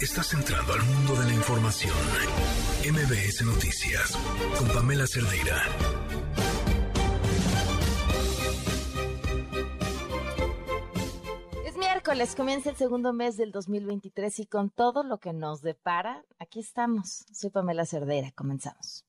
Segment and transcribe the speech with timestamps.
[0.00, 1.92] Estás entrando al mundo de la información.
[2.88, 4.16] MBS Noticias
[4.56, 5.60] con Pamela Cerdeira.
[11.66, 16.24] Es miércoles, comienza el segundo mes del 2023 y con todo lo que nos depara,
[16.38, 17.26] aquí estamos.
[17.32, 19.04] Soy Pamela Cerdeira, comenzamos.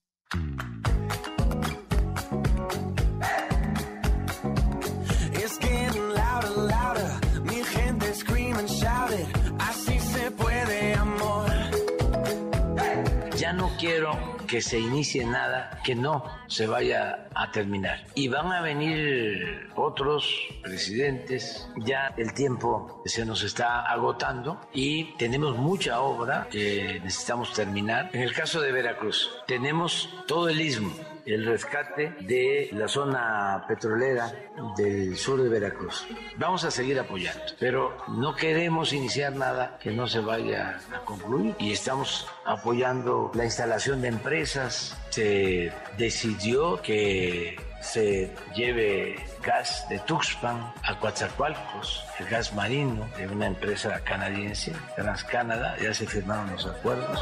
[14.49, 18.05] Que se inicie nada que no se vaya a terminar.
[18.15, 20.27] Y van a venir otros
[20.61, 28.09] presidentes, ya el tiempo se nos está agotando y tenemos mucha obra que necesitamos terminar.
[28.13, 30.93] En el caso de Veracruz, tenemos todo el istmo
[31.25, 34.31] el rescate de la zona petrolera
[34.77, 36.05] del sur de Veracruz.
[36.37, 41.55] Vamos a seguir apoyando, pero no queremos iniciar nada que no se vaya a concluir
[41.59, 44.97] y estamos apoyando la instalación de empresas.
[45.09, 53.47] Se decidió que se lleve gas de Tuxpan a Coatzacoalcos, el gas marino de una
[53.47, 57.19] empresa canadiense, TransCanada, ya se firmaron los acuerdos.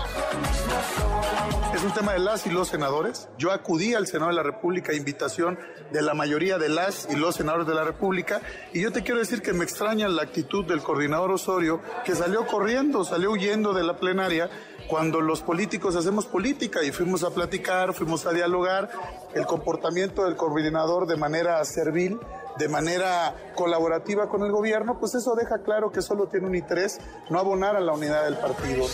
[1.74, 3.30] Es un tema de las y los senadores.
[3.38, 5.60] Yo acudí al Senado de la República a invitación
[5.92, 8.42] de la mayoría de las y los senadores de la República
[8.74, 12.48] y yo te quiero decir que me extraña la actitud del coordinador Osorio que salió
[12.48, 14.50] corriendo, salió huyendo de la plenaria
[14.88, 18.90] cuando los políticos hacemos política y fuimos a platicar, fuimos a dialogar,
[19.34, 22.20] el comportamiento del coordinador de manera servil,
[22.58, 27.00] de manera colaborativa con el gobierno, pues eso deja claro que solo tiene un interés,
[27.30, 28.86] no abonar a la unidad del partido.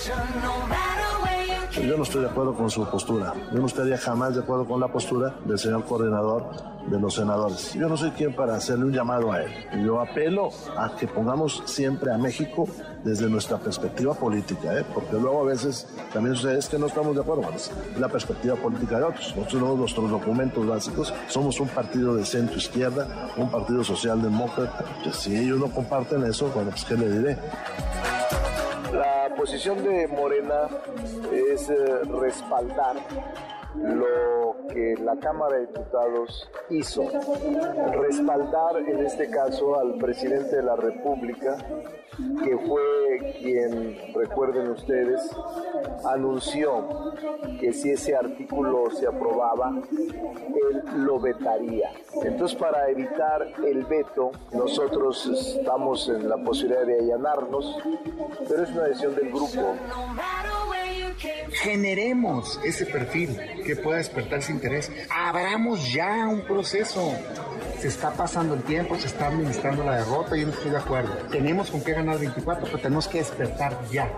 [1.81, 3.34] Yo no estoy de acuerdo con su postura.
[3.52, 6.52] Yo no estaría jamás de acuerdo con la postura del señor coordinador
[6.86, 7.73] de los senadores.
[7.73, 9.52] Yo no soy quien para hacerle un llamado a él.
[9.84, 12.67] Yo apelo a que pongamos siempre a México
[13.03, 14.86] desde nuestra perspectiva política, ¿eh?
[14.94, 18.97] porque luego a veces también sucede que no estamos de acuerdo con la perspectiva política
[19.00, 19.35] de otros.
[19.35, 24.84] Nosotros nuestros documentos básicos, somos un partido de centro izquierda, un partido socialdemócrata.
[25.03, 27.38] Pues, si ellos no comparten eso, bueno, pues ¿qué le diré?
[28.91, 30.68] La posición de Morena
[31.31, 31.75] es eh,
[32.19, 32.96] respaldar
[33.75, 37.03] lo que la Cámara de Diputados hizo,
[37.91, 41.57] respaldar en este caso al presidente de la República,
[42.44, 45.22] que fue quien, recuerden ustedes,
[46.06, 47.13] anunció
[47.59, 51.91] que si ese artículo se aprobaba, él lo vetaría.
[52.23, 55.25] Entonces, para evitar el veto, nosotros
[55.57, 57.78] estamos en la posibilidad de allanarnos,
[58.47, 59.75] pero es una decisión del grupo.
[61.51, 64.91] Generemos ese perfil que pueda despertar ese interés.
[65.09, 67.13] Abramos ya un proceso.
[67.79, 71.12] Se está pasando el tiempo, se está administrando la derrota, yo no estoy de acuerdo.
[71.29, 74.09] Tenemos con qué ganar 24, pero tenemos que despertar ya.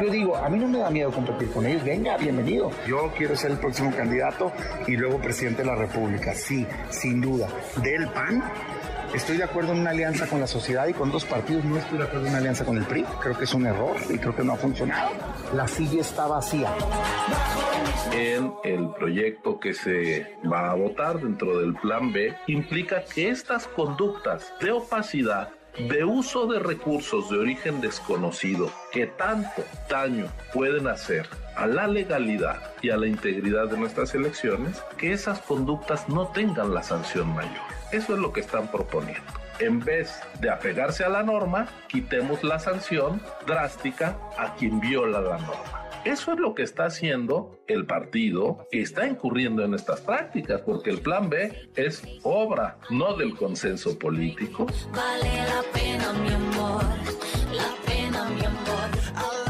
[0.00, 2.70] Yo digo, a mí no me da miedo competir con ellos, venga, bienvenido.
[2.86, 4.50] Yo quiero ser el próximo candidato
[4.86, 7.48] y luego presidente de la República, sí, sin duda.
[7.82, 8.42] Del PAN
[9.14, 11.64] Estoy de acuerdo en una alianza con la sociedad y con dos partidos.
[11.64, 13.04] No estoy de acuerdo en una alianza con el PRI.
[13.20, 15.10] Creo que es un error y creo que no ha funcionado.
[15.54, 16.74] La silla está vacía.
[18.10, 23.66] En el proyecto que se va a votar dentro del Plan B implica que estas
[23.66, 31.28] conductas de opacidad de uso de recursos de origen desconocido que tanto daño pueden hacer
[31.54, 36.74] a la legalidad y a la integridad de nuestras elecciones, que esas conductas no tengan
[36.74, 37.81] la sanción mayor.
[37.92, 39.22] Eso es lo que están proponiendo.
[39.58, 45.38] En vez de apegarse a la norma, quitemos la sanción drástica a quien viola la
[45.38, 45.88] norma.
[46.04, 50.90] Eso es lo que está haciendo el partido que está incurriendo en estas prácticas, porque
[50.90, 54.66] el plan B es obra, no del consenso político.
[54.90, 56.84] Vale la pena, mi amor,
[57.52, 59.41] la pena, mi amor.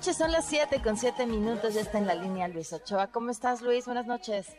[0.00, 3.08] Noches, son las 7 con 7 minutos, ya está en la línea Luis Ochoa.
[3.08, 3.84] ¿Cómo estás, Luis?
[3.84, 4.56] Buenas noches.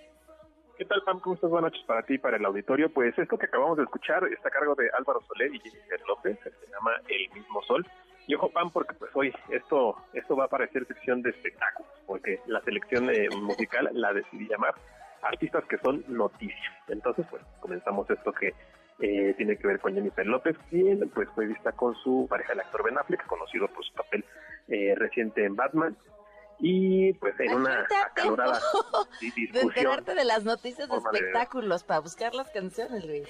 [0.77, 1.19] ¿Qué tal, Pam?
[1.19, 1.50] ¿Cómo estás?
[1.50, 2.94] Buenas noches para ti para el auditorio.
[2.94, 6.38] Pues esto que acabamos de escuchar está a cargo de Álvaro Soler y Jennifer López,
[6.44, 7.83] se llama El mismo sol.
[8.27, 12.39] Y ojo, Pam, porque pues hoy esto, esto va a parecer sección de espectáculos, porque
[12.45, 14.75] la selección eh, musical la decidí llamar
[15.24, 16.71] artistas que son noticias.
[16.88, 18.54] Entonces, pues comenzamos esto que
[19.00, 22.60] eh, tiene que ver con Jennifer López, quien pues fue vista con su pareja, el
[22.60, 24.24] actor Ben Affleck, conocido por su papel
[24.68, 25.98] eh, reciente en Batman.
[26.60, 28.60] Y pues en una acalorada
[29.22, 29.52] discusión.
[29.52, 33.28] De enterarte de las noticias de espectáculos para buscar las canciones, Luis.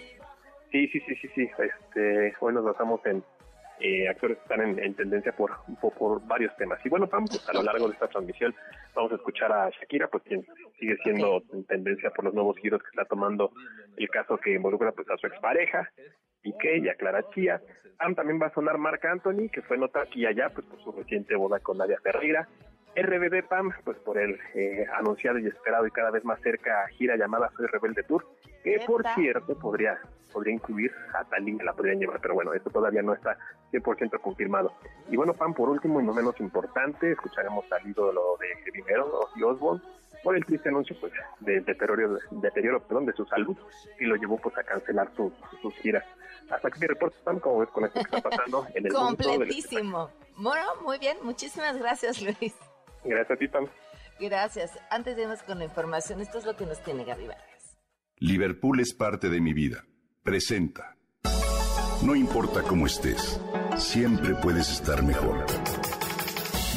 [0.72, 1.50] Sí, sí, sí, sí, sí.
[1.58, 3.24] Este, hoy nos basamos en,
[3.80, 6.80] eh, actores que están en, tendencia por, por, varios temas.
[6.86, 8.54] Y bueno, vamos a lo largo de esta transmisión
[8.94, 10.46] vamos a escuchar a Shakira, pues quien
[10.80, 13.52] sigue siendo en tendencia por los nuevos giros que está tomando
[13.98, 15.90] el caso que involucra pues a su expareja,
[16.42, 17.62] Piqué y a Clara Chía.
[18.16, 20.92] también va a sonar Marc Anthony, que fue nota aquí y allá pues por su
[20.92, 22.48] reciente boda con Nadia Ferreira.
[22.96, 27.16] RBD PAM, pues por el eh, anunciado y esperado y cada vez más cerca gira
[27.16, 28.26] llamada Soy Rebelde Tour,
[28.64, 29.98] que por cierto podría
[30.32, 33.38] podría incluir a Talía, la podrían llevar, pero bueno, esto todavía no está
[33.72, 34.74] 100% confirmado.
[35.10, 39.44] Y bueno, PAM, por último y no menos importante, escucharemos al ídolo de primero, y
[39.44, 39.82] Oswald,
[40.24, 43.58] por el triste anuncio pues del deterioro, deterioro perdón, de su salud
[44.00, 46.04] y lo llevó pues a cancelar sus giras.
[46.50, 50.10] Hasta aquí mi reporte, PAM, como ves con esto que está pasando en el Completísimo.
[50.38, 52.56] Bueno, muy bien, muchísimas gracias Luis.
[53.04, 53.68] Gracias a ti, Pam.
[54.20, 54.80] Gracias.
[54.90, 57.78] Antes de irnos con la información, esto es lo que nos tiene Gaby Vargas.
[58.18, 59.84] Liverpool es parte de mi vida.
[60.24, 60.96] Presenta.
[62.04, 63.40] No importa cómo estés,
[63.78, 65.46] siempre puedes estar mejor.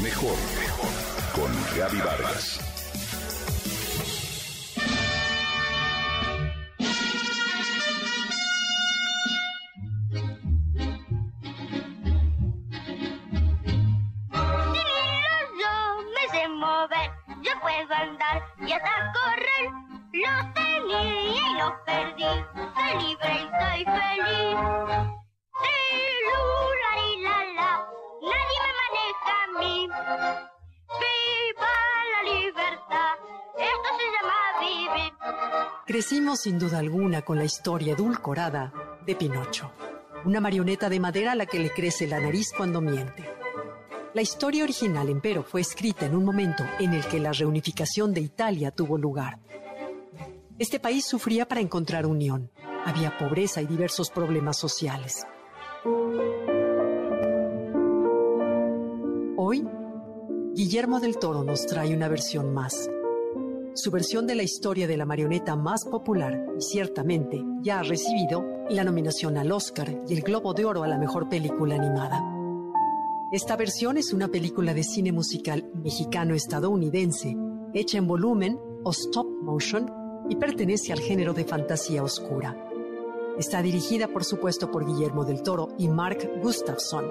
[0.02, 0.90] Mejor, mejor.
[1.34, 2.73] Con Gaby Vargas.
[18.66, 19.70] Y hasta correr.
[20.12, 22.32] Lo tenía y lo perdí,
[22.74, 24.56] soy libre y soy feliz.
[28.22, 29.74] nadie me maneja a mí.
[31.00, 31.74] Viva
[32.12, 33.14] la libertad,
[33.58, 35.12] esto se llama vivir.
[35.86, 38.72] Crecimos sin duda alguna con la historia edulcorada
[39.04, 39.72] de Pinocho,
[40.24, 43.33] una marioneta de madera a la que le crece la nariz cuando miente
[44.14, 48.20] la historia original, empero, fue escrita en un momento en el que la reunificación de
[48.20, 49.40] Italia tuvo lugar.
[50.56, 52.48] Este país sufría para encontrar unión.
[52.84, 55.26] Había pobreza y diversos problemas sociales.
[59.36, 59.66] Hoy,
[60.54, 62.88] Guillermo del Toro nos trae una versión más.
[63.74, 68.44] Su versión de la historia de la marioneta más popular y ciertamente ya ha recibido
[68.70, 72.33] la nominación al Oscar y el Globo de Oro a la mejor película animada.
[73.34, 77.36] Esta versión es una película de cine musical mexicano-estadounidense,
[77.74, 79.92] hecha en volumen o stop motion
[80.30, 82.56] y pertenece al género de fantasía oscura.
[83.36, 87.06] Está dirigida, por supuesto, por Guillermo del Toro y Mark Gustafson,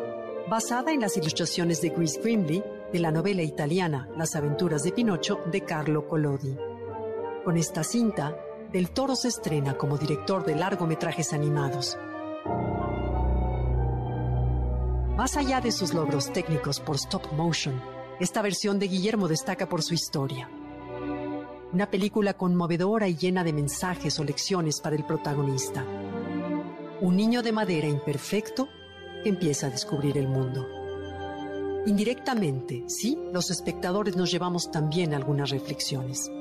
[0.50, 5.40] basada en las ilustraciones de Chris Grimley de la novela italiana Las aventuras de Pinocho
[5.52, 6.56] de Carlo Collodi.
[7.44, 8.38] Con esta cinta,
[8.72, 11.98] Del Toro se estrena como director de largometrajes animados
[15.16, 17.80] más allá de sus logros técnicos por stop motion,
[18.20, 20.50] esta versión de Guillermo destaca por su historia.
[21.72, 25.86] Una película conmovedora y llena de mensajes o lecciones para el protagonista.
[27.02, 28.68] Un niño de madera imperfecto
[29.24, 30.68] que empieza a descubrir el mundo.
[31.86, 36.32] Indirectamente, sí, los espectadores nos llevamos también algunas reflexiones.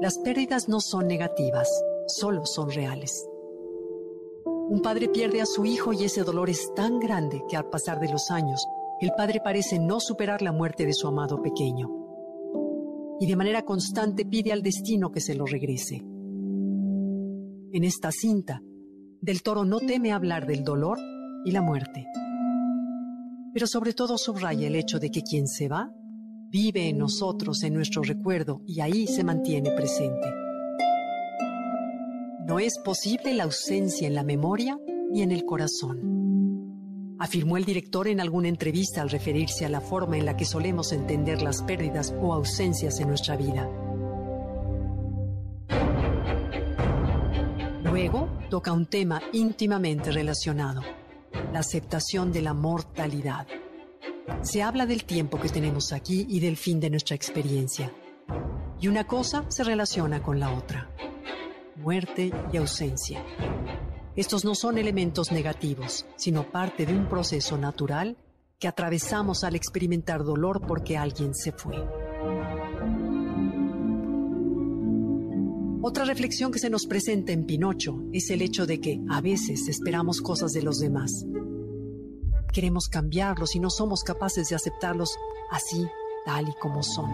[0.00, 1.68] Las pérdidas no son negativas,
[2.06, 3.26] solo son reales.
[4.66, 8.00] Un padre pierde a su hijo y ese dolor es tan grande que al pasar
[8.00, 8.66] de los años,
[9.00, 11.90] el padre parece no superar la muerte de su amado pequeño.
[13.20, 15.96] Y de manera constante pide al destino que se lo regrese.
[17.72, 18.62] En esta cinta,
[19.20, 20.98] Del Toro no teme hablar del dolor
[21.44, 22.06] y la muerte.
[23.52, 25.92] Pero sobre todo subraya el hecho de que quien se va,
[26.50, 30.43] vive en nosotros, en nuestro recuerdo, y ahí se mantiene presente.
[32.46, 34.78] No es posible la ausencia en la memoria
[35.10, 37.16] ni en el corazón.
[37.18, 40.92] Afirmó el director en alguna entrevista al referirse a la forma en la que solemos
[40.92, 43.66] entender las pérdidas o ausencias en nuestra vida.
[47.84, 50.82] Luego toca un tema íntimamente relacionado,
[51.50, 53.46] la aceptación de la mortalidad.
[54.42, 57.90] Se habla del tiempo que tenemos aquí y del fin de nuestra experiencia.
[58.82, 60.90] Y una cosa se relaciona con la otra
[61.76, 63.24] muerte y ausencia.
[64.16, 68.16] Estos no son elementos negativos, sino parte de un proceso natural
[68.58, 71.76] que atravesamos al experimentar dolor porque alguien se fue.
[75.82, 79.68] Otra reflexión que se nos presenta en Pinocho es el hecho de que a veces
[79.68, 81.26] esperamos cosas de los demás.
[82.52, 85.18] Queremos cambiarlos y no somos capaces de aceptarlos
[85.50, 85.86] así,
[86.24, 87.10] tal y como son.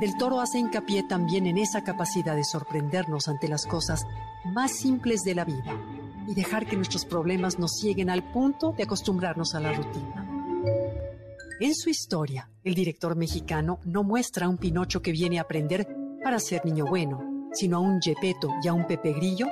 [0.00, 4.06] Del Toro hace hincapié también en esa capacidad de sorprendernos ante las cosas
[4.44, 5.74] más simples de la vida
[6.28, 10.28] y dejar que nuestros problemas nos lleguen al punto de acostumbrarnos a la rutina.
[11.60, 15.88] En su historia, el director mexicano no muestra a un Pinocho que viene a aprender
[16.22, 19.46] para ser niño bueno, sino a un Gepetto y a un Pepe Grillo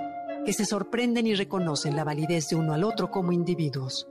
[0.44, 4.06] que se sorprenden y reconocen la validez de uno al otro como individuos.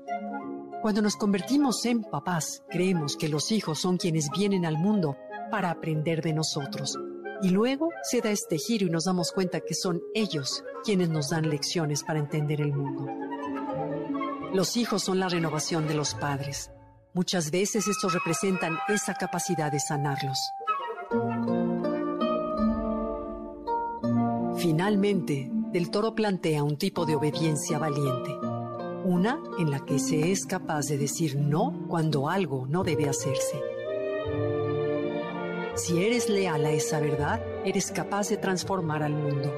[0.82, 5.16] Cuando nos convertimos en papás, creemos que los hijos son quienes vienen al mundo
[5.54, 6.98] para aprender de nosotros.
[7.44, 11.30] Y luego se da este giro y nos damos cuenta que son ellos quienes nos
[11.30, 13.06] dan lecciones para entender el mundo.
[14.52, 16.72] Los hijos son la renovación de los padres.
[17.14, 20.40] Muchas veces estos representan esa capacidad de sanarlos.
[24.58, 28.32] Finalmente, Del Toro plantea un tipo de obediencia valiente.
[29.06, 33.62] Una en la que se es capaz de decir no cuando algo no debe hacerse.
[35.76, 39.52] Si eres leal a esa verdad, eres capaz de transformar al mundo.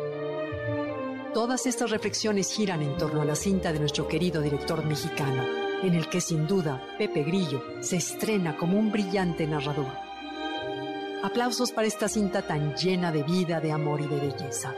[1.33, 5.43] Todas estas reflexiones giran en torno a la cinta de nuestro querido director mexicano,
[5.83, 9.91] en el que sin duda Pepe Grillo se estrena como un brillante narrador.
[11.21, 14.73] Aplausos para esta cinta tan llena de vida, de amor y de belleza.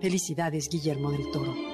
[0.00, 1.73] Felicidades, Guillermo del Toro.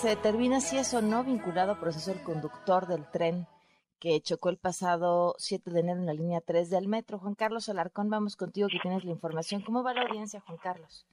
[0.00, 3.46] Se determina si es o no vinculado a proceso el conductor del tren
[3.98, 7.18] que chocó el pasado 7 de enero en la línea 3 del metro.
[7.18, 9.60] Juan Carlos Alarcón, vamos contigo que tienes la información.
[9.62, 11.06] ¿Cómo va la audiencia, Juan Carlos?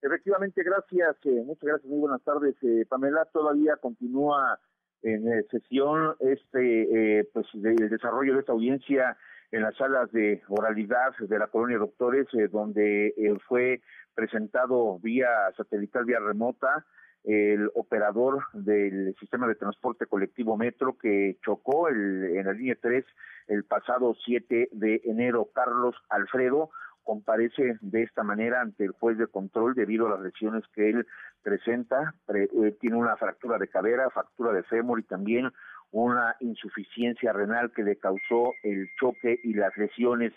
[0.00, 3.24] Efectivamente, gracias, eh, muchas gracias, muy buenas tardes, eh, Pamela.
[3.32, 4.60] Todavía continúa
[5.02, 9.16] en eh, sesión este, eh, pues, de- el desarrollo de esta audiencia
[9.50, 13.12] en las salas de oralidad de la colonia Doctores, eh, donde
[13.48, 13.80] fue
[14.14, 16.84] presentado vía satelital, vía remota,
[17.24, 23.04] el operador del sistema de transporte colectivo Metro que chocó el- en la línea 3
[23.48, 26.70] el pasado 7 de enero, Carlos Alfredo,
[27.02, 31.06] comparece de esta manera ante el juez de control debido a las lesiones que él
[31.42, 32.14] presenta.
[32.26, 35.50] Pre- eh, tiene una fractura de cadera, fractura de fémur y también
[35.90, 40.32] una insuficiencia renal que le causó el choque y las lesiones.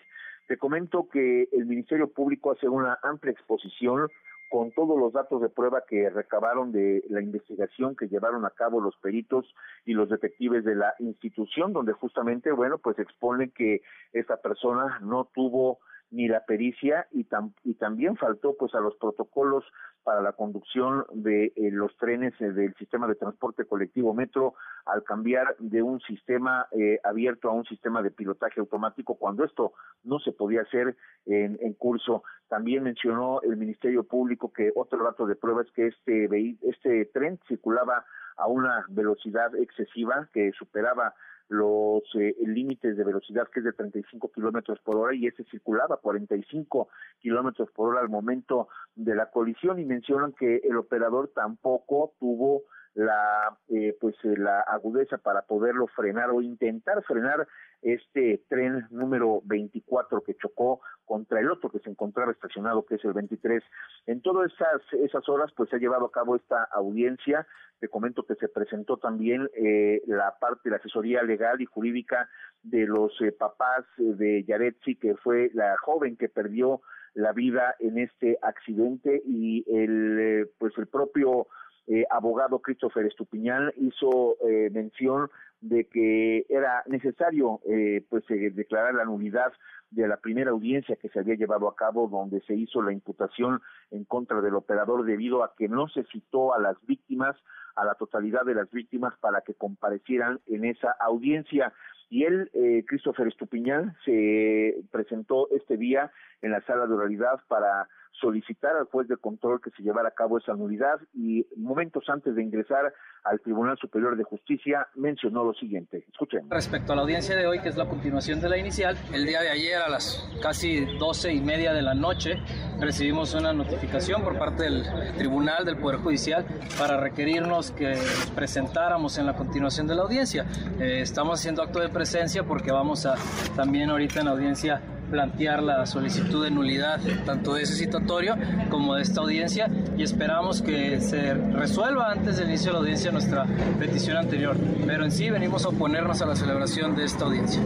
[0.47, 4.09] Te comento que el Ministerio Público hace una amplia exposición
[4.49, 8.79] con todos los datos de prueba que recabaron de la investigación que llevaron a cabo
[8.79, 9.45] los peritos
[9.85, 13.81] y los detectives de la institución, donde justamente, bueno, pues expone que
[14.13, 15.79] esta persona no tuvo
[16.11, 19.63] ni la pericia y, tam- y también faltó pues a los protocolos
[20.03, 24.53] para la conducción de eh, los trenes eh, del sistema de transporte colectivo metro
[24.85, 29.73] al cambiar de un sistema eh, abierto a un sistema de pilotaje automático cuando esto
[30.05, 30.95] no se podía hacer
[31.25, 32.23] en, curso.
[32.47, 36.29] También mencionó el Ministerio Público que otro dato de prueba es que este
[36.61, 38.05] este tren circulaba
[38.37, 41.13] a una velocidad excesiva que superaba
[41.49, 45.95] los eh, límites de velocidad que es de 35 kilómetros por hora y ese circulaba
[45.95, 46.89] a 45
[47.19, 49.79] kilómetros por hora al momento de la colisión.
[49.79, 52.63] Y mencionan que el operador tampoco tuvo
[52.97, 57.47] la eh, pues eh, la agudeza para poderlo frenar o intentar frenar
[57.83, 63.05] este tren número 24 que chocó contra el otro que se encontraba estacionado que es
[63.05, 63.63] el 23
[64.07, 67.45] en todas esas esas horas pues se ha llevado a cabo esta audiencia.
[67.79, 72.27] Te comento que se presentó también eh, la parte la asesoría legal y jurídica
[72.63, 76.81] de los eh, papás de Yaretsi que fue la joven que perdió
[77.13, 81.47] la vida en este accidente y el eh, pues el propio
[81.87, 85.29] eh, abogado Christopher Estupiñán hizo eh, mención
[85.61, 89.51] de que era necesario eh, pues eh, declarar la nulidad
[89.89, 93.61] de la primera audiencia que se había llevado a cabo donde se hizo la imputación
[93.91, 97.35] en contra del operador debido a que no se citó a las víctimas
[97.77, 101.73] a la totalidad de las víctimas para que comparecieran en esa audiencia.
[102.09, 107.87] Y él, eh, Christopher Estupiñán, se presentó este día en la sala de oralidad para
[108.19, 112.35] solicitar al juez de control que se llevara a cabo esa nulidad y momentos antes
[112.35, 112.93] de ingresar
[113.29, 116.05] al Tribunal Superior de Justicia mencionó lo siguiente.
[116.11, 116.49] Escuchen.
[116.49, 119.41] Respecto a la audiencia de hoy, que es la continuación de la inicial, el día
[119.41, 122.41] de ayer a las casi doce y media de la noche
[122.79, 124.83] recibimos una notificación por parte del
[125.17, 126.45] Tribunal del Poder Judicial
[126.77, 127.97] para requerirnos que
[128.35, 130.45] presentáramos en la continuación de la audiencia.
[130.79, 133.15] Eh, estamos haciendo acto de presencia porque vamos a
[133.55, 138.35] también ahorita en la audiencia plantear la solicitud de nulidad tanto de ese citatorio
[138.69, 143.11] como de esta audiencia y esperamos que se resuelva antes del inicio de la audiencia
[143.17, 143.45] nuestra
[143.79, 144.55] petición anterior.
[144.85, 147.59] Pero en sí venimos a oponernos a la celebración de esta audiencia.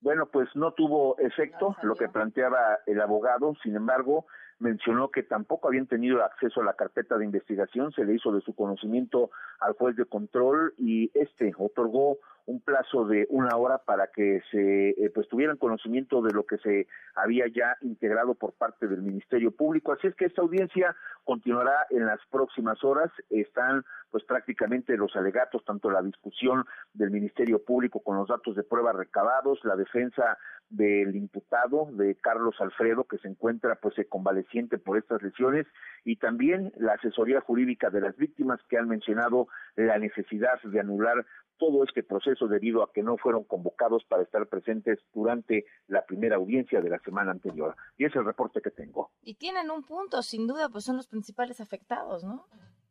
[0.00, 4.26] Bueno, pues no tuvo efecto lo que planteaba el abogado, sin embargo,
[4.58, 8.40] mencionó que tampoco habían tenido acceso a la carpeta de investigación, se le hizo de
[8.40, 9.30] su conocimiento
[9.60, 14.90] al juez de control y este otorgó un plazo de una hora para que se
[14.90, 19.52] eh, pues tuvieran conocimiento de lo que se había ya integrado por parte del Ministerio
[19.52, 19.92] Público.
[19.92, 23.10] Así es que esta audiencia continuará en las próximas horas.
[23.30, 28.64] Están pues prácticamente los alegatos, tanto la discusión del Ministerio Público con los datos de
[28.64, 30.36] prueba recabados, la defensa
[30.68, 35.66] del imputado, de Carlos Alfredo, que se encuentra pues convaleciente por estas lesiones,
[36.04, 41.24] y también la asesoría jurídica de las víctimas que han mencionado la necesidad de anular
[41.58, 46.36] todo este proceso debido a que no fueron convocados para estar presentes durante la primera
[46.36, 47.76] audiencia de la semana anterior.
[47.96, 49.10] Y es el reporte que tengo.
[49.22, 52.46] Y tienen un punto, sin duda, pues son los principales afectados, ¿no?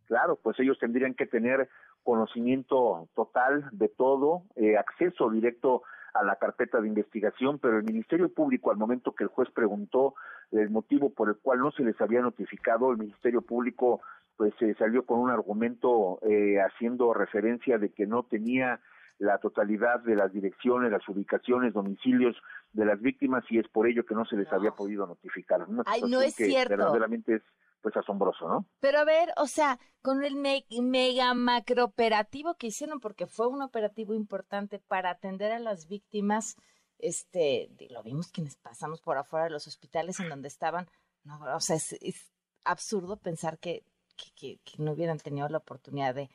[0.05, 1.69] Claro, pues ellos tendrían que tener
[2.03, 5.83] conocimiento total de todo, eh, acceso directo
[6.13, 10.15] a la carpeta de investigación, pero el Ministerio Público, al momento que el juez preguntó
[10.51, 14.01] el motivo por el cual no se les había notificado, el Ministerio Público
[14.35, 18.79] pues se salió con un argumento eh, haciendo referencia de que no tenía
[19.21, 22.35] la totalidad de las direcciones, las ubicaciones, domicilios
[22.73, 25.65] de las víctimas y es por ello que no se les había podido notificar.
[25.85, 26.69] Ay, no es cierto.
[26.69, 27.41] Verdaderamente es
[27.81, 28.65] pues asombroso, ¿no?
[28.79, 33.61] Pero a ver, o sea, con el mega macro operativo que hicieron, porque fue un
[33.63, 36.57] operativo importante para atender a las víctimas,
[36.99, 40.87] este, lo vimos quienes pasamos por afuera de los hospitales en donde estaban,
[41.23, 42.31] no, o sea, es
[42.63, 43.83] absurdo pensar que
[44.15, 46.29] que, no hubieran tenido la oportunidad de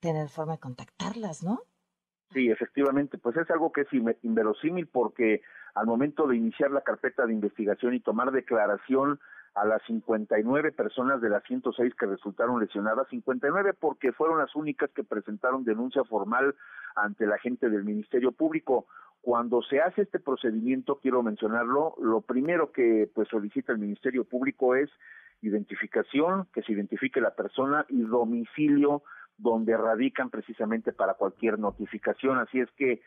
[0.00, 1.62] tener forma de contactarlas, ¿no?
[2.34, 3.88] Sí, efectivamente, pues es algo que es
[4.22, 5.42] inverosímil porque
[5.76, 9.20] al momento de iniciar la carpeta de investigación y tomar declaración
[9.54, 14.90] a las 59 personas de las 106 que resultaron lesionadas, 59 porque fueron las únicas
[14.90, 16.56] que presentaron denuncia formal
[16.96, 18.86] ante la gente del Ministerio Público.
[19.22, 24.74] Cuando se hace este procedimiento, quiero mencionarlo, lo primero que pues solicita el Ministerio Público
[24.74, 24.90] es
[25.40, 29.04] identificación, que se identifique la persona y domicilio
[29.36, 32.38] donde radican precisamente para cualquier notificación.
[32.38, 33.02] Así es que,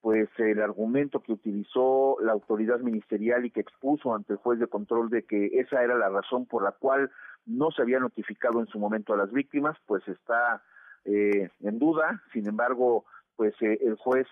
[0.00, 4.66] pues el argumento que utilizó la autoridad ministerial y que expuso ante el juez de
[4.66, 7.10] control de que esa era la razón por la cual
[7.46, 10.62] no se había notificado en su momento a las víctimas, pues está
[11.04, 12.22] eh, en duda.
[12.32, 13.04] Sin embargo,
[13.36, 14.26] pues eh, el juez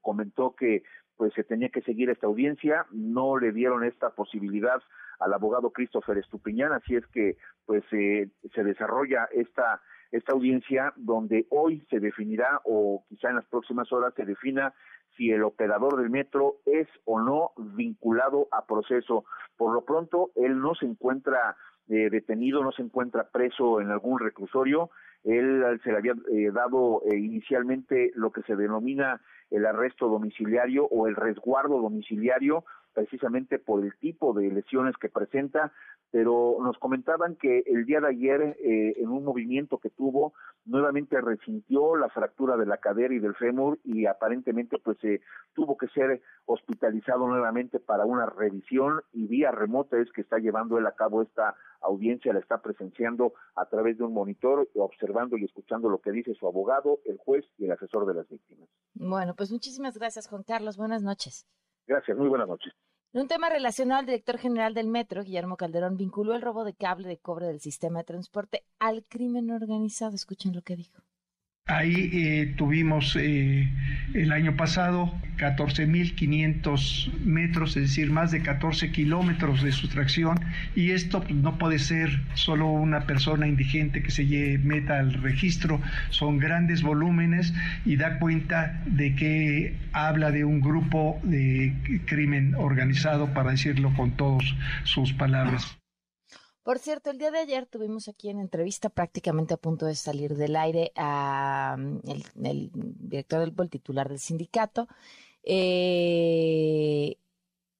[0.00, 0.82] comentó que
[1.16, 4.82] pues se tenía que seguir esta audiencia, no le dieron esta posibilidad
[5.20, 9.80] al abogado Christopher Estupiñán, así es que pues eh, se desarrolla esta
[10.12, 14.74] esta audiencia donde hoy se definirá o quizá en las próximas horas se defina
[15.16, 19.24] si el operador del metro es o no vinculado a proceso.
[19.56, 21.56] Por lo pronto, él no se encuentra
[21.88, 24.90] eh, detenido, no se encuentra preso en algún reclusorio.
[25.24, 29.20] Él se le había eh, dado inicialmente lo que se denomina
[29.50, 35.72] el arresto domiciliario o el resguardo domiciliario, precisamente por el tipo de lesiones que presenta,
[36.10, 40.34] pero nos comentaban que el día de ayer, eh, en un movimiento que tuvo,
[40.66, 45.22] nuevamente resintió la fractura de la cadera y del fémur y aparentemente pues eh,
[45.54, 50.76] tuvo que ser hospitalizado nuevamente para una revisión y vía remota es que está llevando
[50.76, 55.44] él a cabo esta audiencia, la está presenciando a través de un monitor, observando y
[55.44, 58.68] escuchando lo que dice su abogado, el juez y el asesor de las víctimas.
[58.94, 61.46] Bueno, pues muchísimas gracias Juan Carlos, buenas noches.
[61.86, 62.72] Gracias, muy buenas noches.
[63.12, 66.74] En un tema relacionado al director general del Metro, Guillermo Calderón, vinculó el robo de
[66.74, 70.14] cable de cobre del sistema de transporte al crimen organizado.
[70.14, 71.02] Escuchen lo que dijo.
[71.68, 73.68] Ahí eh, tuvimos eh,
[74.14, 80.40] el año pasado 14.500 metros, es decir, más de 14 kilómetros de sustracción,
[80.74, 84.24] y esto pues, no puede ser solo una persona indigente que se
[84.58, 91.20] meta al registro, son grandes volúmenes y da cuenta de que habla de un grupo
[91.22, 91.72] de
[92.06, 94.44] crimen organizado, para decirlo con todas
[94.82, 95.81] sus palabras.
[96.62, 100.36] Por cierto, el día de ayer tuvimos aquí en entrevista prácticamente a punto de salir
[100.36, 102.00] del aire a mm,
[102.36, 104.86] el, director del titular del sindicato,
[105.42, 107.16] eh,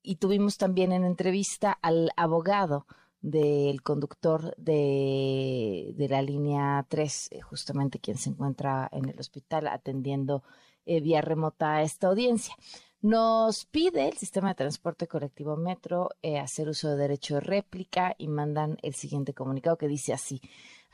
[0.02, 2.86] y tuvimos también en entrevista al abogado
[3.20, 9.68] del conductor de, de, la línea 3, eh, justamente quien se encuentra en el hospital
[9.68, 10.42] atendiendo
[10.86, 12.56] eh, vía remota a esta audiencia.
[13.02, 18.14] Nos pide el sistema de transporte colectivo Metro eh, hacer uso de derecho de réplica
[18.16, 20.40] y mandan el siguiente comunicado que dice así.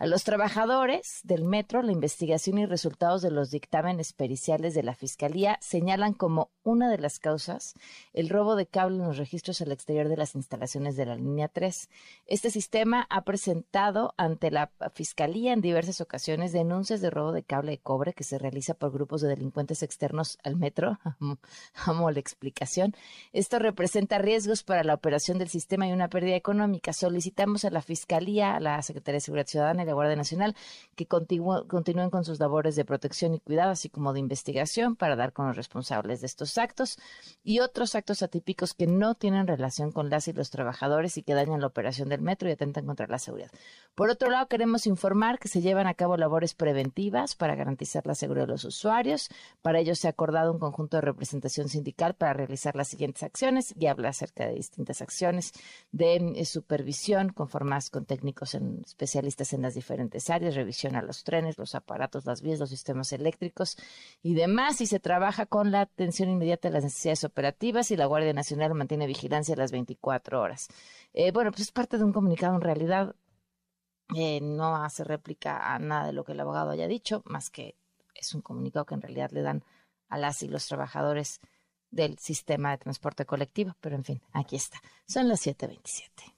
[0.00, 4.94] A los trabajadores del metro, la investigación y resultados de los dictámenes periciales de la
[4.94, 7.74] Fiscalía señalan como una de las causas
[8.12, 11.48] el robo de cable en los registros al exterior de las instalaciones de la línea
[11.48, 11.90] 3.
[12.26, 17.72] Este sistema ha presentado ante la Fiscalía en diversas ocasiones denuncias de robo de cable
[17.72, 21.00] de cobre que se realiza por grupos de delincuentes externos al metro.
[21.86, 22.94] Amo la explicación.
[23.32, 26.92] Esto representa riesgos para la operación del sistema y una pérdida económica.
[26.92, 30.54] Solicitamos a la Fiscalía, a la Secretaría de Seguridad Ciudadana la Guardia Nacional
[30.94, 35.32] que continúen con sus labores de protección y cuidado, así como de investigación para dar
[35.32, 36.98] con los responsables de estos actos
[37.42, 41.34] y otros actos atípicos que no tienen relación con las y los trabajadores y que
[41.34, 43.50] dañan la operación del metro y atentan contra la seguridad.
[43.94, 48.14] Por otro lado, queremos informar que se llevan a cabo labores preventivas para garantizar la
[48.14, 49.28] seguridad de los usuarios.
[49.62, 53.74] Para ello se ha acordado un conjunto de representación sindical para realizar las siguientes acciones
[53.76, 55.52] y habla acerca de distintas acciones
[55.92, 61.24] de eh, supervisión conformadas con técnicos en, especialistas en las diferentes áreas, revisión a los
[61.24, 63.76] trenes, los aparatos, las vías, los sistemas eléctricos
[64.22, 64.80] y demás.
[64.80, 68.74] Y se trabaja con la atención inmediata a las necesidades operativas y la Guardia Nacional
[68.74, 70.68] mantiene vigilancia las 24 horas.
[71.14, 73.14] Eh, bueno, pues es parte de un comunicado en realidad.
[74.16, 77.76] Eh, no hace réplica a nada de lo que el abogado haya dicho, más que
[78.14, 79.64] es un comunicado que en realidad le dan
[80.08, 81.40] a las y los trabajadores
[81.90, 83.74] del sistema de transporte colectivo.
[83.80, 84.80] Pero en fin, aquí está.
[85.06, 86.37] Son las 7.27.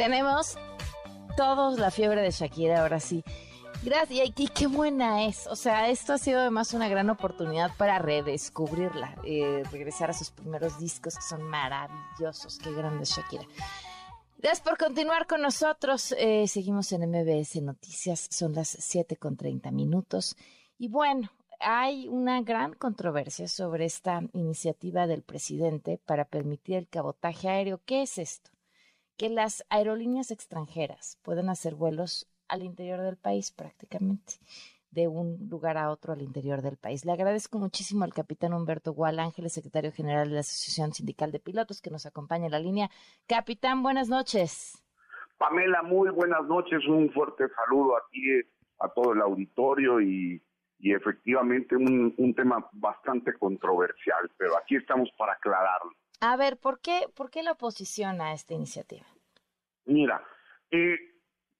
[0.00, 0.56] Tenemos
[1.36, 3.22] todos la fiebre de Shakira, ahora sí.
[3.84, 5.46] Gracias, y qué buena es.
[5.46, 10.30] O sea, esto ha sido además una gran oportunidad para redescubrirla, eh, regresar a sus
[10.30, 12.58] primeros discos que son maravillosos.
[12.60, 13.44] Qué grande Shakira.
[14.38, 16.14] Gracias por continuar con nosotros.
[16.16, 20.34] Eh, seguimos en MBS Noticias, son las 7 con 30 minutos.
[20.78, 27.50] Y bueno, hay una gran controversia sobre esta iniciativa del presidente para permitir el cabotaje
[27.50, 27.82] aéreo.
[27.84, 28.50] ¿Qué es esto?
[29.20, 34.36] Que las aerolíneas extranjeras pueden hacer vuelos al interior del país prácticamente,
[34.92, 37.04] de un lugar a otro al interior del país.
[37.04, 41.38] Le agradezco muchísimo al capitán Humberto Gual Ángeles, secretario general de la Asociación Sindical de
[41.38, 42.88] Pilotos, que nos acompaña en la línea.
[43.26, 44.82] Capitán, buenas noches.
[45.36, 46.82] Pamela, muy buenas noches.
[46.88, 48.22] Un fuerte saludo a ti,
[48.78, 50.42] a todo el auditorio y,
[50.78, 55.92] efectivamente un, un tema bastante controversial, pero aquí estamos para aclararlo.
[56.20, 59.06] A ver, ¿por qué, por qué la oposición a esta iniciativa?
[59.86, 60.22] Mira,
[60.70, 60.98] eh,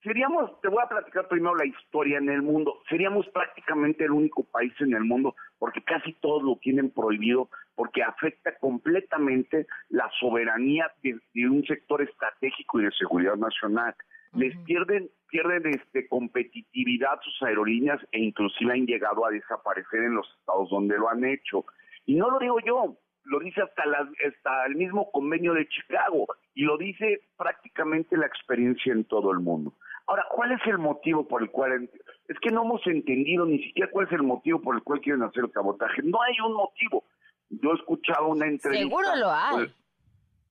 [0.02, 4.44] seríamos, te voy a platicar primero la historia en el mundo, seríamos prácticamente el único
[4.44, 10.92] país en el mundo, porque casi todos lo tienen prohibido, porque afecta completamente la soberanía
[11.02, 11.18] de,
[11.48, 13.94] un sector estratégico y de seguridad nacional.
[14.34, 20.28] Les pierden, pierden este competitividad sus aerolíneas e inclusive han llegado a desaparecer en los
[20.38, 21.64] estados donde lo han hecho.
[22.06, 22.96] Y no lo digo yo,
[23.30, 28.92] lo dice hasta, hasta el mismo convenio de Chicago y lo dice prácticamente la experiencia
[28.92, 29.72] en todo el mundo.
[30.08, 31.88] Ahora, ¿cuál es el motivo por el cual?
[32.26, 35.22] Es que no hemos entendido ni siquiera cuál es el motivo por el cual quieren
[35.22, 36.02] hacer el cabotaje.
[36.02, 37.04] No hay un motivo.
[37.50, 38.82] Yo he escuchado una entrevista.
[38.84, 39.72] Seguro lo hay.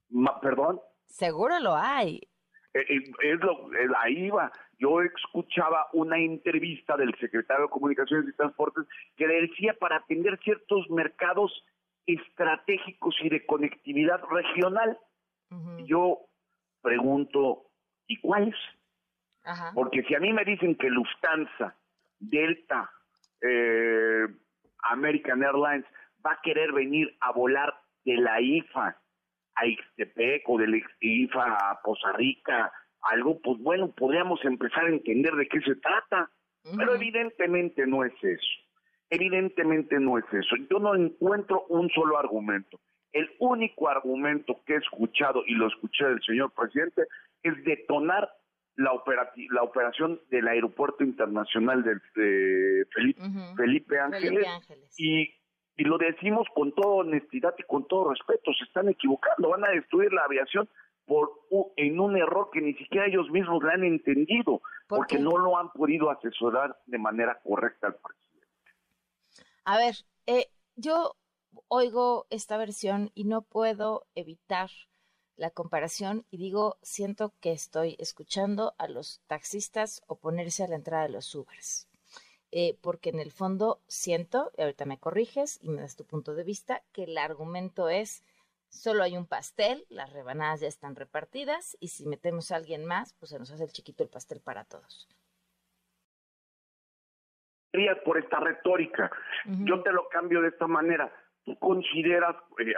[0.10, 0.80] Pues, ¿Perdón?
[1.08, 2.22] Seguro lo hay.
[2.74, 4.54] Eh, eh, es lo, eh, ahí va.
[4.78, 8.86] Yo escuchaba una entrevista del secretario de Comunicaciones y Transportes
[9.18, 11.52] que le decía para atender ciertos mercados
[12.13, 14.98] estratégicos y de conectividad regional.
[15.86, 16.19] Yo
[16.82, 17.72] pregunto,
[18.08, 18.56] ¿y cuáles?
[19.74, 21.76] Porque si a mí me dicen que Lufthansa,
[22.19, 22.91] Delta,
[23.41, 24.28] eh,
[24.84, 25.86] American Airlines
[26.26, 27.74] va a querer venir a volar
[28.06, 28.98] de la IFA
[29.56, 34.89] a Ixtepec o de la IFA a Poza Rica, algo, pues bueno, podríamos empezar a
[34.89, 36.30] entender de qué se trata.
[36.78, 38.68] Pero evidentemente no es eso.
[39.10, 40.56] Evidentemente no es eso.
[40.69, 42.80] Yo no encuentro un solo argumento.
[43.12, 47.04] El único argumento que he escuchado, y lo escuché del señor presidente,
[47.41, 48.30] es detonar
[48.76, 48.91] la,
[49.52, 52.86] la operación del Aeropuerto Internacional de,
[53.58, 54.48] Felipe, Ángeles,
[54.98, 55.34] y
[55.76, 59.72] Y lo decimos con toda honestidad y con todo respeto, se están equivocando, van a
[59.72, 60.69] destruir la aviación
[61.06, 61.32] por
[61.78, 65.72] en un error que ni siquiera ellos mismos le han entendido, porque no lo han
[65.72, 68.29] podido asesorar de manera correcta al presidente.
[69.71, 71.15] A ver, eh, yo
[71.67, 74.71] oigo esta versión y no puedo evitar
[75.36, 81.03] la comparación y digo, siento que estoy escuchando a los taxistas oponerse a la entrada
[81.03, 81.88] de los Ubers.
[82.49, 86.34] Eh, porque en el fondo siento, y ahorita me corriges y me das tu punto
[86.34, 88.23] de vista, que el argumento es,
[88.69, 93.13] solo hay un pastel, las rebanadas ya están repartidas y si metemos a alguien más,
[93.19, 95.08] pues se nos hace el chiquito el pastel para todos.
[98.03, 99.12] Por esta retórica,
[99.45, 101.13] yo te lo cambio de esta manera.
[101.45, 102.73] ¿Tú consideras, eh,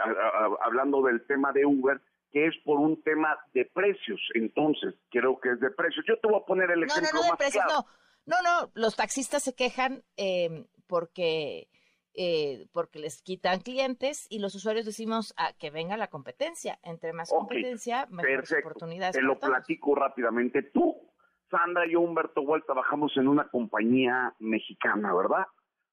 [0.62, 2.00] hablando del tema de Uber,
[2.32, 4.20] que es por un tema de precios.
[4.34, 6.04] Entonces, creo que es de precios.
[6.08, 7.86] Yo te voy a poner el ejemplo no, no, de precios, No,
[8.24, 11.68] no, no, los taxistas se quejan eh, porque,
[12.14, 16.78] eh, porque les quitan clientes y los usuarios decimos ah, que venga la competencia.
[16.82, 19.14] Entre más competencia, mejores oportunidades.
[19.14, 20.62] Te lo platico rápidamente.
[20.62, 21.11] Tú,
[21.52, 25.46] Sandra y yo, Humberto Wall, trabajamos en una compañía mexicana, ¿verdad?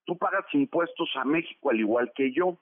[0.06, 2.58] Tú pagas impuestos a México al igual que yo.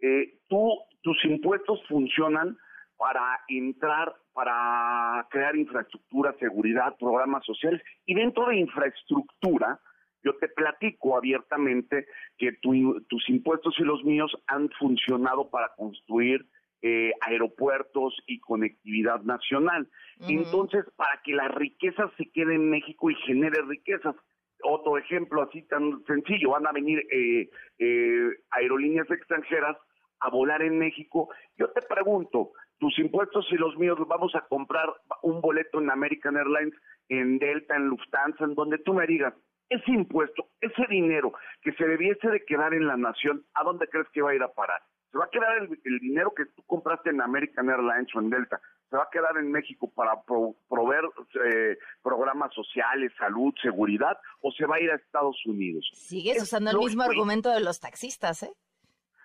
[0.00, 2.58] Eh, tú, tus impuestos funcionan
[2.96, 7.80] para entrar, para crear infraestructura, seguridad, programas sociales.
[8.04, 9.80] Y dentro de infraestructura,
[10.24, 16.44] yo te platico abiertamente que tus impuestos y los míos han funcionado para construir
[16.82, 19.88] eh, aeropuertos y conectividad nacional.
[20.28, 24.14] Entonces, para que la riqueza se quede en México y genere riquezas.
[24.62, 29.76] Otro ejemplo así tan sencillo, van a venir eh, eh, aerolíneas extranjeras
[30.20, 31.28] a volar en México.
[31.56, 34.86] Yo te pregunto, tus impuestos y los míos vamos a comprar
[35.22, 36.74] un boleto en American Airlines,
[37.08, 39.34] en Delta, en Lufthansa, en donde tú me digas,
[39.68, 44.08] ese impuesto, ese dinero que se debiese de quedar en la nación, ¿a dónde crees
[44.12, 44.80] que va a ir a parar?
[45.10, 48.60] Se va a quedar el, dinero que tú compraste en American Airlines o en Delta,
[48.90, 51.04] se va a quedar en México para proveer
[51.46, 55.88] eh, programas sociales, salud, seguridad, o se va a ir a Estados Unidos.
[55.94, 58.52] Sigues usando el mismo argumento de los taxistas, ¿eh?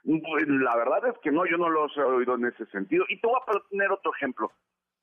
[0.04, 3.06] Pues, la verdad es que no, yo no los he oído en ese sentido.
[3.08, 4.52] Y te voy a poner otro ejemplo.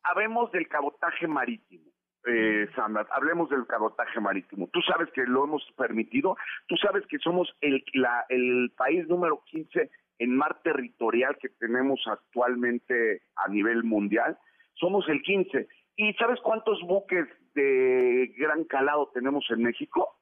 [0.03, 1.91] Hablemos del cabotaje marítimo.
[2.27, 4.69] Eh, Sandra, hablemos del cabotaje marítimo.
[4.69, 6.37] Tú sabes que lo hemos permitido,
[6.69, 7.83] tú sabes que somos el,
[8.29, 9.91] el país número 15
[10.21, 14.39] en mar territorial que tenemos actualmente a nivel mundial.
[14.75, 15.67] Somos el 15.
[15.97, 20.19] ¿Y sabes cuántos buques de gran calado tenemos en México?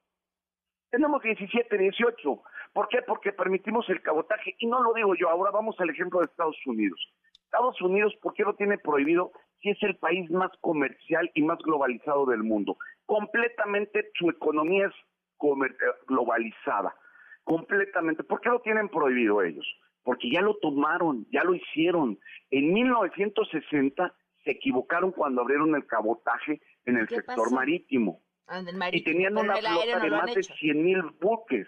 [0.91, 2.43] Tenemos 17, 18.
[2.73, 3.03] ¿Por qué?
[3.03, 4.55] Porque permitimos el cabotaje.
[4.59, 7.01] Y no lo digo yo, ahora vamos al ejemplo de Estados Unidos.
[7.45, 11.59] Estados Unidos, ¿por qué lo tiene prohibido si es el país más comercial y más
[11.59, 12.77] globalizado del mundo?
[13.05, 15.75] Completamente su economía es eh,
[16.07, 16.95] globalizada.
[17.43, 18.23] Completamente.
[18.23, 19.67] ¿Por qué lo tienen prohibido ellos?
[20.09, 22.19] Porque ya lo tomaron, ya lo hicieron.
[22.51, 28.23] En 1960 se equivocaron cuando abrieron el cabotaje en el sector marítimo.
[28.47, 31.67] Ah, y tenían una flota de más de 100 mil buques.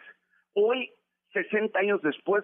[0.55, 0.91] Hoy,
[1.35, 2.43] 60 años después,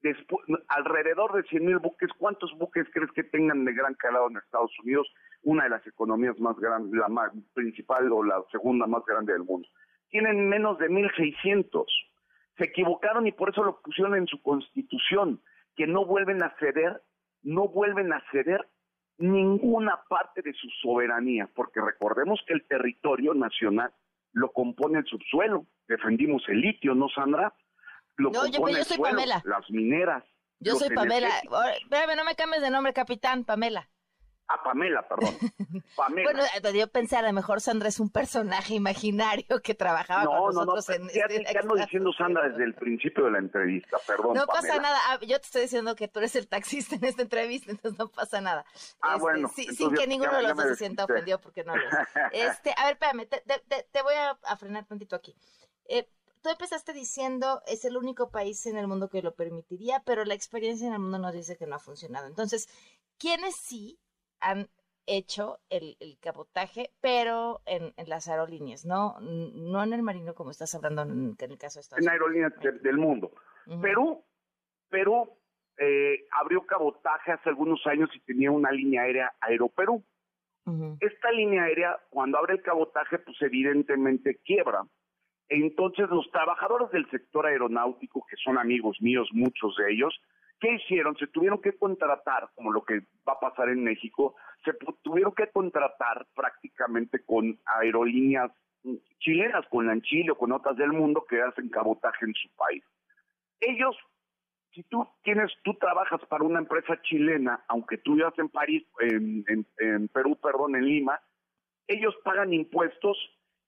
[0.00, 4.38] después alrededor de 100 mil buques, ¿cuántos buques crees que tengan de gran calado en
[4.38, 5.12] Estados Unidos?
[5.42, 9.42] Una de las economías más grandes, la más principal o la segunda más grande del
[9.42, 9.68] mundo.
[10.08, 11.84] Tienen menos de 1.600.
[12.56, 15.42] Se equivocaron y por eso lo pusieron en su constitución,
[15.76, 17.02] que no vuelven a ceder,
[17.42, 18.68] no vuelven a ceder
[19.18, 23.92] ninguna parte de su soberanía, porque recordemos que el territorio nacional
[24.32, 25.66] lo compone el subsuelo.
[25.86, 27.54] Defendimos el litio, ¿no, Sandra?
[28.16, 29.42] Lo no, yo, yo soy Pamela.
[29.44, 30.24] Las mineras.
[30.60, 31.28] Yo soy Pamela.
[31.80, 33.88] Espérame, no me cambies de nombre, capitán, Pamela.
[34.46, 35.34] Ah, Pamela, perdón.
[35.96, 36.30] Pamela.
[36.32, 40.88] bueno, yo pensé, a lo mejor Sandra es un personaje imaginario que trabajaba con nosotros
[40.88, 44.34] no, en ya este te ando diciendo Sandra desde el principio de la entrevista, perdón.
[44.34, 47.22] No pasa nada, ah, yo te estoy diciendo que tú eres el taxista en esta
[47.22, 48.66] entrevista, entonces no pasa nada.
[49.00, 49.48] Ah, este, bueno.
[49.48, 51.94] sin que ninguno de los dos se sienta ofendido porque no lo es.
[52.32, 55.34] Este, a ver, espérame, te, te, voy a, frenar tantito aquí.
[55.88, 56.08] Eh,
[56.42, 60.34] tú empezaste diciendo es el único país en el mundo que lo permitiría, pero la
[60.34, 62.26] experiencia en el mundo nos dice que no ha funcionado.
[62.26, 62.68] Entonces,
[63.18, 63.98] ¿quiénes sí
[64.44, 64.68] han
[65.06, 69.16] hecho el, el cabotaje, pero en, las aerolíneas, ¿no?
[69.20, 72.52] No en el marino como estás hablando en, el caso de Estados En aerolíneas
[72.82, 73.32] del mundo.
[73.80, 74.22] Perú,
[74.88, 75.30] Perú
[75.78, 80.02] eh, abrió cabotaje hace algunos años y tenía una línea aérea Aeroperú.
[81.00, 84.82] Esta línea aérea, cuando abre el cabotaje, pues evidentemente quiebra.
[85.50, 90.18] Entonces los trabajadores del sector aeronáutico, que son amigos míos, muchos de ellos,
[90.64, 91.14] ¿Qué hicieron?
[91.18, 94.72] Se tuvieron que contratar, como lo que va a pasar en México, se
[95.02, 98.50] tuvieron que contratar prácticamente con aerolíneas
[99.18, 102.82] chilenas, con la Chile o con otras del mundo que hacen cabotaje en su país.
[103.60, 103.94] Ellos
[104.72, 109.44] si tú tienes, tú trabajas para una empresa chilena, aunque tú vivas en París, en,
[109.48, 111.20] en, en Perú, perdón, en Lima,
[111.86, 113.18] ellos pagan impuestos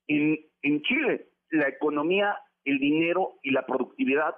[0.07, 1.29] en, en Chile.
[1.51, 4.35] La economía, el dinero y la productividad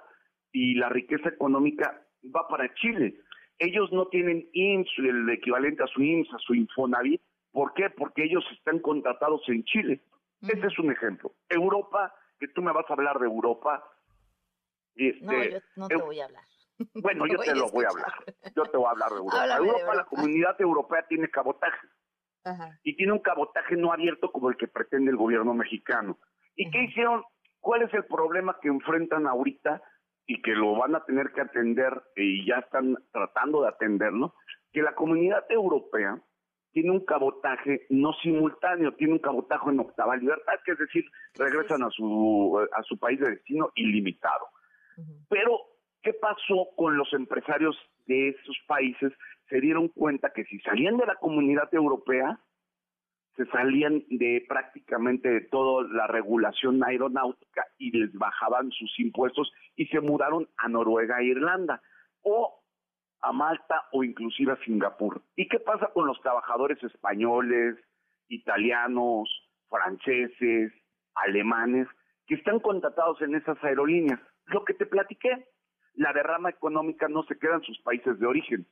[0.52, 3.14] y la riqueza económica va para Chile.
[3.58, 7.20] Ellos no tienen IMSS, el equivalente a su IMSS, a su Infonavit.
[7.52, 7.90] ¿Por qué?
[7.90, 10.00] Porque ellos están contratados en Chile.
[10.42, 11.32] Ese es un ejemplo.
[11.48, 13.84] Europa, que tú me vas a hablar de Europa.
[14.94, 16.44] Este, No, yo no te voy a hablar.
[16.94, 18.12] Bueno, yo te lo voy a hablar.
[18.56, 19.42] Yo te voy a hablar de Europa.
[19.42, 21.86] Háblame de Europa, la comunidad europea tiene cabotaje
[22.44, 22.78] Ajá.
[22.82, 26.18] y tiene un cabotaje no abierto como el que pretende el gobierno mexicano.
[26.56, 27.22] ¿Y qué hicieron?
[27.60, 29.82] ¿Cuál es el problema que enfrentan ahorita
[30.30, 34.32] y que lo van a tener que atender y ya están tratando de atenderlo?
[34.72, 36.22] Que la comunidad europea
[36.70, 41.04] tiene un cabotaje no simultáneo, tiene un cabotaje en octava libertad, que es decir,
[41.36, 44.46] regresan a su, a su país de destino ilimitado.
[45.28, 45.62] Pero,
[46.00, 49.12] ¿qué pasó con los empresarios de esos países?
[49.48, 52.38] Se dieron cuenta que si salían de la comunidad europea,
[53.40, 59.86] se salían de prácticamente de toda la regulación aeronáutica y les bajaban sus impuestos y
[59.86, 61.80] se mudaron a Noruega e Irlanda
[62.20, 62.60] o
[63.22, 65.22] a Malta o inclusive a Singapur.
[65.36, 67.76] ¿Y qué pasa con los trabajadores españoles,
[68.28, 69.30] italianos,
[69.70, 70.70] franceses,
[71.14, 71.88] alemanes
[72.26, 74.20] que están contratados en esas aerolíneas?
[74.48, 75.48] Lo que te platiqué,
[75.94, 78.66] la derrama económica no se queda en sus países de origen.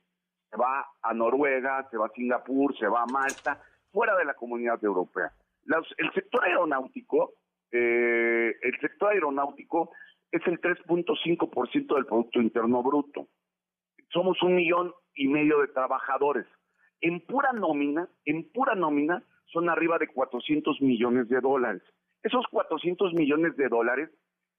[0.51, 4.33] Se va a Noruega, se va a Singapur, se va a Malta, fuera de la
[4.33, 5.31] comunidad europea.
[5.65, 7.33] Las- el sector aeronáutico,
[7.71, 9.91] eh, el sector aeronáutico
[10.31, 13.27] es el 3.5% del Producto Interno Bruto.
[14.11, 16.45] Somos un millón y medio de trabajadores.
[17.01, 21.81] En pura nómina, en pura nómina, son arriba de 400 millones de dólares.
[22.23, 24.09] Esos 400 millones de dólares,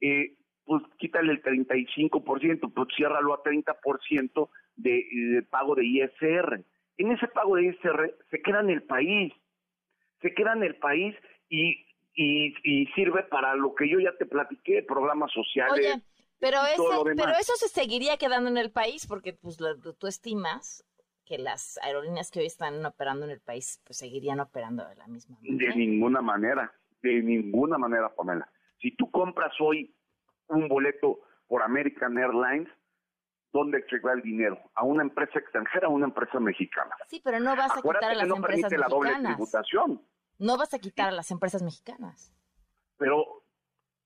[0.00, 6.64] eh, pues quítale el 35%, pues ciérralo a 30% de, de pago de ISR.
[7.00, 9.32] En ese pago de ISR se queda en el país,
[10.20, 11.16] se queda en el país
[11.48, 15.72] y, y, y sirve para lo que yo ya te platiqué, programas sociales.
[15.72, 16.02] Oye,
[16.38, 16.58] pero,
[17.04, 17.14] demás.
[17.16, 20.84] pero eso se seguiría quedando en el país porque pues lo- tú estimas
[21.24, 25.06] que las aerolíneas que hoy están operando en el país pues seguirían operando de la
[25.06, 26.70] misma De ninguna manera,
[27.02, 28.46] de ninguna manera, Pamela.
[28.78, 29.94] Si tú compras hoy
[30.48, 32.68] un boleto por American Airlines,
[33.52, 34.58] ¿dónde se va el dinero?
[34.74, 36.94] ¿A una empresa extranjera o a una empresa mexicana?
[37.08, 39.36] Sí, pero no vas a Acuérdate quitar a las no empresas permite la doble mexicanas.
[39.36, 40.02] tributación,
[40.38, 42.32] No vas a quitar a las empresas mexicanas.
[42.96, 43.24] pero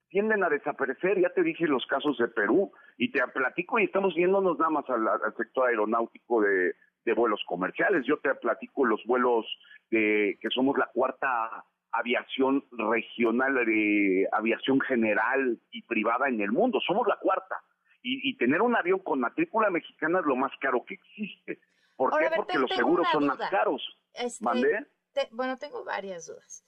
[0.09, 1.21] tienden a desaparecer.
[1.21, 4.89] Ya te dije los casos de Perú y te platico y estamos yéndonos nada más
[4.89, 8.07] al, al sector aeronáutico de, de vuelos comerciales.
[8.07, 9.45] Yo te platico los vuelos
[9.91, 16.79] de que somos la cuarta aviación regional de aviación general y privada en el mundo.
[16.87, 17.57] Somos la cuarta.
[18.07, 21.59] Y, y tener un avión con matrícula mexicana es lo más caro que existe.
[21.97, 22.37] ¿Por Ahora, qué?
[22.37, 23.35] Porque te- los seguros son duda.
[23.37, 23.83] más caros.
[24.13, 26.65] Este, te- bueno, tengo varias dudas.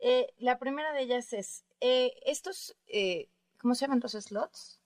[0.00, 3.28] Eh, la primera de ellas es, eh, estos, eh,
[3.60, 4.82] ¿cómo se llaman los slots?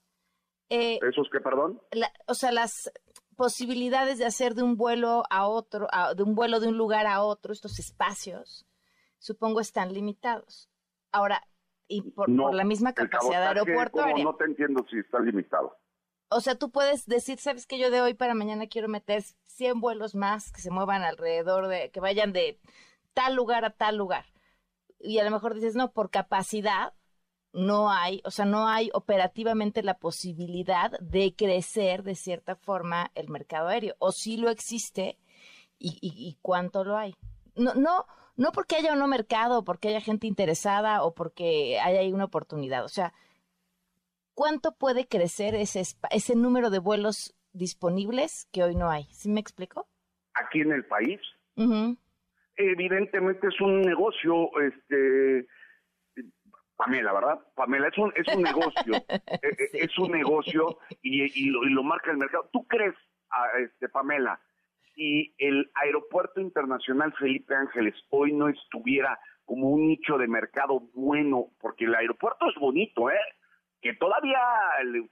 [0.69, 1.81] Eh, ¿Esos qué, perdón?
[1.91, 2.91] la- o sea, las
[3.35, 7.07] posibilidades de hacer de un vuelo a otro, a- de un vuelo de un lugar
[7.07, 8.65] a otro, estos espacios,
[9.17, 10.69] supongo están limitados.
[11.11, 11.41] Ahora,
[11.87, 14.23] y por, No, por la misma capacidad aeropuertuaria.
[14.23, 15.75] No te entiendo si está limitado.
[16.29, 19.79] O sea, tú puedes decir, sabes que yo de hoy para mañana quiero meter 100
[19.79, 22.59] vuelos más que se muevan alrededor de, que vayan de
[23.13, 24.25] tal lugar a tal lugar.
[24.99, 26.93] Y a lo mejor dices, no, por capacidad
[27.53, 33.29] no hay, o sea, no hay operativamente la posibilidad de crecer de cierta forma el
[33.29, 33.95] mercado aéreo.
[33.99, 35.17] O sí lo existe
[35.79, 37.15] y, y- cuánto lo hay.
[37.55, 41.99] No, no, no porque haya un no mercado, porque haya gente interesada o porque haya
[42.01, 42.83] ahí una oportunidad.
[42.83, 43.13] O sea,
[44.35, 49.05] ¿cuánto puede crecer ese, ese número de vuelos disponibles que hoy no hay?
[49.05, 49.87] ¿Sí me explico?
[50.35, 51.19] Aquí en el país,
[52.57, 55.47] evidentemente es un negocio, este,
[56.75, 57.39] Pamela, ¿verdad?
[57.55, 61.69] Pamela, es un, es un negocio, eh, eh, es un negocio y, y lo, y
[61.71, 62.49] lo marca el mercado.
[62.51, 62.93] ¿Tú crees,
[63.31, 64.39] ah, este, Pamela,
[64.93, 71.51] si el aeropuerto internacional Felipe Ángeles hoy no estuviera como un nicho de mercado bueno,
[71.61, 73.19] porque el aeropuerto es bonito, ¿eh?
[73.85, 74.39] Que todavía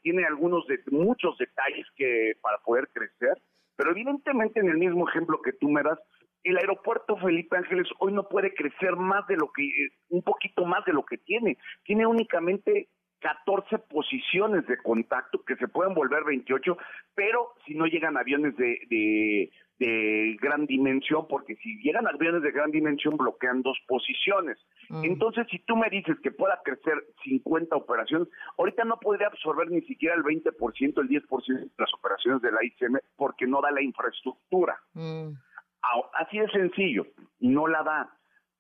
[0.02, 3.40] tiene algunos de muchos detalles que para poder crecer,
[3.76, 6.00] pero evidentemente en el mismo ejemplo que tú me das,
[6.44, 10.66] el aeropuerto Felipe Ángeles hoy no puede crecer más de lo que eh, un poquito
[10.66, 11.60] más de lo que tiene.
[11.84, 12.90] Tiene únicamente
[13.24, 16.78] 14 posiciones de contacto que se pueden volver 28,
[17.16, 19.50] pero si no llegan aviones de, de,
[19.80, 24.58] de gran dimensión, porque si llegan aviones de gran dimensión bloquean dos posiciones.
[24.90, 25.06] Mm.
[25.06, 29.82] Entonces, si tú me dices que pueda crecer 50 operaciones, ahorita no podría absorber ni
[29.84, 30.52] siquiera el 20%,
[31.02, 34.78] el 10% de las operaciones de la ICM porque no da la infraestructura.
[34.94, 35.30] Mm.
[36.14, 37.08] Así de sencillo,
[37.40, 38.10] no la da.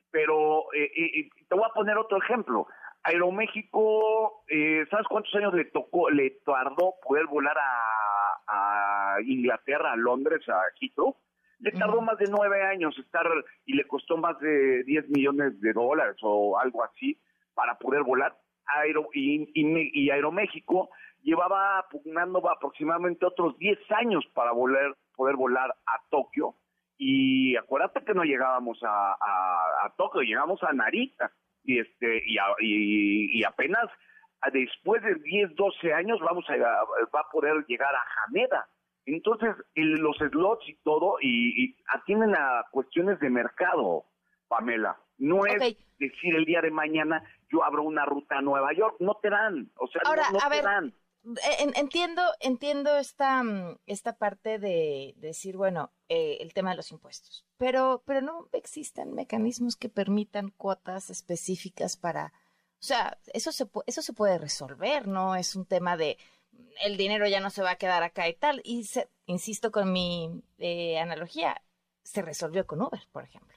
[0.09, 2.67] Pero eh, eh, eh, te voy a poner otro ejemplo.
[3.03, 9.95] Aeroméxico, eh, ¿sabes cuántos años le tocó, le tardó poder volar a, a Inglaterra, a
[9.97, 11.15] Londres, a Heathrow?
[11.59, 13.25] Le tardó más de nueve años estar
[13.65, 17.17] y le costó más de 10 millones de dólares o algo así
[17.53, 18.35] para poder volar.
[18.65, 20.89] Aero, y, y Me- y Aeroméxico
[21.21, 26.55] llevaba pugnando aproximadamente otros 10 años para volar, poder volar a Tokio.
[26.97, 31.31] Y acuérdate que no llegábamos a, a, a Tokio, llegamos a Narita.
[31.63, 33.85] Y, este, y, a- y- y apenas
[34.41, 38.67] a- después de 10, 12 años vamos a, va a poder llegar a Haneda.
[39.05, 44.05] Entonces, el- los slots y todo, y, y atienden a cuestiones de mercado,
[44.47, 44.97] Pamela.
[45.17, 49.15] No es decir el día de mañana yo abro una ruta a Nueva York, no
[49.21, 50.93] te dan, o sea, Ahora, no, no a te ver, dan.
[51.59, 56.75] En- entiendo, entiendo esta, mm, esta parte de, de decir, bueno, eh, el tema de
[56.77, 62.33] los impuestos, pero, pero no existen mecanismos que permitan cuotas específicas para,
[62.73, 66.17] o sea, eso se, eso se puede resolver, no es un tema de
[66.83, 68.61] el dinero ya no se va a quedar acá y tal.
[68.65, 71.61] Y se- insisto con mi eh, analogía,
[72.03, 73.55] se resolvió con Uber, por ejemplo.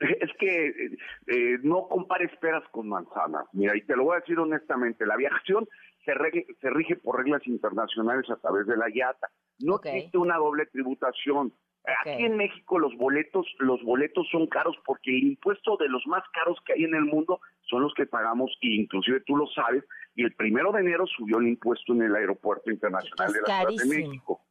[0.00, 0.72] Es que eh,
[1.28, 3.46] eh, no compares peras con manzanas.
[3.52, 5.66] Mira, y te lo voy a decir honestamente, la aviación
[6.08, 9.28] se, se rige por reglas internacionales a través de la IATA.
[9.60, 11.52] No existe una doble tributación.
[11.84, 16.22] Aquí en México los boletos, los boletos son caros porque el impuesto de los más
[16.34, 19.84] caros que hay en el mundo son los que pagamos, e inclusive tú lo sabes,
[20.14, 23.84] y el primero de enero subió el impuesto en el aeropuerto internacional de la Ciudad
[23.84, 23.88] de.
[23.88, 24.42] México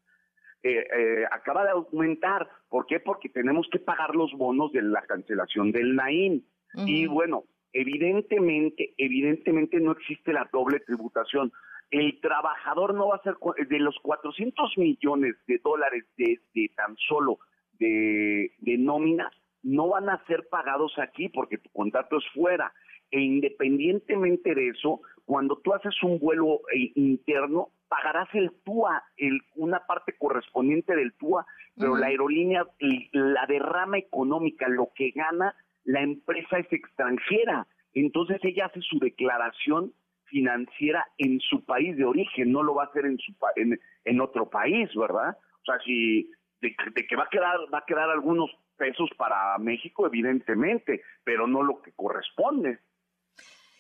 [0.64, 2.50] eh, eh, acaba de aumentar.
[2.70, 3.00] ¿Por qué?
[3.00, 6.42] Porque tenemos que pagar los bonos de la cancelación del NAIM.
[6.86, 11.52] Y bueno, evidentemente, evidentemente no existe la doble tributación.
[11.90, 13.36] El trabajador no va a ser,
[13.68, 17.40] de los 400 millones de dólares de, de tan solo
[17.80, 22.74] de, de nóminas, no van a ser pagados aquí porque tu contrato es fuera.
[23.10, 29.42] E independientemente de eso, cuando tú haces un vuelo eh, interno, pagarás el TUA, el,
[29.56, 31.46] una parte correspondiente del TUA,
[31.78, 32.66] pero la aerolínea,
[33.12, 35.56] la derrama económica, lo que gana,
[35.88, 37.66] la empresa es extranjera.
[37.94, 39.94] Entonces ella hace su declaración
[40.26, 44.22] financiera en su país de origen, no lo va a hacer en su pa- en,
[44.22, 45.38] otro país, ¿verdad?
[45.62, 46.30] O sea, si
[46.62, 51.48] de, de que va a quedar va a quedar algunos pesos para México, evidentemente, pero
[51.48, 52.80] no lo que corresponde.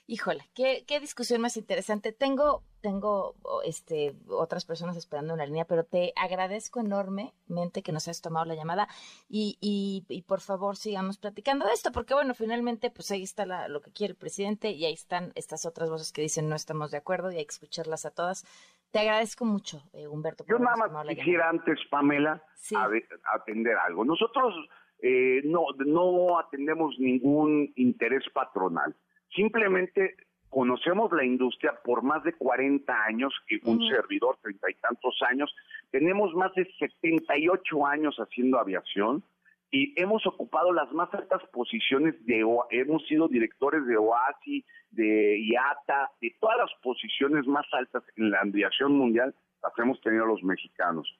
[0.09, 2.13] Híjole, qué, qué discusión más interesante.
[2.13, 7.91] Tengo, tengo o, este, otras personas esperando en la línea, pero te agradezco enormemente que
[7.91, 8.87] nos hayas tomado la llamada
[9.27, 13.45] y, y, y por favor sigamos platicando de esto, porque bueno, finalmente pues ahí está
[13.45, 16.55] la- lo que quiere el presidente y ahí están estas otras voces que dicen no
[16.55, 18.45] estamos de acuerdo y hay que escucharlas a todas.
[18.91, 20.45] Te agradezco mucho, eh, Humberto.
[20.45, 21.49] por Yo nada más quisiera llamada.
[21.49, 22.41] antes, Pamela,
[22.77, 24.05] a ver- atender algo.
[24.05, 24.53] Nosotros
[25.01, 28.95] eh, no, no atendemos ningún interés patronal.
[29.35, 30.15] Simplemente
[30.49, 35.53] conocemos la industria por más de 40 años, que un servidor, treinta y tantos años.
[35.91, 39.23] Tenemos más de 78 años haciendo aviación
[39.69, 45.39] y hemos ocupado las más altas posiciones de OA- hemos sido directores de OASI, de
[45.41, 50.41] IATA, de todas las posiciones más altas en la aviación mundial las hemos tenido los
[50.43, 51.13] mexicanos.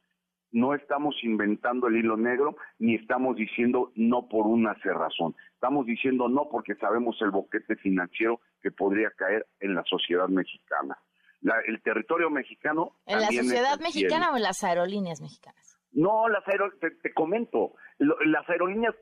[0.52, 5.36] No estamos inventando el hilo negro ni estamos diciendo no por una razón.
[5.54, 10.98] Estamos diciendo no porque sabemos el boquete financiero que podría caer en la sociedad mexicana.
[11.42, 15.78] La- el territorio mexicano ¿En la sociedad mexicana o en las aerolíneas mexicanas?
[15.92, 18.96] No, las aero, te, te comento, lo- las aerolíneas,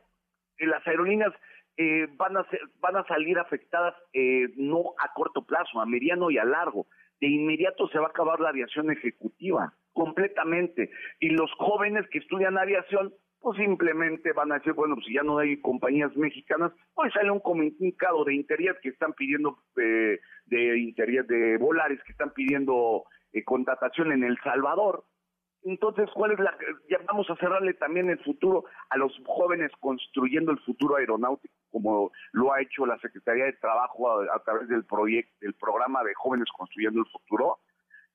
[0.60, 1.34] las aerolíneas
[1.78, 6.32] eh, van a ser, van a salir afectadas eh, no a corto plazo, a mediano
[6.32, 6.88] y a largo.
[7.26, 10.92] De inmediato se va a acabar la aviación ejecutiva, completamente.
[11.20, 15.24] Y los jóvenes que estudian aviación, pues simplemente van a decir, bueno, pues si ya
[15.24, 21.24] no hay compañías mexicanas, pues sale un comunicado de Interior que están pidiendo, eh, de
[21.28, 25.04] de Volares, que están pidiendo eh, contratación en El Salvador.
[25.64, 26.56] Entonces, ¿cuál es la
[26.88, 32.12] ya vamos a cerrarle también el futuro a los jóvenes construyendo el futuro aeronáutico, como
[32.32, 36.14] lo ha hecho la Secretaría de Trabajo a, a través del proyecto, del programa de
[36.14, 37.58] jóvenes construyendo el futuro?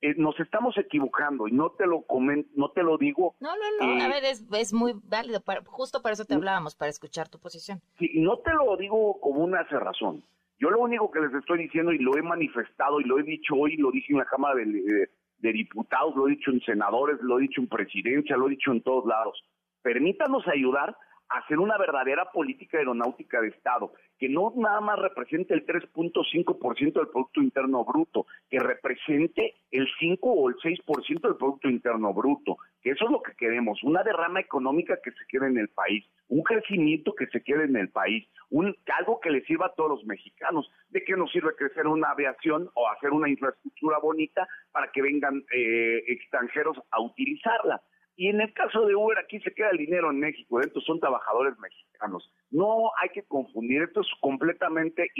[0.00, 3.34] Eh, nos estamos equivocando y no te lo comen, no te lo digo.
[3.38, 6.32] No, no, no, eh, a ver, es, es muy válido, para- justo para eso te
[6.34, 7.80] hablábamos, para escuchar tu posición.
[7.98, 10.24] Sí, y no te lo digo como una cerrazón.
[10.58, 13.54] Yo lo único que les estoy diciendo y lo he manifestado y lo he dicho
[13.54, 17.18] hoy, lo dije en la Cámara de, de- de Diputados, lo he dicho en senadores,
[17.20, 19.42] lo he dicho en presidencia, lo he dicho en todos lados.
[19.82, 20.96] Permítanos ayudar
[21.30, 27.08] hacer una verdadera política aeronáutica de Estado, que no nada más represente el 3.5% del
[27.08, 32.90] Producto Interno Bruto, que represente el 5 o el 6% del Producto Interno Bruto, que
[32.90, 36.42] eso es lo que queremos, una derrama económica que se quede en el país, un
[36.42, 40.04] crecimiento que se quede en el país, un algo que le sirva a todos los
[40.04, 40.70] mexicanos.
[40.88, 45.44] ¿De qué nos sirve crecer una aviación o hacer una infraestructura bonita para que vengan
[45.54, 47.80] eh, extranjeros a utilizarla?
[48.20, 51.00] Y en el caso de Uber, aquí se queda el dinero en México, estos son
[51.00, 52.30] trabajadores mexicanos.
[52.50, 55.10] No hay que confundir, esto es completamente,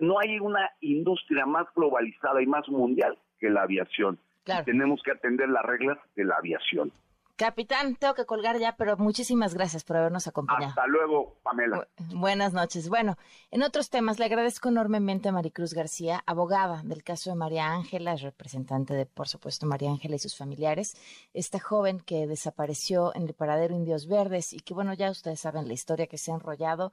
[0.00, 4.18] no hay una industria más globalizada y más mundial que la aviación.
[4.66, 6.92] Tenemos que atender las reglas de la aviación.
[7.36, 10.68] Capitán, tengo que colgar ya, pero muchísimas gracias por habernos acompañado.
[10.68, 11.88] Hasta luego, Pamela.
[12.14, 12.88] buenas noches.
[12.88, 13.16] Bueno,
[13.50, 18.14] en otros temas, le agradezco enormemente a Maricruz García, abogada del caso de María Ángela,
[18.14, 20.96] representante de, por supuesto, María Ángela y sus familiares,
[21.32, 25.66] esta joven que desapareció en el paradero Indios Verdes y que, bueno, ya ustedes saben
[25.66, 26.92] la historia que se ha enrollado,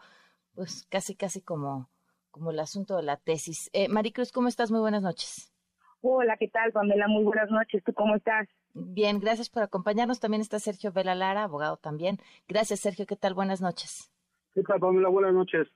[0.55, 1.87] pues casi, casi como,
[2.31, 3.69] como el asunto de la tesis.
[3.73, 4.71] Eh, Maricruz, ¿cómo estás?
[4.71, 5.53] Muy buenas noches.
[6.01, 7.07] Hola, ¿qué tal, Pamela?
[7.07, 7.83] Muy buenas noches.
[7.83, 8.47] ¿Tú cómo estás?
[8.73, 10.19] Bien, gracias por acompañarnos.
[10.19, 12.19] También está Sergio Vela Lara, abogado también.
[12.47, 13.05] Gracias, Sergio.
[13.05, 13.33] ¿Qué tal?
[13.33, 14.11] Buenas noches.
[14.53, 15.09] ¿Qué tal, Pamela?
[15.09, 15.67] Buenas noches.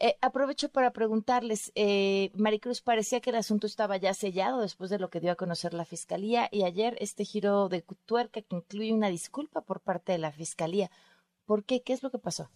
[0.00, 4.98] Eh, aprovecho para preguntarles, eh, Maricruz, parecía que el asunto estaba ya sellado después de
[4.98, 8.92] lo que dio a conocer la Fiscalía y ayer este giro de tuerca que incluye
[8.92, 10.90] una disculpa por parte de la Fiscalía.
[11.46, 11.82] ¿Por qué?
[11.82, 12.50] ¿Qué es lo que pasó?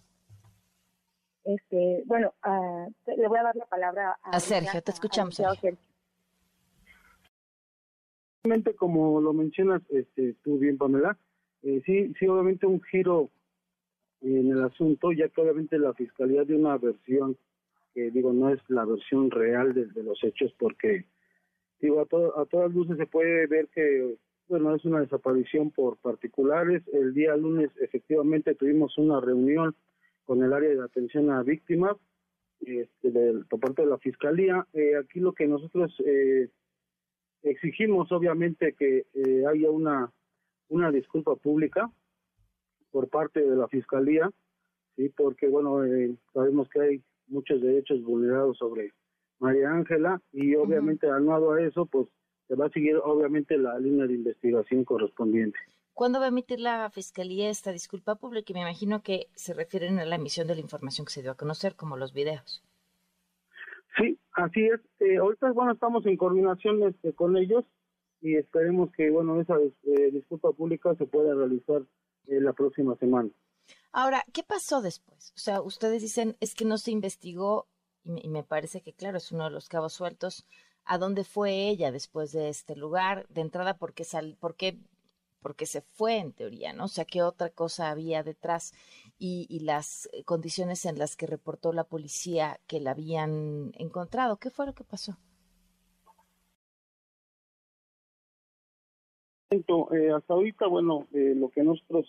[1.45, 4.83] Este, bueno, uh, le voy a dar la palabra a, Sergio.
[4.83, 5.37] Te escuchamos.
[5.37, 5.79] Sergio
[8.77, 11.19] como lo mencionas este, tú bien, Pamela,
[11.63, 13.31] eh, sí, sí, obviamente un giro
[14.21, 17.37] en el asunto, ya que obviamente la fiscalía dio una versión
[17.95, 21.05] que digo no es la versión real de, los hechos, porque
[21.81, 24.17] digo a, a todas luces se puede ver que
[24.49, 26.83] bueno es una desaparición por particulares.
[26.93, 29.75] El día lunes efectivamente tuvimos una reunión
[30.25, 31.97] con el área de atención a víctimas
[32.61, 34.67] este, del, por parte de la fiscalía.
[34.73, 36.49] Eh, aquí lo que nosotros eh,
[37.43, 40.13] Exigimos obviamente que eh, haya una,
[40.69, 41.91] una disculpa pública
[42.91, 44.31] por parte de la Fiscalía,
[44.97, 48.93] sí, porque bueno, eh, sabemos que hay muchos derechos vulnerados sobre
[49.39, 52.09] María Ángela y obviamente uh a eso, pues
[52.49, 55.59] se va a seguir obviamente la línea de investigación correspondiente.
[55.93, 58.55] ¿Cuándo va a emitir la Fiscalía esta disculpa pública?
[58.55, 61.37] Me imagino que se refieren a la emisión de la información que se dio a
[61.37, 62.63] conocer, como los videos.
[63.99, 64.81] Sí, así es.
[65.01, 67.65] Eh, ahorita, bueno, estamos en coordinación este, con ellos
[68.21, 70.25] y esperemos que, bueno, esa eh,
[70.57, 71.83] pública se pueda realizar
[72.27, 73.31] eh, la próxima semana.
[73.93, 75.33] Ahora, ¿qué pasó después?
[75.37, 77.67] O sea, ustedes dicen, es que no se investigó
[78.05, 80.47] y me, parece que, claro, es uno de los cabos sueltos.
[80.85, 83.27] ¿A dónde fue ella después de este lugar?
[83.29, 84.79] De entrada, ¿por qué, sal, por qué
[85.41, 86.85] porque se fue en teoría, ¿no?
[86.85, 88.73] O sea, ¿qué otra cosa había detrás?
[89.21, 94.37] Y, y, las condiciones en las que reportó la policía que la habían encontrado.
[94.37, 95.19] ¿Qué fue lo que pasó?
[99.51, 102.07] Eh, hasta ahorita, bueno, eh, lo que nosotros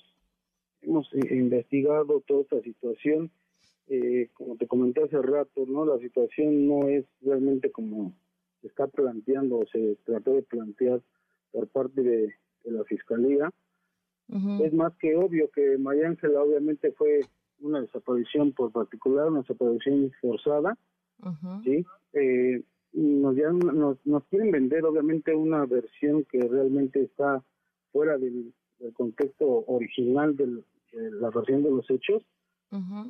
[0.82, 3.32] hemos eh, investigado toda esta situación,
[3.88, 5.86] eh, como te comenté hace rato, ¿no?
[5.86, 8.14] La situación no es realmente como
[8.62, 11.02] se está planteando o se trató de plantear
[11.52, 12.36] por parte de
[12.66, 13.50] la fiscalía.
[14.62, 17.22] Es más que obvio que María Ángela obviamente fue
[17.62, 20.78] una desaparición por particular, una desaparición forzada,
[21.64, 21.84] ¿sí?
[22.14, 22.62] Eh,
[22.94, 23.36] nos,
[24.06, 27.44] nos, quieren vender obviamente una versión que realmente está
[27.92, 28.54] fuera del,
[28.94, 30.64] contexto original de
[30.94, 32.24] la versión de los hechos,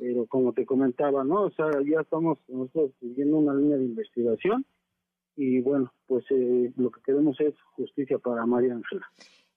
[0.00, 1.42] pero como te comentaba, ¿no?
[1.42, 4.64] O sea, ya estamos nosotros siguiendo una línea de investigación
[5.36, 9.06] y bueno, pues eh, lo que queremos es justicia para María Ángela.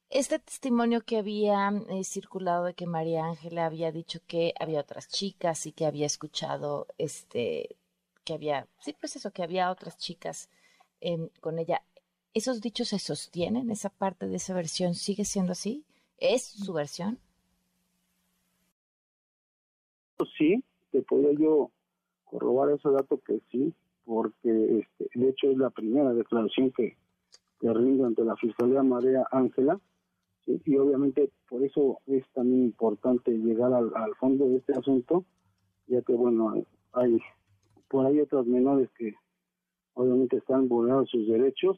[0.10, 5.08] Este testimonio que había eh, circulado de que María Ángela había dicho que había otras
[5.08, 7.78] chicas y que había escuchado, este,
[8.24, 10.49] que había, sí, pues eso, que había otras chicas
[11.41, 11.84] con ella.
[12.34, 13.70] ¿Esos dichos se sostienen?
[13.70, 15.84] ¿Esa parte de esa versión sigue siendo así?
[16.18, 17.20] ¿Es su versión?
[20.38, 21.72] Sí, te puedo yo
[22.24, 23.74] corroborar ese dato que sí,
[24.06, 26.95] porque este, de hecho es la primera declaración que,
[27.60, 29.80] que rinde ante la Fiscalía María Ángela
[30.46, 35.26] y obviamente por eso es también importante llegar al, fondo de este asunto,
[35.88, 36.54] ya que bueno,
[36.94, 37.20] hay
[37.88, 39.14] por ahí otros menores que
[39.94, 41.78] obviamente están vulnerando sus derechos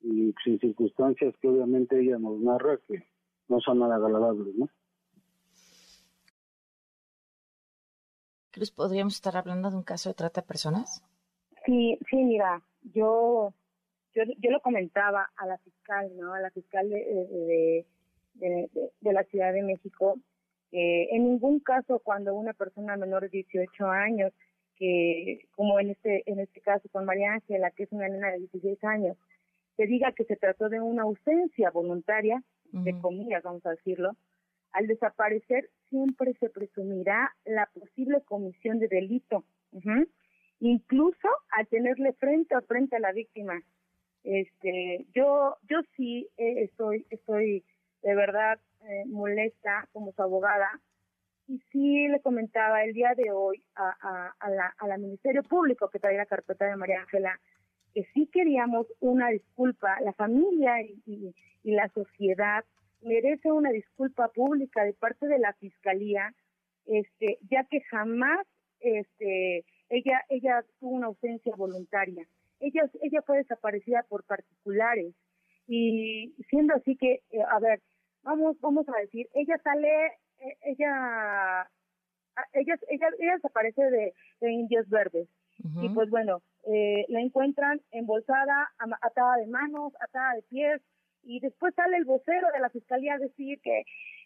[0.00, 3.04] y sin circunstancias que obviamente ella nos narra que
[3.48, 4.68] no son nada agradables, ¿no?
[8.52, 11.02] Cruz, ¿podríamos estar hablando de un caso de trata de personas?
[11.64, 12.62] Sí, sí, mira,
[12.94, 13.54] yo
[14.14, 16.34] yo, yo lo comentaba a la fiscal, ¿no?
[16.34, 17.86] A la fiscal de,
[18.34, 18.68] de,
[19.00, 20.16] de, la Ciudad de México,
[20.74, 24.32] Eh, en ningún caso cuando una persona menor de 18 años,
[24.78, 28.38] que como en este en este caso con María Ángela, que es una nena de
[28.38, 29.18] 16 años,
[29.76, 32.42] se diga que se trató de una ausencia voluntaria,
[32.72, 34.16] de comillas, vamos a decirlo,
[34.72, 39.44] al desaparecer siempre se presumirá la posible comisión de delito,
[40.58, 43.60] incluso al tenerle frente a frente a la víctima.
[44.24, 47.64] Este, yo, yo sí eh, estoy, estoy
[48.02, 48.58] de verdad
[48.88, 50.80] eh, molesta como su abogada
[51.48, 56.16] y sí le comentaba el día de hoy a, a, la, Ministerio Público que trae
[56.16, 57.40] la carpeta de María Ángela
[57.94, 62.64] que sí queríamos una disculpa, la familia y, y la sociedad
[63.02, 66.34] merece una disculpa pública de parte de la fiscalía,
[66.86, 68.46] este, ya que jamás
[68.80, 72.26] este, ella, ella tuvo una ausencia voluntaria.
[72.62, 75.14] Ella, ella fue desaparecida por particulares.
[75.66, 77.80] Y siendo así que, eh, a ver,
[78.22, 80.06] vamos, vamos a decir, ella sale,
[80.38, 81.68] eh, ella,
[82.52, 85.28] ella, ella, ella desaparece de, de Indios Verdes.
[85.80, 90.82] Y pues bueno, eh, la encuentran embolsada, atada de manos, atada de pies,
[91.22, 93.84] y después sale el vocero de la fiscalía a decir que,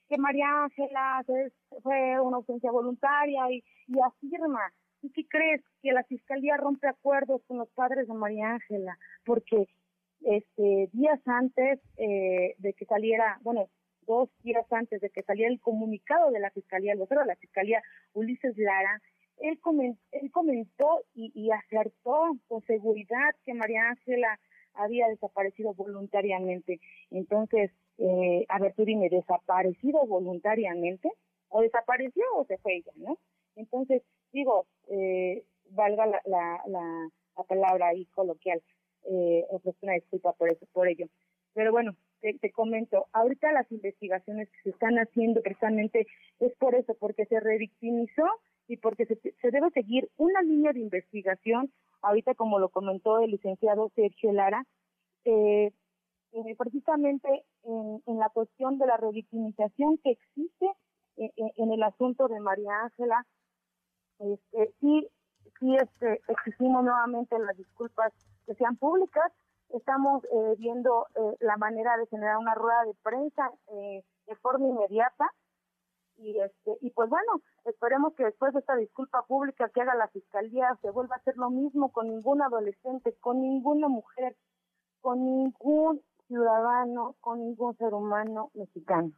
[0.09, 1.23] que María Ángela
[1.83, 4.73] fue una ausencia voluntaria y, y afirma.
[5.03, 5.63] ¿Y qué crees?
[5.83, 9.69] Que la fiscalía rompe acuerdos con los padres de María Ángela, porque
[10.23, 13.69] este días antes eh, de que saliera, bueno,
[14.07, 17.37] dos días antes de que saliera el comunicado de la fiscalía, el vocero de la
[17.37, 17.83] fiscalía,
[18.15, 19.01] Ulises Lara,
[19.39, 24.39] él, comentó, él comentó y, y acertó con seguridad que María Ángela
[24.75, 26.81] había desaparecido voluntariamente.
[27.11, 31.11] Entonces, eh, a ver, tú dime, ¿desaparecido voluntariamente?
[31.49, 33.19] ¿O desapareció o se fue ella, no?
[33.57, 34.03] Entonces,
[34.37, 37.11] digo, eh, valga la, la, la,
[37.49, 38.63] palabra ahí coloquial,
[39.05, 41.07] eh, ofrezco una disculpa por, eso, por ello.
[41.55, 46.07] Pero bueno, te, comento, ahorita las investigaciones que se están haciendo precisamente
[46.41, 48.25] es por eso, porque se revictimizó
[48.69, 51.73] y porque se, debe seguir una línea de investigación
[52.03, 54.65] ahorita como lo comentó el licenciado Sergio Lara,
[55.25, 55.73] eh,
[56.33, 57.29] eh, precisamente
[57.65, 60.67] en, la cuestión de la revictimización que existe
[61.17, 63.27] eh, en, el asunto de María Ángela,
[64.19, 65.09] este, sí,
[65.59, 68.13] sí este, exigimos nuevamente las disculpas
[68.47, 69.33] que sean públicas,
[69.71, 70.23] estamos
[70.59, 71.07] viendo
[71.41, 73.51] la manera de generar una rueda de prensa
[74.27, 75.29] de forma inmediata.
[76.19, 80.09] Y este y pues bueno esperemos que después de esta disculpa pública que haga la
[80.09, 84.35] fiscalía se vuelva a hacer lo mismo con ningún adolescente con ninguna mujer
[85.03, 89.13] con ningún ciudadano con ningún ser humano mexicano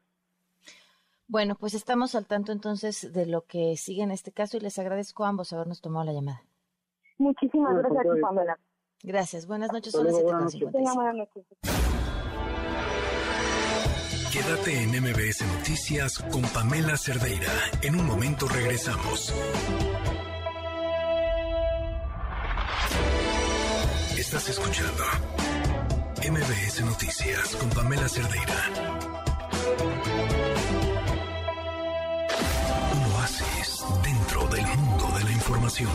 [1.28, 4.78] bueno pues estamos al tanto entonces de lo que sigue en este caso y les
[4.78, 6.42] agradezco a ambos habernos tomado la llamada.
[7.18, 8.58] Muchísimas gracias a ti Pamela.
[9.02, 9.46] Gracias.
[9.46, 9.92] Buenas noches.
[9.92, 10.16] Son las
[14.32, 17.50] Quédate en MBS Noticias con Pamela Cerdeira.
[17.82, 19.34] En un momento regresamos.
[24.18, 25.04] Estás escuchando
[26.30, 29.07] MBS Noticias con Pamela Cerdeira.
[34.02, 35.90] Dentro del mundo de la información.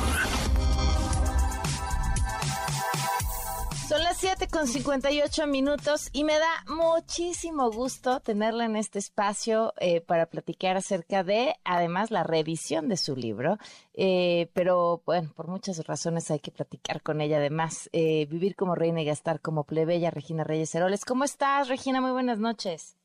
[3.88, 9.74] Son las 7 con 58 minutos y me da muchísimo gusto tenerla en este espacio
[9.80, 13.58] eh, para platicar acerca de, además, la revisión de su libro.
[13.94, 17.38] Eh, pero bueno, por muchas razones hay que platicar con ella.
[17.38, 21.04] Además, eh, vivir como reina y gastar como plebeya, Regina Reyes Heroles.
[21.04, 22.00] ¿Cómo estás, Regina?
[22.00, 22.96] Muy buenas noches.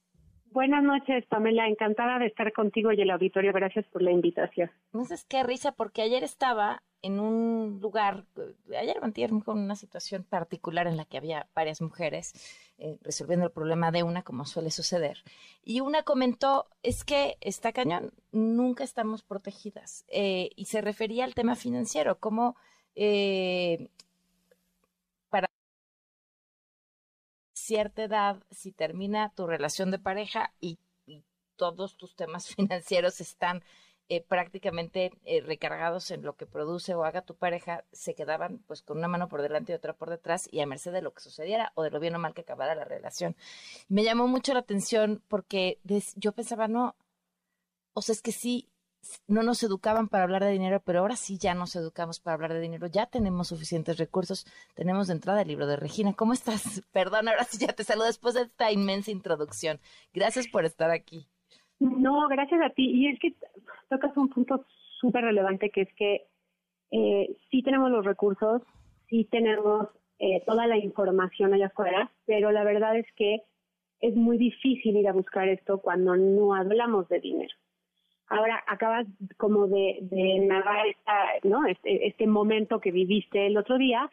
[0.58, 1.68] Buenas noches, Pamela.
[1.68, 3.52] Encantada de estar contigo y el auditorio.
[3.52, 4.72] Gracias por la invitación.
[4.92, 8.24] No sé qué risa, porque ayer estaba en un lugar,
[8.76, 12.32] ayer antier, con una situación particular en la que había varias mujeres
[12.76, 15.18] eh, resolviendo el problema de una, como suele suceder.
[15.62, 20.04] Y una comentó, es que está cañón, nunca estamos protegidas.
[20.08, 22.56] Eh, y se refería al tema financiero, como
[22.96, 23.90] eh,
[27.68, 30.78] cierta edad, si termina tu relación de pareja y
[31.56, 33.62] todos tus temas financieros están
[34.08, 38.80] eh, prácticamente eh, recargados en lo que produce o haga tu pareja, se quedaban pues
[38.80, 41.20] con una mano por delante y otra por detrás y a merced de lo que
[41.20, 43.36] sucediera o de lo bien o mal que acabara la relación.
[43.88, 45.78] Me llamó mucho la atención porque
[46.16, 46.96] yo pensaba, no,
[47.92, 48.70] o sea, es que sí,
[49.26, 52.52] no nos educaban para hablar de dinero, pero ahora sí ya nos educamos para hablar
[52.52, 56.14] de dinero, ya tenemos suficientes recursos, tenemos de entrada el libro de Regina.
[56.14, 56.82] ¿Cómo estás?
[56.92, 59.78] Perdón, ahora sí ya te saludo después de esta inmensa introducción.
[60.12, 61.26] Gracias por estar aquí.
[61.78, 62.90] No, gracias a ti.
[62.90, 63.34] Y es que
[63.88, 64.64] tocas un punto
[65.00, 66.26] súper relevante que es que
[66.90, 68.62] eh, sí tenemos los recursos,
[69.08, 69.88] sí tenemos
[70.18, 73.42] eh, toda la información allá afuera, pero la verdad es que
[74.00, 77.54] es muy difícil ir a buscar esto cuando no hablamos de dinero.
[78.28, 79.06] Ahora acabas
[79.36, 81.12] como de, de narrar esta,
[81.44, 81.66] ¿no?
[81.66, 84.10] Este, este momento que viviste el otro día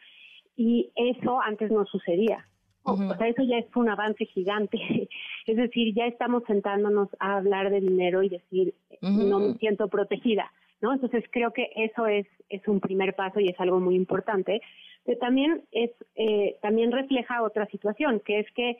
[0.56, 2.46] y eso antes no sucedía.
[2.88, 4.78] O sea, eso ya es un avance gigante.
[5.46, 10.52] Es decir, ya estamos sentándonos a hablar de dinero y decir, no me siento protegida,
[10.80, 10.92] ¿no?
[10.92, 14.60] Entonces creo que eso es, es un primer paso y es algo muy importante.
[15.04, 18.76] Pero también es, eh, también refleja otra situación, que es que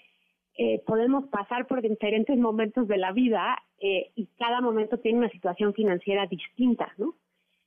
[0.59, 5.29] eh, podemos pasar por diferentes momentos de la vida eh, y cada momento tiene una
[5.29, 7.15] situación financiera distinta, ¿no?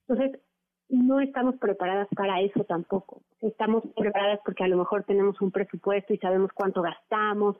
[0.07, 0.41] Entonces,
[0.89, 3.21] no estamos preparadas para eso tampoco.
[3.41, 7.57] Estamos preparadas porque a lo mejor tenemos un presupuesto y sabemos cuánto gastamos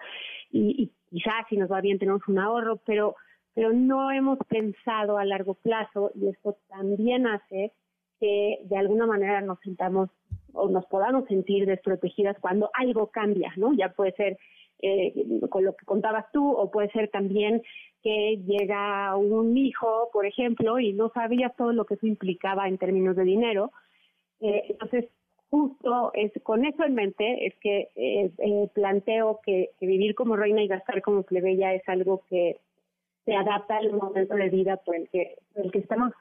[0.51, 3.15] y, y quizás si nos va bien tenemos un ahorro, pero,
[3.53, 7.71] pero no hemos pensado a largo plazo y esto también hace
[8.19, 10.09] que de alguna manera nos sintamos
[10.53, 13.73] o nos podamos sentir desprotegidas cuando algo cambia, ¿no?
[13.73, 14.37] Ya puede ser
[14.81, 15.13] eh,
[15.49, 17.61] con lo que contabas tú, o puede ser también
[18.01, 22.77] que llega un hijo, por ejemplo, y no sabías todo lo que eso implicaba en
[22.77, 23.71] términos de dinero.
[24.39, 25.05] Eh, entonces,
[25.49, 30.61] justo es con eso en mente es que eh, eh, planteo que, vivir como reina
[30.63, 32.59] y gastar como plebeya es algo que
[33.25, 36.13] se adapta al momento de vida por el que, por el que estamos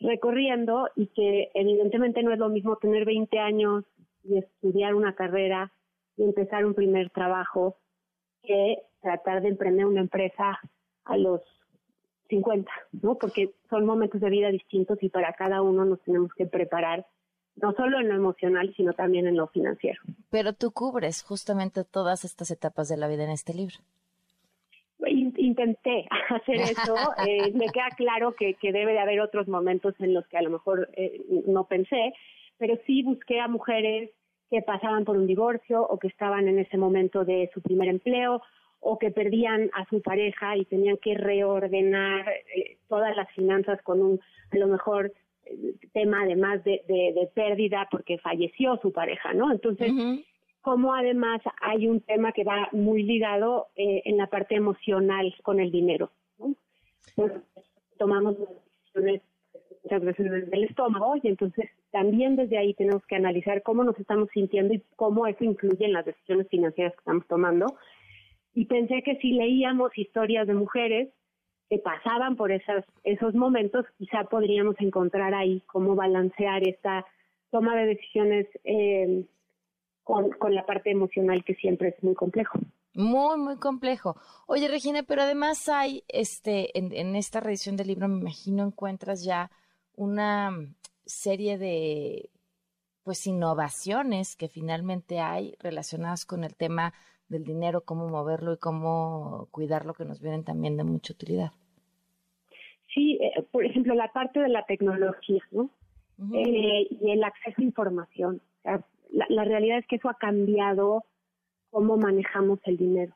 [0.00, 3.84] recorriendo y que evidentemente no es lo mismo tener 20 años
[4.24, 5.72] y estudiar una carrera
[6.16, 7.76] y empezar un primer trabajo
[8.42, 10.58] que tratar de emprender una empresa
[11.04, 11.40] a los
[12.28, 12.70] 50,
[13.02, 13.16] ¿no?
[13.16, 17.06] Porque son momentos de vida distintos y para cada uno nos tenemos que preparar
[17.56, 20.00] no solo en lo emocional, sino también en lo financiero.
[20.30, 23.76] Pero tú cubres justamente todas estas etapas de la vida en este libro.
[25.06, 26.94] Intenté hacer eso.
[27.26, 30.42] Eh, me queda claro que, que, debe de haber otros momentos en los que a
[30.42, 32.14] lo mejor eh, no pensé,
[32.56, 34.10] pero sí busqué a mujeres
[34.52, 38.42] que pasaban por un divorcio o que estaban en ese momento de su primer empleo
[38.80, 44.02] o que perdían a su pareja y tenían que reordenar eh, todas las finanzas con
[44.02, 45.10] un, a lo mejor,
[45.46, 49.50] eh, tema además de, de, pérdida porque falleció su pareja, ¿no?
[49.50, 49.90] Entonces,
[50.60, 55.60] como además hay un tema que va muy ligado eh, en la parte emocional con
[55.60, 56.54] el dinero, ¿no?
[57.96, 59.22] tomamos decisiones
[59.82, 63.98] muchas veces desde el estómago y entonces también desde ahí tenemos que analizar cómo nos
[63.98, 67.66] estamos sintiendo y cómo eso influye en las decisiones financieras que estamos tomando.
[68.54, 71.10] Y pensé que si leíamos historias de mujeres
[71.68, 77.06] que pasaban por esos momentos, quizá podríamos encontrar ahí cómo balancear esta
[77.50, 79.26] toma de decisiones eh,
[80.02, 82.58] con, con la parte emocional que siempre es muy complejo.
[82.94, 84.16] Muy, muy complejo.
[84.46, 89.24] Oye, Regina, pero además hay, este, en, en esta reedición del libro, me imagino, encuentras
[89.24, 89.50] ya
[89.94, 90.50] una
[91.06, 92.30] serie de
[93.02, 96.94] pues innovaciones que finalmente hay relacionadas con el tema
[97.28, 101.50] del dinero, cómo moverlo y cómo cuidarlo, que nos vienen también de mucha utilidad.
[102.94, 105.70] Sí, eh, por ejemplo, la parte de la tecnología, ¿no?
[106.34, 108.40] Eh, y el acceso a información.
[109.10, 111.04] la, realidad es que eso ha cambiado
[111.70, 113.14] cómo manejamos el dinero.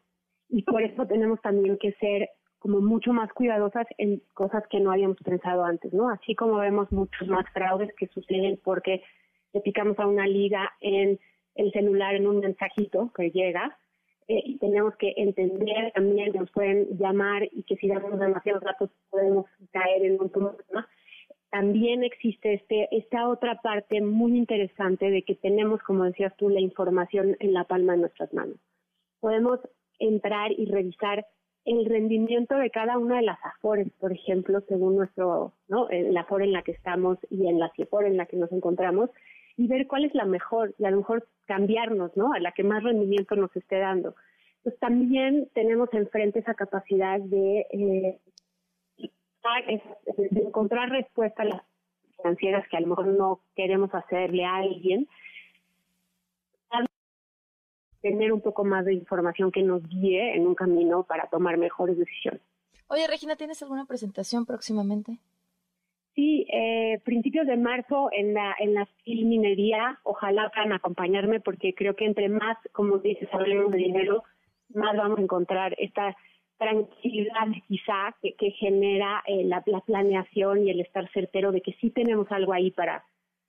[0.49, 4.91] Y por eso tenemos también que ser como mucho más cuidadosas en cosas que no
[4.91, 6.09] habíamos pensado antes, ¿no?
[6.09, 9.03] Así como vemos muchos más fraudes que suceden porque
[9.53, 11.19] le picamos a una liga en
[11.55, 13.77] el celular en un mensajito que llega,
[14.29, 18.63] eh, y tenemos que entender también que nos pueden llamar y que si damos demasiados
[18.63, 20.89] datos podemos caer en un problema.
[21.51, 26.61] También existe este, esta otra parte muy interesante de que tenemos, como decías tú, la
[26.61, 28.59] información en la palma de nuestras manos.
[29.21, 29.61] Podemos
[30.01, 31.25] entrar y revisar
[31.67, 35.89] el rendimiento de cada una de las afores, por ejemplo, según nuestro, ¿no?
[35.91, 39.11] La afore en la que estamos y en la CIEFOR en la que nos encontramos,
[39.57, 42.33] y ver cuál es la mejor, y a lo mejor cambiarnos, ¿no?
[42.33, 44.15] A la que más rendimiento nos esté dando.
[44.63, 48.21] Pues también tenemos enfrente esa capacidad de, eh,
[50.17, 51.63] de encontrar respuesta a las
[52.17, 55.09] financieras que a lo mejor no queremos hacerle a alguien,
[58.11, 61.99] tener un poco más de información que nos guíe en un camino para tomar mejores
[61.99, 62.41] decisiones.
[62.89, 65.19] Oye, Regina, ¿tienes alguna presentación próximamente?
[66.15, 71.95] Sí, eh, principios de marzo en la en la minería, ojalá puedan acompañarme porque creo
[71.95, 74.23] que entre más, como dices, hablemos de dinero,
[74.73, 76.17] más vamos a encontrar esta
[76.59, 81.91] tranquilidad quizá que, que genera eh, la, planeación y el estar certero de que sí
[81.91, 83.05] tenemos algo ahí para,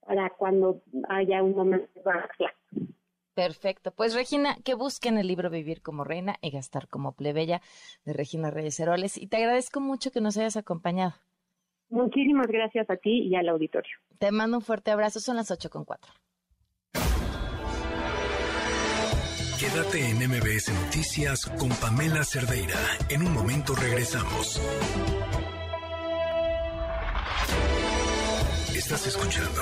[0.06, 2.02] para cuando haya un momento de
[3.38, 3.92] Perfecto.
[3.92, 7.62] Pues Regina, que busquen el libro Vivir como Reina y Gastar como Plebeya
[8.04, 9.16] de Regina Reyes Heroles.
[9.16, 11.14] Y te agradezco mucho que nos hayas acompañado.
[11.90, 13.96] Muchísimas gracias a ti y al auditorio.
[14.18, 15.20] Te mando un fuerte abrazo.
[15.20, 16.12] Son las ocho con cuatro.
[19.60, 22.80] Quédate en MBS Noticias con Pamela Cerdeira.
[23.08, 24.60] En un momento regresamos.
[28.74, 29.62] Estás escuchando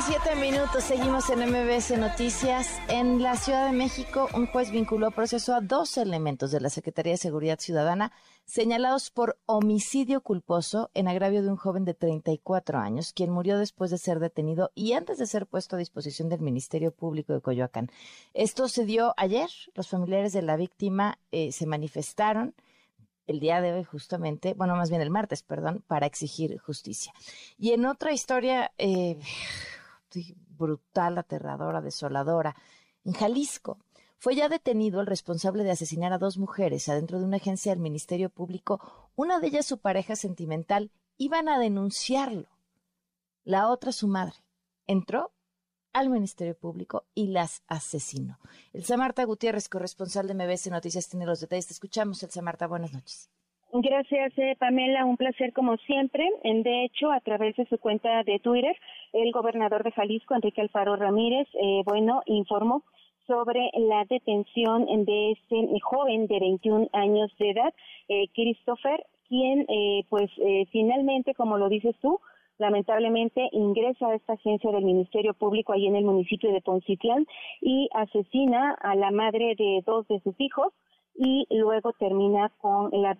[0.00, 2.78] 7 minutos, seguimos en MBS Noticias.
[2.88, 7.14] En la Ciudad de México, un juez vinculó proceso a dos elementos de la Secretaría
[7.14, 8.12] de Seguridad Ciudadana
[8.44, 13.90] señalados por homicidio culposo en agravio de un joven de 34 años, quien murió después
[13.90, 17.90] de ser detenido y antes de ser puesto a disposición del Ministerio Público de Coyoacán.
[18.34, 19.50] Esto se dio ayer.
[19.74, 22.54] Los familiares de la víctima eh, se manifestaron
[23.26, 27.12] el día de hoy justamente, bueno, más bien el martes, perdón, para exigir justicia.
[27.58, 29.18] Y en otra historia eh,
[30.48, 32.56] brutal, aterradora, desoladora,
[33.04, 33.78] en Jalisco,
[34.18, 37.80] fue ya detenido el responsable de asesinar a dos mujeres adentro de una agencia del
[37.80, 38.80] Ministerio Público,
[39.14, 42.48] una de ellas su pareja sentimental, iban a denunciarlo,
[43.44, 44.34] la otra su madre.
[44.86, 45.32] Entró
[45.92, 48.38] al Ministerio Público y las asesinó.
[48.72, 51.68] Elsa Marta Gutiérrez, corresponsal de MBS Noticias, tiene los detalles.
[51.68, 52.66] Te escuchamos, Elsa Marta.
[52.66, 53.30] Buenas noches.
[53.72, 55.04] Gracias, eh, Pamela.
[55.04, 56.24] Un placer como siempre.
[56.42, 58.74] De hecho, a través de su cuenta de Twitter,
[59.12, 62.84] el gobernador de Jalisco, Enrique Alfaro Ramírez, eh, bueno, informó
[63.28, 67.74] sobre la detención de este joven de 21 años de edad,
[68.08, 72.18] eh, Christopher, quien, eh, pues, eh, finalmente, como lo dices tú,
[72.56, 77.26] lamentablemente ingresa a esta agencia del Ministerio Público ahí en el municipio de Poncitlán
[77.60, 80.72] y asesina a la madre de dos de sus hijos
[81.14, 83.16] y luego termina con la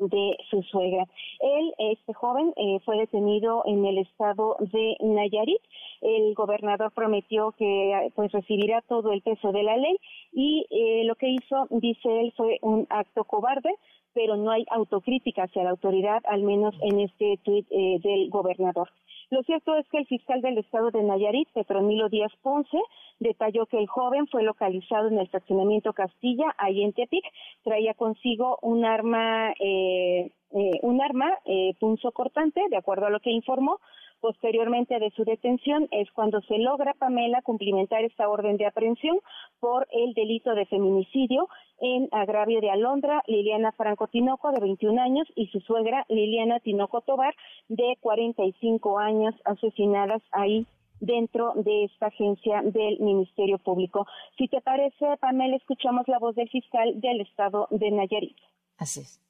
[0.00, 1.06] de su suegra.
[1.40, 5.60] Él, este joven, eh, fue detenido en el estado de Nayarit.
[6.00, 9.96] El gobernador prometió que pues recibirá todo el peso de la ley
[10.32, 13.70] y eh, lo que hizo, dice él, fue un acto cobarde
[14.12, 18.88] pero no hay autocrítica hacia la autoridad, al menos en este tuit eh, del gobernador.
[19.30, 22.78] Lo cierto es que el fiscal del estado de Nayarit, Petronilo Díaz Ponce,
[23.20, 27.24] detalló que el joven fue localizado en el fraccionamiento Castilla, ahí en Tepic,
[27.62, 33.20] traía consigo un arma, eh, eh, un arma eh, punzo cortante, de acuerdo a lo
[33.20, 33.78] que informó,
[34.20, 39.18] Posteriormente de su detención es cuando se logra, Pamela, cumplimentar esta orden de aprehensión
[39.60, 41.48] por el delito de feminicidio
[41.80, 47.00] en agravio de Alondra Liliana Franco Tinoco, de 21 años, y su suegra Liliana Tinoco
[47.00, 47.34] Tobar,
[47.68, 50.66] de 45 años, asesinadas ahí
[51.00, 54.06] dentro de esta agencia del Ministerio Público.
[54.36, 58.36] Si te parece, Pamela, escuchamos la voz del fiscal del estado de Nayarit.
[58.76, 59.29] Así es.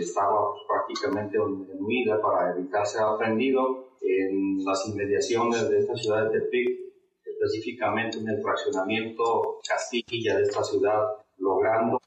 [0.00, 6.40] Estaba prácticamente en huida para evitar ser aprendido en las inmediaciones de esta ciudad de
[6.40, 6.80] Tepic,
[7.24, 11.02] específicamente en el fraccionamiento Castilla de esta ciudad,
[11.38, 12.00] logrando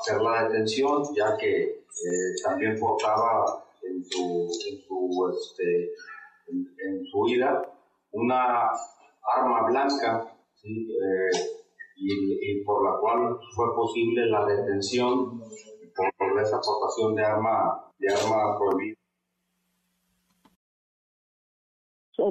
[0.00, 5.92] hacer la detención, ya que eh, también portaba en su, en su, este,
[6.48, 7.62] en, su vida
[8.12, 8.70] una
[9.36, 11.58] arma blanca, eh,
[12.00, 15.42] y, por la cual fue posible la detención
[16.42, 18.97] esa aportación de arma, de arma prohibida.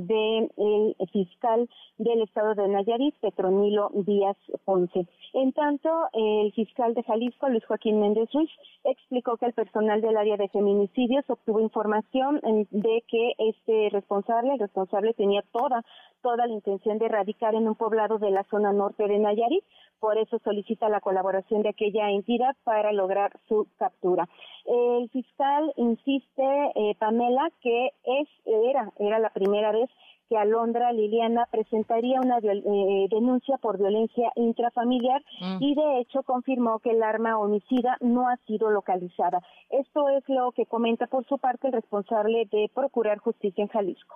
[0.02, 5.08] Del el fiscal del estado de Nayarit, Petronilo Díaz Ponce.
[5.34, 8.50] En tanto, el fiscal de Jalisco, Luis Joaquín Méndez Ruiz,
[8.84, 12.40] explicó que el personal del área de feminicidios obtuvo información
[12.72, 15.84] de que este responsable, el responsable tenía toda,
[16.22, 19.64] toda la intención de radicar en un poblado de la zona norte de Nayarit,
[20.00, 24.28] por eso solicita la colaboración de aquella entidad para lograr su captura.
[24.66, 29.89] El fiscal insiste, eh, Pamela, que es era era la primera vez
[30.30, 35.57] que Alondra Liliana presentaría una eh, denuncia por violencia intrafamiliar mm.
[35.61, 39.41] y de hecho confirmó que el arma homicida no ha sido localizada.
[39.69, 44.15] Esto es lo que comenta por su parte el responsable de procurar justicia en Jalisco.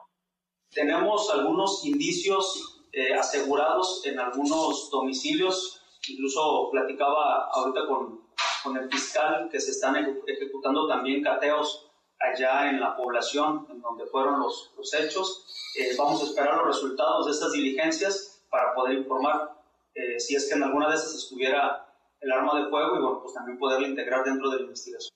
[0.73, 5.77] Tenemos algunos indicios eh, asegurados en algunos domicilios.
[6.09, 8.21] Incluso platicaba ahorita con,
[8.63, 9.95] con el fiscal que se están
[10.25, 11.90] ejecutando también cateos
[12.21, 15.45] allá en la población en donde fueron los, los hechos.
[15.79, 19.51] Eh, vamos a esperar los resultados de estas diligencias para poder informar
[19.95, 21.87] eh, si es que en alguna de esas estuviera
[22.19, 25.11] el arma de fuego y bueno, pues también poderla integrar dentro de la investigación.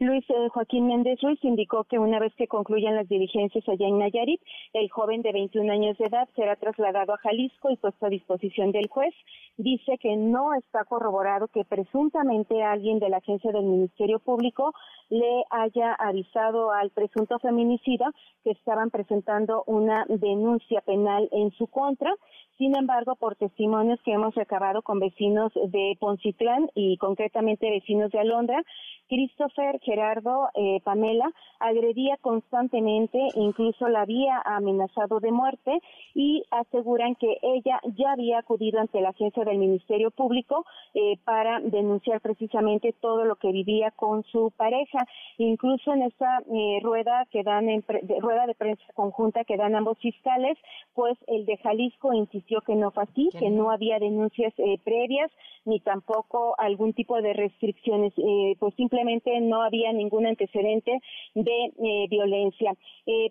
[0.00, 3.98] Luis eh, Joaquín Méndez Ruiz indicó que una vez que concluyan las diligencias allá en
[3.98, 4.40] Nayarit,
[4.72, 8.70] el joven de 21 años de edad será trasladado a Jalisco y puesto a disposición
[8.70, 9.12] del juez.
[9.58, 14.72] Dice que no está corroborado que presuntamente alguien de la agencia del Ministerio Público
[15.10, 18.12] le haya avisado al presunto feminicida
[18.44, 22.14] que estaban presentando una denuncia penal en su contra.
[22.56, 28.18] Sin embargo, por testimonios que hemos recabado con vecinos de Poncitlán y concretamente vecinos de
[28.18, 28.62] Alondra,
[29.08, 31.30] Christopher Gerardo, eh, Pamela,
[31.60, 35.80] agredía constantemente, incluso la había amenazado de muerte
[36.14, 41.60] y aseguran que ella ya había acudido ante la agencia del Ministerio Público eh, para
[41.60, 44.98] denunciar precisamente todo lo que vivía con su pareja.
[45.38, 49.74] Incluso en esta eh, rueda que dan en de, rueda de prensa conjunta que dan
[49.74, 50.56] ambos fiscales,
[50.94, 55.30] pues el de Jalisco insistió que no fue así, que no había denuncias eh, previas
[55.64, 58.14] ni tampoco algún tipo de restricciones,
[58.58, 60.98] pues simplemente no había ningún antecedente
[61.34, 62.72] de violencia.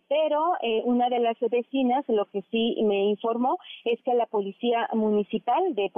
[0.08, 0.54] Pero
[0.84, 5.90] una de las vecinas lo que sí me informó es que la policía municipal de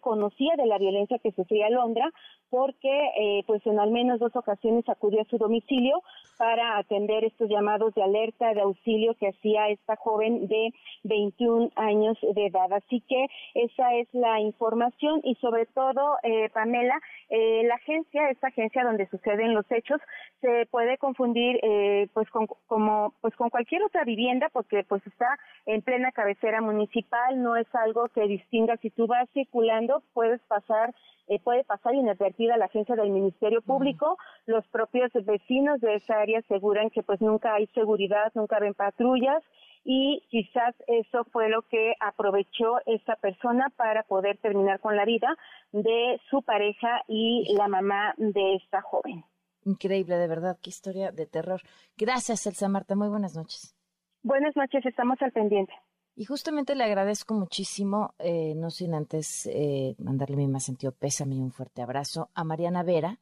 [0.00, 2.10] Conocía de la violencia que sufría Londra
[2.50, 6.02] porque eh, pues en al menos dos ocasiones acudió a su domicilio
[6.38, 10.72] para atender estos llamados de alerta, de auxilio que hacía esta joven de
[11.04, 12.72] 21 años de edad.
[12.72, 18.48] Así que esa es la información y sobre todo, eh, Pamela, eh, la agencia, esta
[18.48, 20.00] agencia donde suceden los hechos,
[20.40, 25.38] se puede confundir eh, pues con, como pues con cualquier otra vivienda porque pues está
[25.66, 30.94] en plena cabecera municipal, no es algo que distinga si tú vas circulando, puedes pasar
[31.26, 34.18] eh, puede pasar inadvertida la agencia del Ministerio Público.
[34.44, 39.42] Los propios vecinos de esa área aseguran que pues nunca hay seguridad, nunca ven patrullas
[39.84, 45.34] y quizás eso fue lo que aprovechó esta persona para poder terminar con la vida
[45.72, 49.24] de su pareja y la mamá de esta joven.
[49.64, 51.60] Increíble, de verdad, qué historia de terror.
[51.96, 52.96] Gracias, Elsa Marta.
[52.96, 53.74] Muy buenas noches.
[54.22, 55.72] Buenas noches, estamos al pendiente.
[56.16, 61.34] Y justamente le agradezco muchísimo, eh, no sin antes eh, mandarle mi más sentido pésame
[61.34, 63.18] y un fuerte abrazo a Mariana Vera,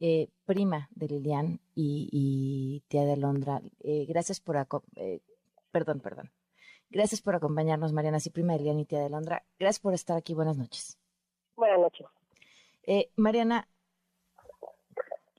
[0.00, 3.62] eh, prima de Lilian y, y tía de Londra.
[3.80, 5.20] Eh, gracias por, aco- eh,
[5.70, 6.32] perdón, perdón.
[6.90, 9.44] Gracias por acompañarnos, Mariana, sí, prima de Lilian y tía de Londra.
[9.60, 10.34] Gracias por estar aquí.
[10.34, 10.98] Buenas noches.
[11.54, 12.06] Buenas noches.
[12.82, 13.68] Eh, Mariana,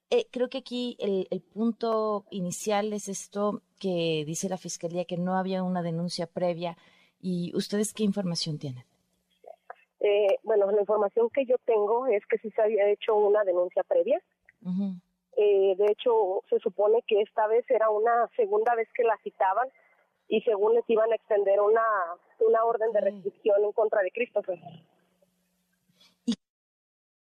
[0.10, 5.18] eh, creo que aquí el, el punto inicial es esto que dice la Fiscalía, que
[5.18, 6.78] no había una denuncia previa.
[7.26, 8.84] ¿Y ustedes qué información tienen?
[10.02, 13.82] Eh, bueno, la información que yo tengo es que sí se había hecho una denuncia
[13.84, 14.22] previa.
[15.38, 19.70] Eh, de hecho, se supone que esta vez era una segunda vez que la citaban
[20.28, 21.82] y según les iban a extender una,
[22.46, 24.60] una orden de restricción en contra de Christopher.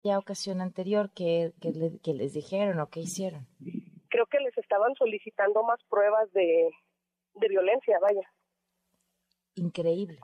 [0.02, 3.46] Ya ocasión anterior que, que, le- que les dijeron o qué hicieron.
[4.08, 6.70] Creo que les estaban solicitando más pruebas de,
[7.34, 8.22] de violencia, vaya.
[9.60, 10.18] Increíble.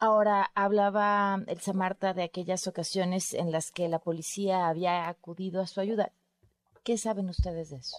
[0.00, 5.66] Ahora, hablaba Elsa Marta de aquellas ocasiones en las que la policía había acudido a
[5.66, 6.10] su ayuda.
[6.84, 7.96] ¿Qué saben ustedes de eso?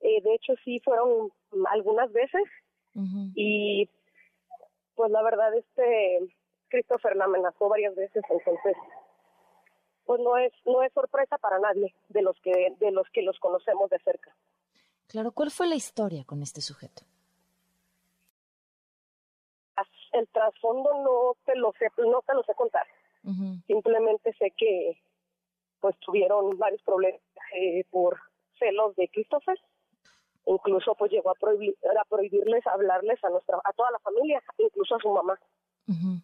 [0.00, 1.30] Eh, de hecho, sí fueron
[1.70, 2.42] algunas veces
[3.34, 3.88] y
[4.96, 6.18] pues la verdad este
[6.68, 8.76] Christopher la amenazó varias veces, entonces
[10.04, 13.38] pues no es no es sorpresa para nadie de los que de los que los
[13.38, 14.34] conocemos de cerca.
[15.06, 17.02] Claro, ¿cuál fue la historia con este sujeto?
[20.12, 22.86] El trasfondo no te lo sé no te lo sé contar.
[23.66, 24.98] Simplemente sé que
[25.80, 27.20] pues tuvieron varios problemas
[27.54, 28.18] eh, por
[28.58, 29.58] celos de Christopher.
[30.46, 34.96] Incluso pues llegó a, prohibir, a prohibirles hablarles a nuestra a toda la familia, incluso
[34.96, 35.38] a su mamá.
[35.86, 36.22] Ujú.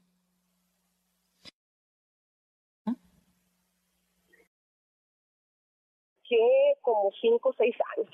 [6.28, 8.10] Que como cinco o seis años.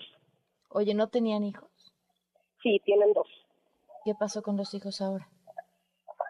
[0.69, 1.71] Oye, ¿no tenían hijos?
[2.63, 3.29] Sí, tienen dos.
[4.05, 5.29] ¿Qué pasó con los hijos ahora?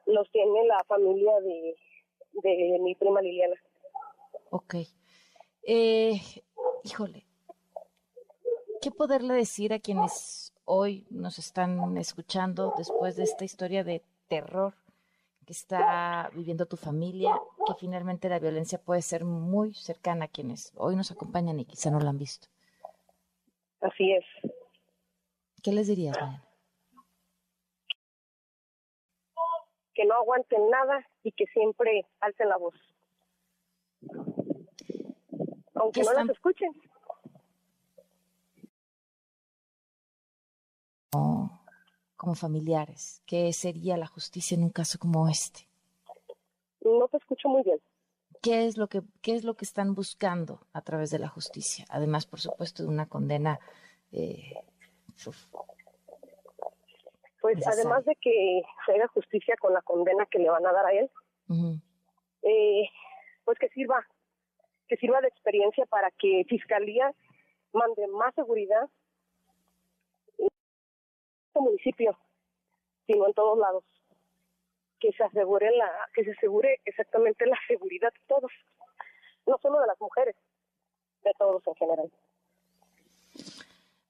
[0.07, 1.77] Los tiene la familia de,
[2.33, 3.57] de mi prima Liliana.
[4.51, 4.77] Ok.
[5.65, 6.21] Eh,
[6.85, 7.25] híjole,
[8.81, 14.75] ¿qué poderle decir a quienes hoy nos están escuchando después de esta historia de terror
[15.47, 20.73] que está viviendo tu familia, que finalmente la violencia puede ser muy cercana a quienes
[20.77, 22.49] hoy nos acompañan y quizá no la han visto?
[23.81, 24.25] Así es.
[25.63, 26.52] ¿Qué les dirías, Mariana?
[29.95, 32.75] Que no aguanten nada y que siempre alcen la voz.
[35.75, 36.73] Aunque ¿Qué no las escuchen.
[41.11, 41.65] Como,
[42.17, 45.69] como familiares, ¿qué sería la justicia en un caso como este?
[46.81, 47.79] No te escucho muy bien.
[48.41, 51.85] ¿Qué es lo que qué es lo que están buscando a través de la justicia?
[51.89, 53.61] Además, por supuesto, de una condena.
[54.11, 54.55] eh,
[57.43, 60.87] Pues además de que se haga justicia con la condena que le van a dar
[60.87, 61.11] a él,
[62.43, 62.89] eh,
[63.45, 64.07] pues que sirva,
[64.87, 67.13] que sirva de experiencia para que Fiscalía
[67.73, 68.89] mande más seguridad
[70.39, 70.49] en
[71.49, 72.17] este municipio,
[73.09, 73.85] sino en todos lados.
[75.01, 78.53] Que se asegure la, que se asegure exactamente la seguridad de todos,
[79.47, 80.37] no solo de las mujeres,
[81.25, 82.13] de todos en general.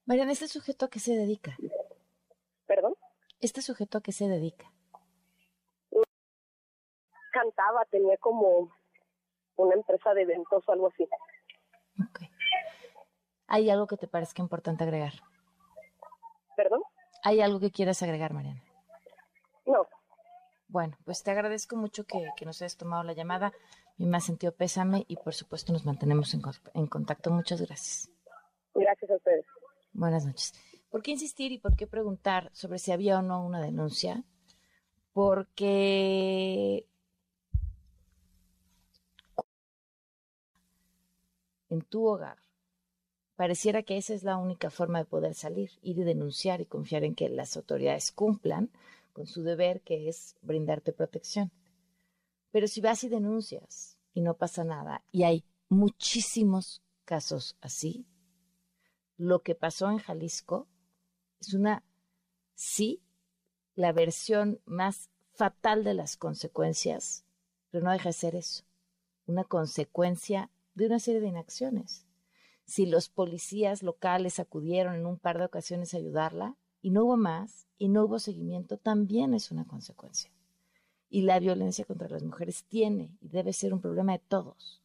[0.05, 1.57] Mariana, ¿este sujeto a qué se dedica?
[2.67, 2.93] ¿Perdón?
[3.43, 4.71] ¿Este sujeto a qué se dedica?
[7.33, 8.71] Cantaba, tenía como
[9.57, 11.05] una empresa de eventos o algo así.
[13.47, 15.11] ¿Hay algo que te parezca importante agregar?
[16.55, 16.83] ¿Perdón?
[17.21, 18.63] ¿Hay algo que quieras agregar, Mariana?
[19.65, 19.87] No.
[20.69, 23.51] Bueno, pues te agradezco mucho que, nos hayas tomado la llamada.
[23.97, 26.41] Mi más sentido pésame y por supuesto nos mantenemos en,
[26.75, 27.29] en contacto.
[27.29, 28.09] Muchas gracias.
[28.73, 29.45] Gracias a ustedes.
[29.91, 30.53] Buenas noches.
[30.93, 34.23] ¿Por qué insistir y por qué preguntar sobre si había o no una denuncia?
[35.11, 36.87] Porque
[41.69, 42.37] en tu hogar
[43.35, 47.03] pareciera que esa es la única forma de poder salir, ir y denunciar y confiar
[47.03, 48.69] en que las autoridades cumplan
[49.13, 51.51] con su deber, que es brindarte protección.
[52.51, 58.05] Pero si vas y denuncias y no pasa nada, y hay muchísimos casos así,
[59.17, 60.67] lo que pasó en Jalisco
[61.47, 61.83] es una,
[62.55, 63.01] sí,
[63.75, 67.25] la versión más fatal de las consecuencias,
[67.69, 68.63] pero no deja de ser eso,
[69.25, 72.05] una consecuencia de una serie de inacciones.
[72.65, 77.17] Si los policías locales acudieron en un par de ocasiones a ayudarla y no hubo
[77.17, 80.31] más y no hubo seguimiento, también es una consecuencia.
[81.09, 84.81] Y la violencia contra las mujeres tiene y debe ser un problema de todos,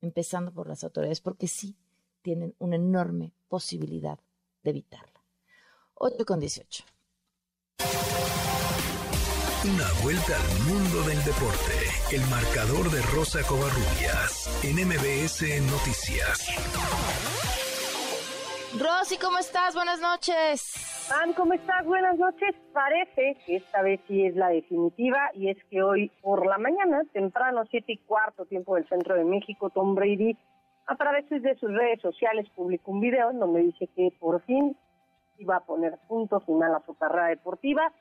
[0.00, 1.76] empezando por las autoridades, porque sí,
[2.22, 4.18] tienen una enorme posibilidad
[4.64, 5.15] de evitarla.
[5.98, 6.84] 8 con 18.
[9.64, 11.72] Una vuelta al mundo del deporte.
[12.12, 15.42] El marcador de Rosa Covarrubias en MBS
[15.72, 16.52] Noticias.
[18.78, 19.74] Rosy, ¿cómo estás?
[19.74, 21.10] Buenas noches.
[21.10, 21.86] Ann, ¿cómo estás?
[21.86, 22.54] Buenas noches.
[22.74, 27.02] Parece que esta vez sí es la definitiva y es que hoy por la mañana,
[27.14, 30.36] temprano, siete y cuarto tiempo del centro de México, Tom Brady
[30.86, 34.76] a través de sus redes sociales publicó un video en donde dice que por fin
[35.38, 37.92] iba a poner punto final a su carrera deportiva,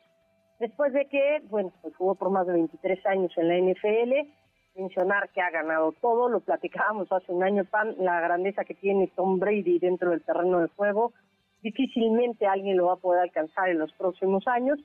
[0.59, 4.29] después de que, bueno, pues jugó por más de 23 años en la NFL,
[4.75, 9.11] mencionar que ha ganado todo, lo platicábamos hace un año, Pan, la grandeza que tiene
[9.15, 11.13] Tom Brady dentro del terreno de juego,
[11.61, 14.79] difícilmente alguien lo va a poder alcanzar en los próximos años,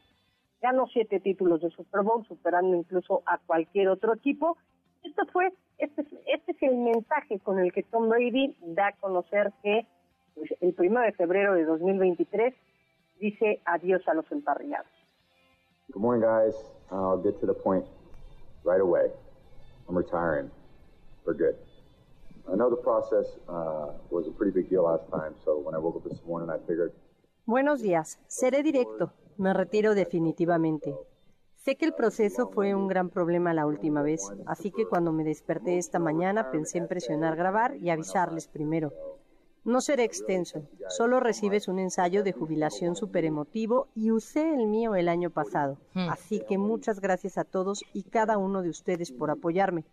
[0.62, 4.57] ganó siete títulos de Super Bowl, superando incluso a cualquier otro equipo,
[5.03, 9.53] esto fue, este, este es el mensaje con el que Tom Brady da a conocer
[9.62, 9.86] que
[10.61, 12.55] el primero de febrero de 2023
[13.18, 14.91] dice adiós a los emparrillados.
[15.93, 16.55] Good morning, guys.
[16.91, 17.85] I'll get to the point
[18.64, 19.11] right away.
[19.89, 20.51] I'm retiring
[21.24, 21.57] for good.
[22.51, 25.78] I know the process uh, was a pretty big deal last time, so when I
[25.78, 26.93] woke up this morning, I figured.
[27.47, 28.18] Buenos días.
[28.28, 29.12] Seré directo.
[29.37, 30.95] Me retiro definitivamente.
[31.57, 35.24] Sé que el proceso fue un gran problema la última vez, así que cuando me
[35.24, 38.93] desperté esta mañana pensé en presionar grabar y avisarles primero.
[39.63, 44.95] No seré extenso, solo recibes un ensayo de jubilación súper emotivo y usé el mío
[44.95, 45.77] el año pasado.
[45.93, 46.09] Hmm.
[46.09, 49.85] Así que muchas gracias a todos y cada uno de ustedes por apoyarme.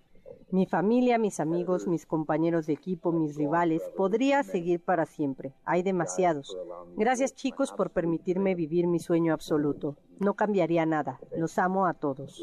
[0.49, 5.53] Mi familia, mis amigos, mis compañeros de equipo, mis rivales, podría seguir para siempre.
[5.65, 6.57] Hay demasiados.
[6.95, 9.97] Gracias chicos por permitirme vivir mi sueño absoluto.
[10.20, 11.20] No cambiaría nada.
[11.36, 12.41] Los amo a todos.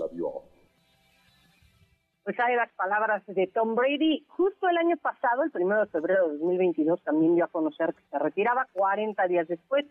[2.24, 4.24] Pues hay las palabras de Tom Brady.
[4.28, 8.02] Justo el año pasado, el primero de febrero de 2022, también dio a conocer que
[8.10, 8.66] se retiraba.
[8.72, 9.84] 40 días después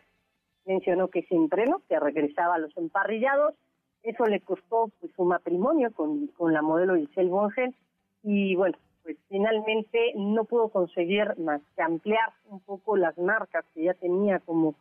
[0.65, 3.53] mencionó que se entrenó, que regresaba a los emparrillados.
[4.01, 7.75] Eso le costó pues, su matrimonio con, la modelo Giselle Bongen
[8.23, 13.83] y bueno, pues finalmente no pudo conseguir más que ampliar un poco las marcas que
[13.83, 14.73] ya tenía como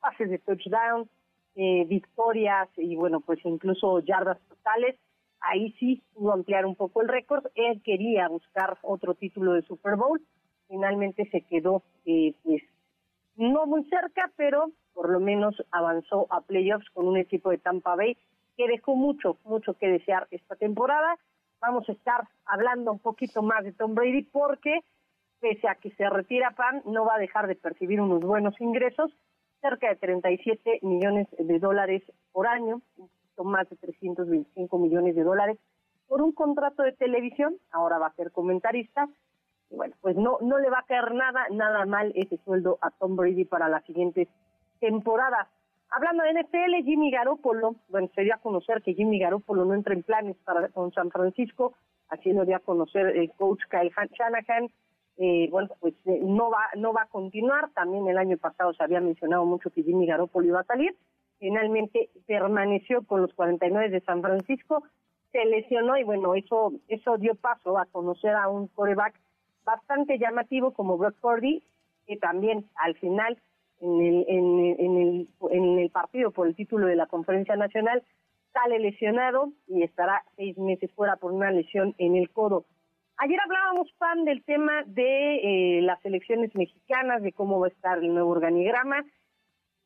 [0.00, 1.08] pases de touchdown,
[1.56, 4.96] eh, victorias y bueno, pues incluso yardas totales.
[5.40, 7.46] Ahí sí pudo ampliar un poco el récord.
[7.54, 10.20] Él quería buscar otro título de Super Bowl.
[10.68, 12.62] Finalmente se quedó eh, pues
[13.36, 17.94] no muy cerca, pero por lo menos avanzó a playoffs con un equipo de Tampa
[17.94, 18.16] Bay
[18.56, 21.16] que dejó mucho, mucho que desear esta temporada
[21.60, 24.80] vamos a estar hablando un poquito más de Tom Brady porque
[25.40, 29.12] pese a que se retira Pan, no va a dejar de percibir unos buenos ingresos,
[29.60, 32.02] cerca de 37 millones de dólares
[32.32, 32.82] por año,
[33.44, 35.58] más de 325 millones de dólares
[36.08, 39.08] por un contrato de televisión, ahora va a ser comentarista,
[39.70, 42.90] y bueno, pues no, no le va a caer nada, nada mal ese sueldo a
[42.90, 44.26] Tom Brady para las siguientes
[44.80, 45.46] temporadas.
[45.90, 49.94] Hablando de NFL, Jimmy Garoppolo, bueno, se dio a conocer que Jimmy Garoppolo no entra
[49.94, 51.74] en planes para con San Francisco,
[52.08, 54.70] así lo dio a conocer el coach Kyle Shanahan.
[55.20, 57.70] Eh, bueno, pues eh, no va no va a continuar.
[57.70, 60.94] También el año pasado se había mencionado mucho que Jimmy Garoppolo iba a salir.
[61.38, 64.82] Finalmente permaneció con los 49 de San Francisco,
[65.32, 69.14] se lesionó y bueno, eso eso dio paso a conocer a un coreback
[69.64, 71.62] bastante llamativo como Brock Purdy,
[72.06, 73.38] que también al final
[73.80, 78.02] en el, en, el, en el partido por el título de la conferencia nacional
[78.52, 82.64] sale lesionado y estará seis meses fuera por una lesión en el codo.
[83.18, 87.98] Ayer hablábamos, Pan, del tema de eh, las elecciones mexicanas, de cómo va a estar
[87.98, 89.04] el nuevo organigrama.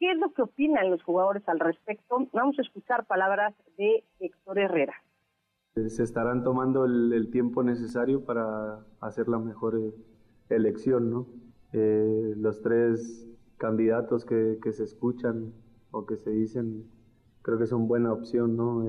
[0.03, 2.27] ¿Qué es lo que opinan los jugadores al respecto?
[2.33, 4.95] Vamos a escuchar palabras de Héctor Herrera.
[5.77, 9.95] Se estarán tomando el, tiempo necesario para hacer la mejor eh,
[10.49, 11.29] elección, ¿no?
[11.73, 15.53] Eh, los tres candidatos que, que, se escuchan
[15.93, 16.91] o que se dicen,
[17.43, 18.85] creo que son buena opción, ¿no?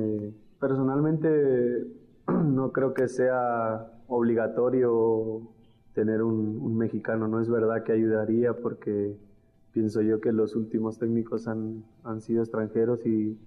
[0.59, 1.29] personalmente
[2.27, 5.47] no creo que sea obligatorio
[5.93, 7.27] tener un, mexicano.
[7.27, 9.15] No es verdad que ayudaría porque
[9.73, 13.37] pienso yo que los últimos técnicos han, han sido extranjeros y,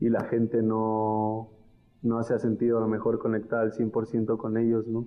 [0.00, 1.50] y, la gente no,
[2.02, 5.06] no se ha sentido a lo mejor conectada al 100% con ellos, ¿no?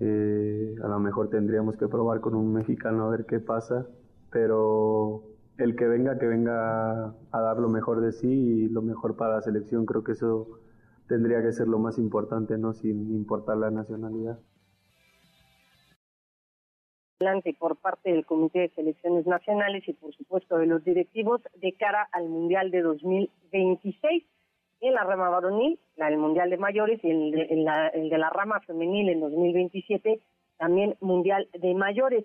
[0.00, 3.86] Eh, a lo mejor tendríamos que probar con un mexicano a ver qué pasa,
[4.30, 5.24] pero
[5.58, 9.34] el que venga, que venga a dar lo mejor de sí y lo mejor para
[9.36, 10.48] la selección, creo que eso
[11.06, 12.72] tendría que ser lo más importante, ¿no?
[12.72, 14.38] Sin importar la nacionalidad.
[17.58, 22.08] Por parte del Comité de Selecciones Nacionales y, por supuesto, de los directivos de cara
[22.12, 24.24] al Mundial de 2026
[24.80, 28.16] en la rama varonil, la del Mundial de Mayores y el de, la, el de
[28.16, 30.18] la rama femenil en 2027,
[30.56, 32.24] también Mundial de Mayores.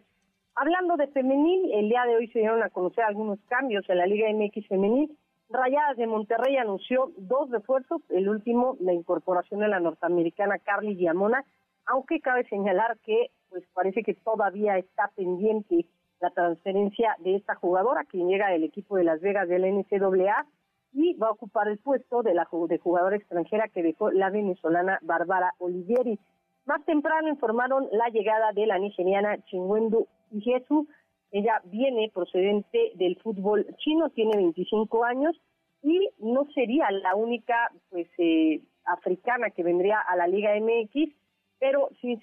[0.55, 4.07] Hablando de femenil, el día de hoy se dieron a conocer algunos cambios en la
[4.07, 5.13] Liga MX femenil.
[5.49, 11.43] Rayadas de Monterrey anunció dos refuerzos, el último la incorporación de la norteamericana Carly Giamona,
[11.85, 15.85] aunque cabe señalar que pues parece que todavía está pendiente
[16.19, 20.45] la transferencia de esta jugadora que llega del equipo de Las Vegas del NCAA
[20.91, 24.99] y va a ocupar el puesto de la de jugadora extranjera que dejó la venezolana
[25.03, 26.19] Bárbara Olivieri.
[26.65, 30.85] Más temprano informaron la llegada de la nigeriana Chinwendu Ijesu,
[31.31, 35.33] ella viene procedente del fútbol chino, tiene 25 años
[35.81, 41.15] y no sería la única pues eh, africana que vendría a la Liga MX,
[41.59, 42.19] pero sí,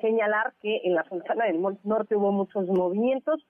[0.00, 3.44] señalar que en la Sultana del Norte hubo muchos movimientos.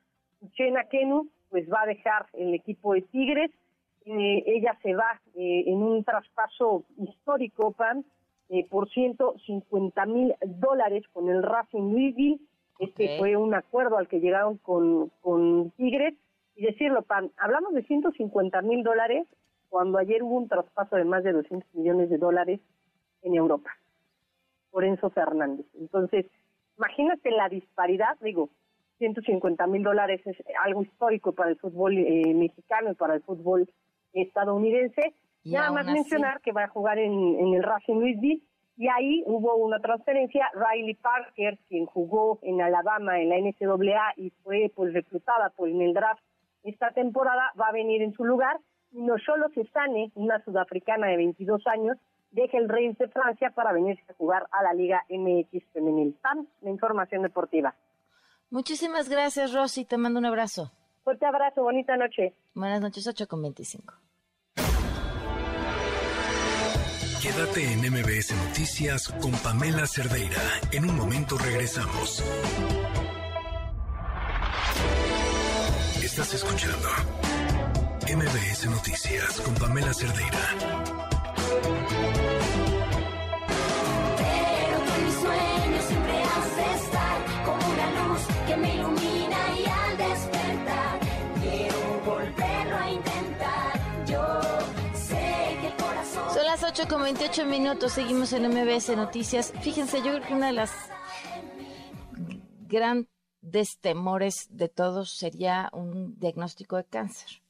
[0.52, 3.50] Chena Kenu pues va a dejar el equipo de Tigres,
[4.06, 8.04] eh, ella se va eh, en un traspaso histórico, Pan,
[8.68, 12.38] por 150 mil dólares con el Racing Louisville
[12.78, 16.14] este fue un acuerdo al que llegaron con, con Tigres.
[16.56, 19.26] Y decirlo, Pan, hablamos de 150 mil dólares
[19.68, 22.60] cuando ayer hubo un traspaso de más de 200 millones de dólares
[23.22, 23.70] en Europa
[24.74, 25.66] por Enzo Fernández.
[25.78, 26.26] Entonces,
[26.76, 28.50] imagínate la disparidad, digo,
[28.98, 33.70] 150 mil dólares es algo histórico para el fútbol eh, mexicano y para el fútbol
[34.12, 35.14] estadounidense.
[35.44, 38.42] Nada más mencionar que va a jugar en, en el Racing Louisville
[38.76, 40.50] y ahí hubo una transferencia.
[40.54, 45.82] Riley Parker, quien jugó en Alabama en la NCAA y fue pues reclutada por en
[45.82, 46.22] el draft
[46.64, 48.58] esta temporada, va a venir en su lugar.
[48.90, 51.96] Y no solo Cesane, una sudafricana de 22 años,
[52.34, 56.14] deja el Reims de Francia para venirse a jugar a la Liga MX Femenil.
[56.20, 57.74] Pam, la información deportiva.
[58.50, 59.84] Muchísimas gracias, Rosy.
[59.84, 60.70] Te mando un abrazo.
[61.02, 62.34] Fuerte abrazo, bonita noche.
[62.54, 63.94] Buenas noches, 8 con 25.
[67.22, 70.42] Quédate en MBS Noticias con Pamela Cerdeira.
[70.72, 72.22] En un momento regresamos.
[76.02, 76.88] Estás escuchando
[78.06, 80.93] MBS Noticias con Pamela Cerdeira.
[96.84, 99.54] 8 con 28 minutos, seguimos en MBS Noticias.
[99.62, 100.70] Fíjense, yo creo que una de las
[102.66, 107.42] grandes temores de todos sería un diagnóstico de cáncer.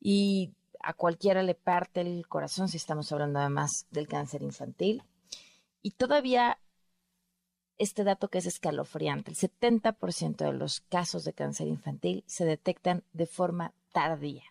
[0.00, 5.04] Y a cualquiera le parte el corazón si estamos hablando además del cáncer infantil.
[5.80, 6.58] Y todavía
[7.78, 13.04] este dato que es escalofriante, el 70% de los casos de cáncer infantil se detectan
[13.12, 14.42] de forma tardía.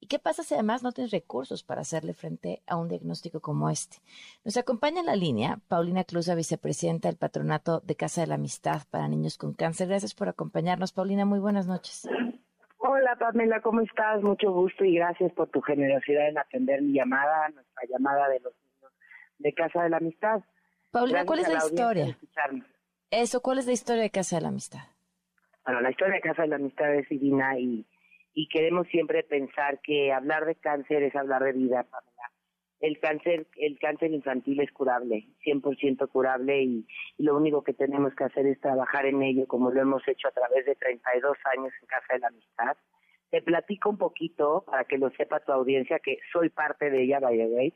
[0.00, 3.70] ¿Y qué pasa si además no tienes recursos para hacerle frente a un diagnóstico como
[3.70, 3.98] este?
[4.44, 8.82] Nos acompaña en la línea Paulina Cluza, vicepresidenta del Patronato de Casa de la Amistad
[8.90, 9.88] para Niños con Cáncer.
[9.88, 11.24] Gracias por acompañarnos, Paulina.
[11.24, 12.08] Muy buenas noches.
[12.78, 14.22] Hola Pamela, ¿cómo estás?
[14.22, 18.52] Mucho gusto y gracias por tu generosidad en atender mi llamada, nuestra llamada de los
[18.64, 18.92] niños
[19.38, 20.42] de Casa de la Amistad.
[20.92, 22.66] Paulina, Gracias ¿cuál es la audiencia historia?
[23.10, 24.80] Eso, ¿cuál es la historia de Casa de la Amistad?
[25.64, 27.84] Bueno, la historia de Casa de la Amistad es divina y,
[28.36, 32.30] y queremos siempre pensar que hablar de cáncer es hablar de vida, Pamela.
[32.80, 36.86] el cáncer, el cáncer infantil es curable, 100% curable y,
[37.16, 40.28] y lo único que tenemos que hacer es trabajar en ello como lo hemos hecho
[40.28, 42.76] a través de 32 años en Casa de la Amistad.
[43.30, 47.20] Te platico un poquito para que lo sepa tu audiencia que soy parte de ella,
[47.20, 47.74] by the way.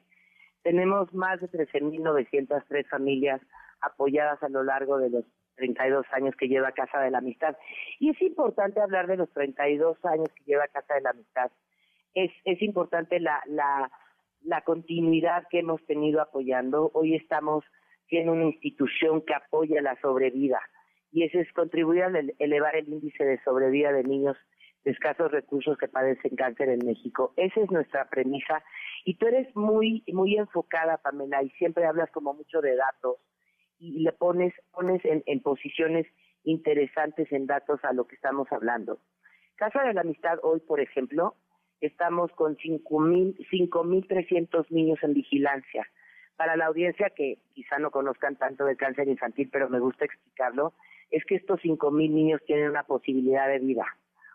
[0.62, 3.40] Tenemos más de 13.903 familias
[3.80, 5.24] apoyadas a lo largo de los
[5.56, 7.56] 32 años que lleva Casa de la Amistad.
[7.98, 11.50] Y es importante hablar de los 32 años que lleva Casa de la Amistad.
[12.14, 13.90] Es, es importante la, la,
[14.42, 16.90] la continuidad que hemos tenido apoyando.
[16.94, 17.64] Hoy estamos
[18.08, 20.60] siendo una institución que apoya la sobrevida
[21.12, 24.36] y eso es contribuir a elevar el índice de sobrevida de niños
[24.84, 27.32] de escasos recursos que padecen cáncer en México.
[27.36, 28.62] Esa es nuestra premisa
[29.04, 33.16] y tú eres muy muy enfocada, Pamela, y siempre hablas como mucho de datos
[33.80, 36.06] y le pones pones en, en posiciones
[36.44, 39.00] interesantes en datos a lo que estamos hablando.
[39.56, 41.34] Casa de la Amistad hoy, por ejemplo,
[41.80, 45.88] estamos con 5.300 niños en vigilancia.
[46.36, 50.72] Para la audiencia que quizá no conozcan tanto del cáncer infantil, pero me gusta explicarlo,
[51.10, 53.84] es que estos 5.000 niños tienen una posibilidad de vida,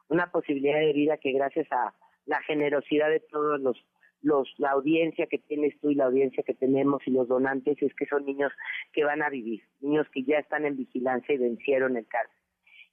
[0.09, 1.95] una posibilidad de vida que gracias a
[2.25, 3.83] la generosidad de todos los
[4.25, 7.93] los la audiencia que tienes tú y la audiencia que tenemos y los donantes es
[7.93, 8.51] que son niños
[8.91, 12.35] que van a vivir, niños que ya están en vigilancia y vencieron el cáncer.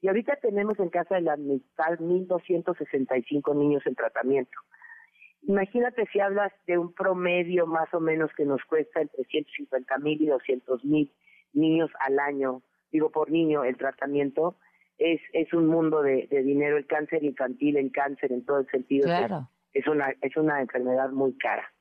[0.03, 4.59] Y ahorita tenemos en casa de la amistad 1.265 niños en tratamiento.
[5.43, 10.21] Imagínate si hablas de un promedio más o menos que nos cuesta entre 150 mil
[10.21, 11.11] y 200 mil
[11.55, 14.57] niños al año, digo por niño, el tratamiento,
[14.99, 16.77] es, es un mundo de, dinero.
[16.77, 19.49] El cáncer infantil, en cáncer en todo el sentido, Claro.
[19.73, 21.73] Es, una, es una enfermedad muy cara.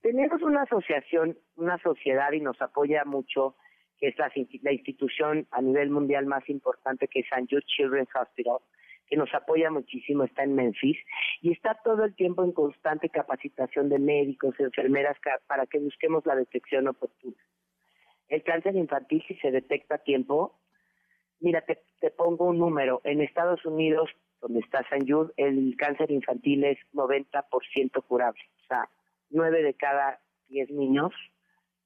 [0.00, 3.56] Tenemos una asociación, una sociedad y nos apoya mucho
[3.98, 4.30] que es la,
[4.62, 7.46] la institución a nivel mundial más importante que es St.
[7.50, 8.58] Jude Children's Hospital,
[9.08, 10.98] que nos apoya muchísimo, está en Memphis,
[11.40, 16.36] y está todo el tiempo en constante capacitación de médicos, enfermeras, para que busquemos la
[16.36, 17.36] detección oportuna.
[18.28, 20.60] El cáncer infantil, si se detecta a tiempo,
[21.40, 23.00] mira, te, te pongo un número.
[23.04, 24.10] En Estados Unidos,
[24.40, 25.04] donde está St.
[25.06, 28.42] Jude, el cáncer infantil es 90% curable.
[28.62, 28.88] O sea,
[29.30, 31.12] 9 de cada 10 niños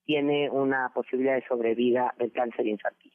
[0.05, 3.13] tiene una posibilidad de sobrevida del cáncer infantil.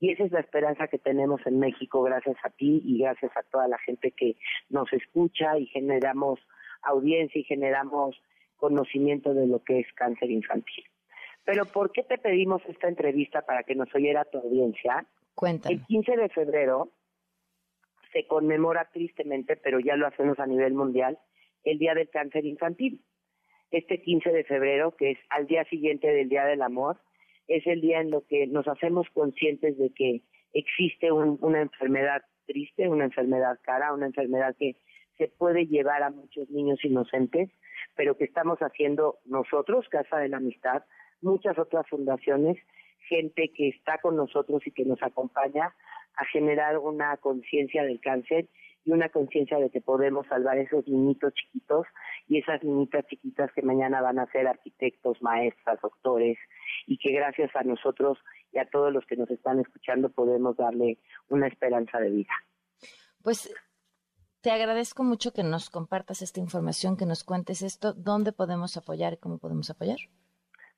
[0.00, 3.42] Y esa es la esperanza que tenemos en México gracias a ti y gracias a
[3.44, 4.36] toda la gente que
[4.68, 6.40] nos escucha y generamos
[6.82, 8.20] audiencia y generamos
[8.56, 10.84] conocimiento de lo que es cáncer infantil.
[11.44, 15.06] Pero ¿por qué te pedimos esta entrevista para que nos oyera tu audiencia?
[15.34, 15.76] Cuéntame.
[15.76, 16.90] El 15 de febrero
[18.12, 21.18] se conmemora tristemente, pero ya lo hacemos a nivel mundial,
[21.64, 23.02] el Día del Cáncer Infantil.
[23.70, 26.98] Este 15 de febrero, que es al día siguiente del Día del Amor,
[27.48, 30.22] es el día en lo que nos hacemos conscientes de que
[30.52, 34.76] existe un- una enfermedad triste, una enfermedad cara, una enfermedad que
[35.16, 37.50] se puede llevar a muchos niños inocentes,
[37.96, 40.82] pero que estamos haciendo nosotros, Casa de la Amistad,
[41.20, 42.58] muchas otras fundaciones,
[43.08, 45.74] gente que está con nosotros y que nos acompaña
[46.16, 48.48] a generar una conciencia del cáncer
[48.84, 51.86] y una conciencia de que podemos salvar esos niñitos chiquitos
[52.28, 56.38] y esas niñitas chiquitas que mañana van a ser arquitectos, maestras, doctores
[56.86, 58.18] y que gracias a nosotros
[58.52, 60.98] y a todos los que nos están escuchando podemos darle
[61.28, 62.32] una esperanza de vida.
[63.22, 63.54] Pues
[64.40, 69.12] te agradezco mucho que nos compartas esta información, que nos cuentes esto, dónde podemos apoyar
[69.12, 69.98] y cómo podemos apoyar.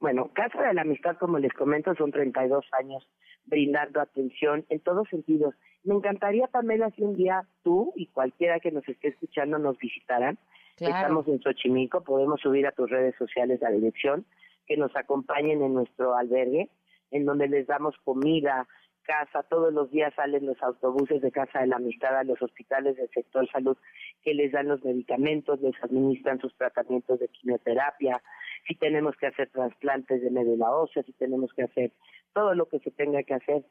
[0.01, 3.09] Bueno, Casa de la Amistad, como les comento, son 32 años
[3.46, 5.54] brindando atención en todos sentidos.
[5.82, 10.38] Me encantaría, Pamela, si un día tú y cualquiera que nos esté escuchando nos visitaran.
[10.76, 10.94] Claro.
[10.96, 14.24] Estamos en Xochimilco, podemos subir a tus redes sociales la dirección,
[14.66, 16.68] que nos acompañen en nuestro albergue,
[17.10, 18.66] en donde les damos comida,
[19.04, 22.96] casa, todos los días salen los autobuses de Casa de la Amistad a los hospitales
[22.96, 23.76] del sector salud
[24.22, 28.22] que les dan los medicamentos, les administran sus tratamientos de quimioterapia,
[28.66, 31.92] si tenemos que hacer trasplantes de médula ósea, si tenemos que hacer
[32.32, 33.64] todo lo que se tenga que hacer.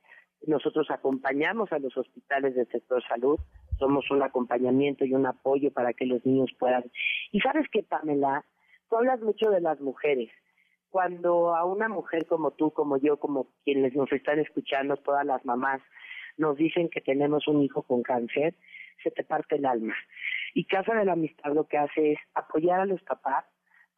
[0.45, 3.39] Nosotros acompañamos a los hospitales del sector salud,
[3.79, 6.83] somos un acompañamiento y un apoyo para que los niños puedan.
[7.31, 8.45] Y sabes que, Pamela,
[8.89, 10.29] tú hablas mucho de las mujeres.
[10.89, 15.43] Cuando a una mujer como tú, como yo, como quienes nos están escuchando, todas las
[15.45, 15.81] mamás,
[16.37, 18.53] nos dicen que tenemos un hijo con cáncer,
[19.01, 19.95] se te parte el alma.
[20.53, 23.45] Y Casa de la Amistad lo que hace es apoyar a los papás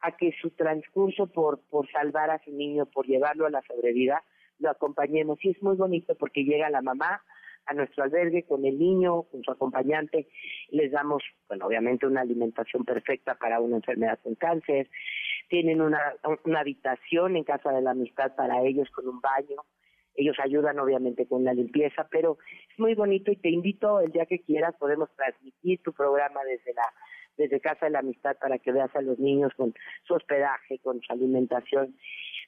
[0.00, 4.22] a que su transcurso por, por salvar a su niño, por llevarlo a la sobrevida,
[4.58, 5.38] lo acompañemos.
[5.44, 7.22] Y es muy bonito porque llega la mamá
[7.66, 10.28] a nuestro albergue con el niño, con su acompañante,
[10.70, 14.88] les damos, bueno, obviamente una alimentación perfecta para una enfermedad con cáncer,
[15.48, 16.14] tienen una,
[16.44, 19.56] una habitación en casa de la amistad para ellos con un baño,
[20.14, 22.38] ellos ayudan obviamente con la limpieza, pero
[22.70, 26.72] es muy bonito y te invito el día que quieras, podemos transmitir tu programa desde
[26.72, 26.88] la
[27.36, 31.00] desde Casa de la Amistad para que veas a los niños con su hospedaje, con
[31.00, 31.96] su alimentación.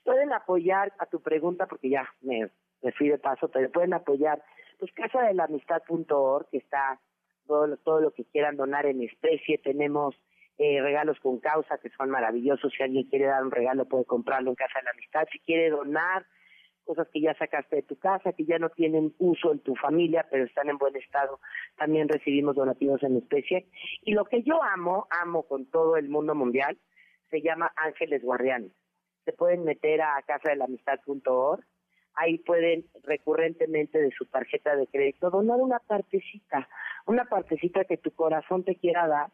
[0.04, 2.48] Pueden apoyar a tu pregunta, porque ya me,
[2.96, 4.42] fui de paso, pero pueden apoyar,
[4.78, 7.00] pues casa de la amistad.org, que está
[7.46, 9.58] todo, todo lo que quieran donar en especie.
[9.58, 10.14] Tenemos
[10.58, 12.72] eh, regalos con causa que son maravillosos.
[12.76, 15.26] Si alguien quiere dar un regalo, puede comprarlo en Casa de la Amistad.
[15.30, 16.26] Si quiere donar
[16.88, 20.26] cosas que ya sacaste de tu casa, que ya no tienen uso en tu familia,
[20.30, 21.38] pero están en buen estado,
[21.76, 23.66] también recibimos donativos en especie.
[24.02, 26.78] Y lo que yo amo, amo con todo el mundo mundial,
[27.30, 28.72] se llama Ángeles Guardianes.
[29.26, 31.62] Se pueden meter a casadelamistad.org,
[32.14, 36.70] ahí pueden recurrentemente de su tarjeta de crédito donar una partecita,
[37.06, 39.28] una partecita que tu corazón te quiera dar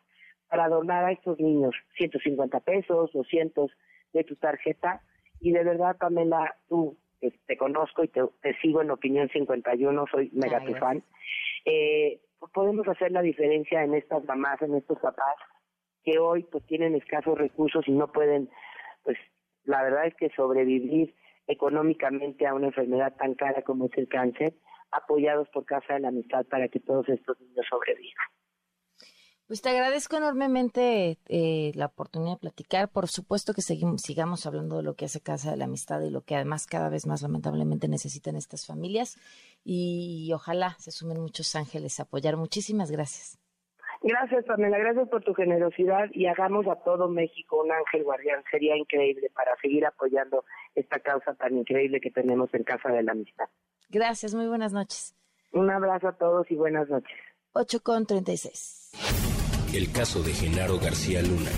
[0.49, 3.71] para donar a estos niños, 150 pesos, 200
[4.13, 5.03] de tu tarjeta.
[5.39, 10.31] Y de verdad, Pamela, tú te conozco y te, te sigo en Opinión 51, soy
[10.33, 11.03] mega tu fan.
[11.65, 15.37] Eh, pues podemos hacer la diferencia en estas mamás, en estos papás
[16.05, 18.51] que hoy pues tienen escasos recursos y no pueden,
[19.03, 19.17] pues
[19.65, 21.15] la verdad es que sobrevivir
[21.47, 24.55] económicamente a una enfermedad tan cara como es el cáncer,
[24.93, 28.34] apoyados por Casa de la Amistad para que todos estos niños sobrevivan.
[29.47, 32.89] Pues te agradezco enormemente eh, la oportunidad de platicar.
[32.89, 36.09] Por supuesto que seguimos, sigamos hablando de lo que hace Casa de la Amistad y
[36.09, 39.19] lo que además cada vez más lamentablemente necesitan estas familias.
[39.63, 42.39] Y, ojalá se sumen muchos ángeles a apoyar.
[42.39, 43.39] Muchísimas gracias.
[44.03, 48.43] Gracias, Pamela, gracias por tu generosidad y hagamos a todo México un ángel guardián.
[48.51, 50.45] Sería increíble para seguir apoyando
[50.75, 53.47] esta causa tan increíble que tenemos en Casa de la Amistad.
[53.91, 55.15] Gracias, muy buenas noches.
[55.53, 57.17] Un abrazo a todos y buenas noches.
[57.53, 59.24] 8 con 36.
[59.75, 61.51] El caso de Genaro García Luna.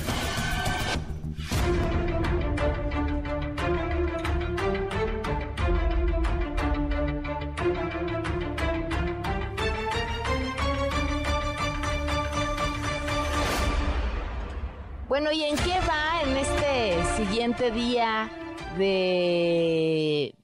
[15.09, 18.31] Bueno, ¿y en qué va en este siguiente día
[18.79, 20.35] de,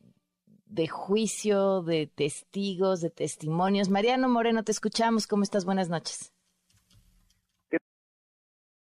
[0.67, 3.89] de juicio, de testigos, de testimonios?
[3.89, 5.27] Mariano Moreno, te escuchamos.
[5.27, 5.65] ¿Cómo estás?
[5.65, 6.33] Buenas noches.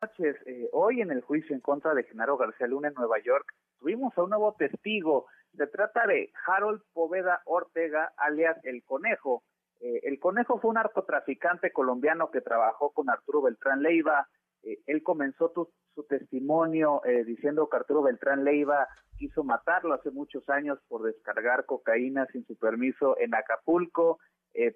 [0.03, 0.37] Noches.
[0.47, 3.47] Eh, hoy en el juicio en contra de Genaro García Luna en Nueva York
[3.79, 5.27] tuvimos a un nuevo testigo.
[5.57, 9.43] Se trata de Harold Poveda Ortega, alias El Conejo.
[9.81, 14.27] Eh, el Conejo fue un narcotraficante colombiano que trabajó con Arturo Beltrán Leiva.
[14.63, 15.53] Eh, él comenzó
[15.95, 22.27] su testimonio diciendo que Arturo Beltrán Leiva quiso matarlo hace muchos años por descargar cocaína
[22.33, 24.19] sin su permiso en Acapulco,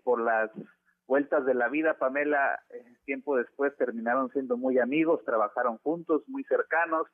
[0.02, 0.50] por las
[1.06, 6.44] vueltas de la vida, Pamela, eh, tiempo después terminaron siendo muy amigos, trabajaron juntos, muy
[6.44, 7.06] cercanos.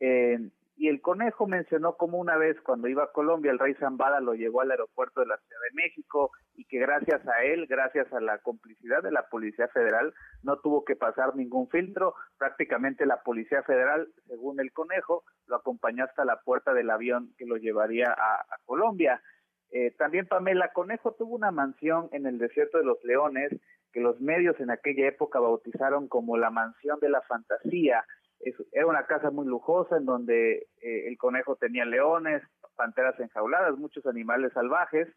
[0.00, 0.38] eh,
[0.76, 4.34] y el conejo mencionó como una vez cuando iba a Colombia, el rey Zambada lo
[4.34, 8.20] llevó al aeropuerto de la Ciudad de México y que gracias a él, gracias a
[8.20, 10.12] la complicidad de la Policía Federal,
[10.42, 12.14] no tuvo que pasar ningún filtro.
[12.38, 17.46] Prácticamente la Policía Federal, según el conejo, lo acompañó hasta la puerta del avión que
[17.46, 19.22] lo llevaría a, a Colombia.
[19.76, 23.50] Eh, también Pamela Conejo tuvo una mansión en el desierto de los Leones
[23.92, 28.04] que los medios en aquella época bautizaron como la mansión de la fantasía.
[28.70, 32.42] Era una casa muy lujosa en donde eh, el conejo tenía leones,
[32.76, 35.08] panteras enjauladas, muchos animales salvajes.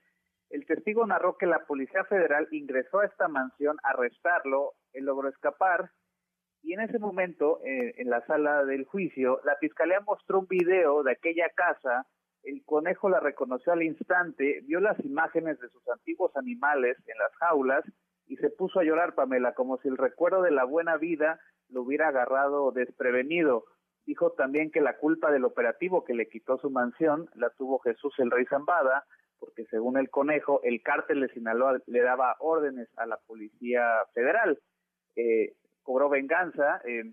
[0.50, 5.30] El testigo narró que la Policía Federal ingresó a esta mansión a arrestarlo, él logró
[5.30, 5.92] escapar
[6.64, 11.04] y en ese momento, eh, en la sala del juicio, la fiscalía mostró un video
[11.04, 12.08] de aquella casa.
[12.48, 17.36] El conejo la reconoció al instante, vio las imágenes de sus antiguos animales en las
[17.36, 17.84] jaulas
[18.26, 21.82] y se puso a llorar, Pamela, como si el recuerdo de la buena vida lo
[21.82, 23.66] hubiera agarrado desprevenido.
[24.06, 28.14] Dijo también que la culpa del operativo que le quitó su mansión la tuvo Jesús
[28.18, 29.04] el Rey Zambada,
[29.40, 31.30] porque según el conejo, el cártel
[31.86, 33.84] le daba órdenes a la Policía
[34.14, 34.58] Federal.
[35.18, 37.12] Eh, cobró venganza, eh,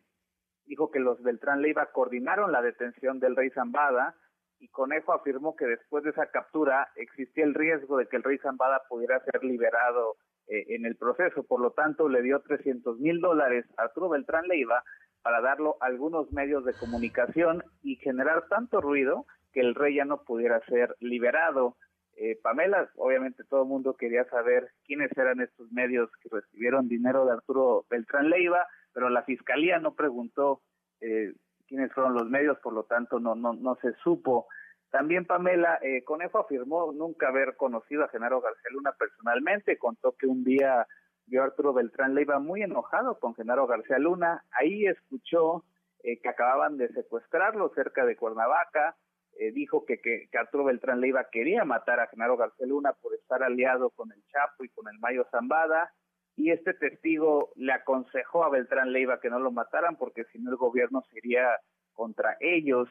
[0.65, 4.15] dijo que los Beltrán Leiva coordinaron la detención del rey Zambada
[4.59, 8.39] y Conejo afirmó que después de esa captura existía el riesgo de que el rey
[8.39, 10.17] Zambada pudiera ser liberado
[10.47, 11.43] eh, en el proceso.
[11.43, 14.83] Por lo tanto, le dio 300 mil dólares a Arturo Beltrán Leiva
[15.23, 20.05] para darlo a algunos medios de comunicación y generar tanto ruido que el rey ya
[20.05, 21.77] no pudiera ser liberado.
[22.17, 27.25] Eh, Pamela, obviamente todo el mundo quería saber quiénes eran estos medios que recibieron dinero
[27.25, 30.61] de Arturo Beltrán Leiva, pero la fiscalía no preguntó
[31.01, 31.33] eh,
[31.67, 34.47] quiénes fueron los medios, por lo tanto no no no se supo.
[34.91, 40.27] También Pamela eh, Conejo afirmó nunca haber conocido a Genaro García Luna personalmente, contó que
[40.27, 40.87] un día
[41.27, 45.65] vio a Arturo Beltrán Leiva muy enojado con Genaro García Luna, ahí escuchó
[46.05, 48.95] eh, que acababan de secuestrarlo cerca de Cuernavaca,
[49.37, 53.15] eh, dijo que, que, que Arturo Beltrán Leiva quería matar a Genaro García Luna por
[53.15, 55.93] estar aliado con el Chapo y con el Mayo Zambada.
[56.37, 60.51] Y este testigo le aconsejó a Beltrán Leiva que no lo mataran porque si no
[60.51, 61.49] el gobierno sería
[61.93, 62.89] contra ellos.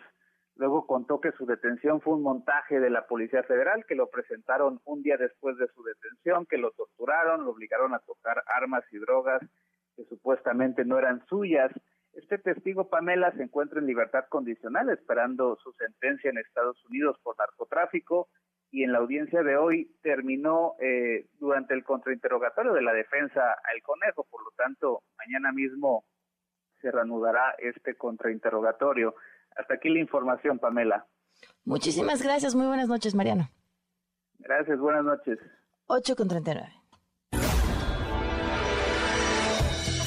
[0.55, 4.79] Luego contó que su detención fue un montaje de la Policía Federal, que lo presentaron
[4.85, 8.99] un día después de su detención, que lo torturaron, lo obligaron a tocar armas y
[8.99, 9.41] drogas
[9.95, 11.71] que supuestamente no eran suyas.
[12.13, 17.35] Este testigo, Pamela, se encuentra en libertad condicional esperando su sentencia en Estados Unidos por
[17.37, 18.29] narcotráfico
[18.73, 23.83] y en la audiencia de hoy terminó eh, durante el contrainterrogatorio de la defensa al
[23.83, 26.05] conejo, por lo tanto, mañana mismo
[26.81, 29.13] se reanudará este contrainterrogatorio.
[29.55, 31.05] Hasta aquí la información, Pamela.
[31.65, 32.55] Muchísimas gracias.
[32.55, 33.47] Muy buenas noches, Mariano.
[34.39, 35.37] Gracias, buenas noches.
[35.85, 36.67] 8 con 39.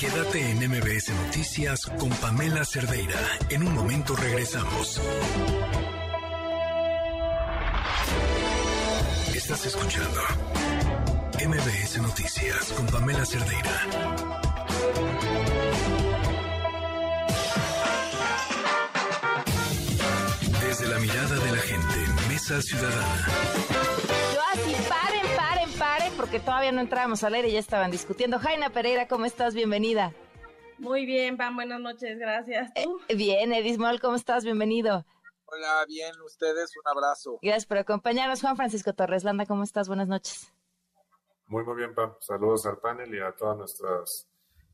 [0.00, 3.20] Quédate en MBS Noticias con Pamela Cerdeira.
[3.48, 5.00] En un momento regresamos.
[9.48, 10.20] Estás escuchando
[11.34, 13.70] MBS Noticias con Pamela Cerdeira.
[20.60, 21.94] Desde la mirada de la gente,
[22.28, 23.26] Mesa Ciudadana.
[24.34, 28.40] Yo así, paren, paren, paren, porque todavía no entrábamos al aire y ya estaban discutiendo.
[28.40, 29.54] Jaina Pereira, ¿cómo estás?
[29.54, 30.12] Bienvenida.
[30.78, 32.74] Muy bien, Pam, buenas noches, gracias.
[32.74, 33.00] ¿Tú?
[33.06, 34.44] Eh, bien, Edismol, ¿cómo estás?
[34.44, 35.06] Bienvenido.
[35.48, 37.38] Hola, bien, ustedes, un abrazo.
[37.40, 38.40] Gracias por acompañarnos.
[38.40, 39.86] Juan Francisco Torres Landa, ¿cómo estás?
[39.86, 40.52] Buenas noches.
[41.46, 42.14] Muy, muy bien, Pam.
[42.20, 44.28] Saludos al panel y a todos nuestros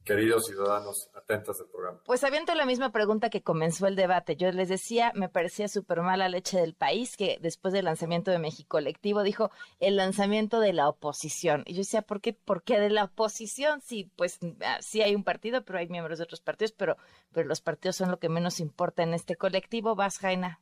[0.05, 2.01] queridos ciudadanos atentos del programa.
[2.05, 4.37] Pues aviento la misma pregunta que comenzó el debate.
[4.37, 8.39] Yo les decía, me parecía súper mala leche del país que después del lanzamiento de
[8.39, 11.63] México Colectivo dijo el lanzamiento de la oposición.
[11.67, 13.81] Y yo decía, ¿por qué, ¿por qué de la oposición?
[13.83, 16.97] Sí, pues ah, sí hay un partido, pero hay miembros de otros partidos, pero,
[17.33, 19.95] pero los partidos son lo que menos importa en este colectivo.
[19.95, 20.62] Vas, Jaina.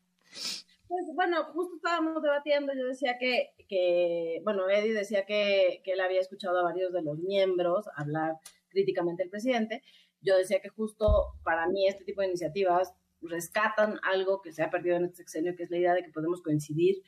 [0.89, 6.01] Pues bueno, justo estábamos debatiendo, yo decía que, que bueno, Eddie decía que, que él
[6.01, 8.39] había escuchado a varios de los miembros hablar
[8.69, 9.83] críticamente al presidente.
[10.21, 12.93] Yo decía que justo para mí este tipo de iniciativas
[13.23, 16.11] rescatan algo que se ha perdido en este sexenio, que es la idea de que
[16.11, 17.03] podemos coincidir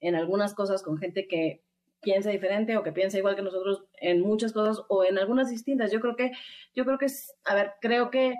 [0.00, 1.62] en algunas cosas con gente que
[2.02, 5.92] piensa diferente o que piensa igual que nosotros en muchas cosas o en algunas distintas.
[5.92, 6.32] Yo creo que,
[6.74, 7.06] yo creo que
[7.44, 8.34] a ver, creo que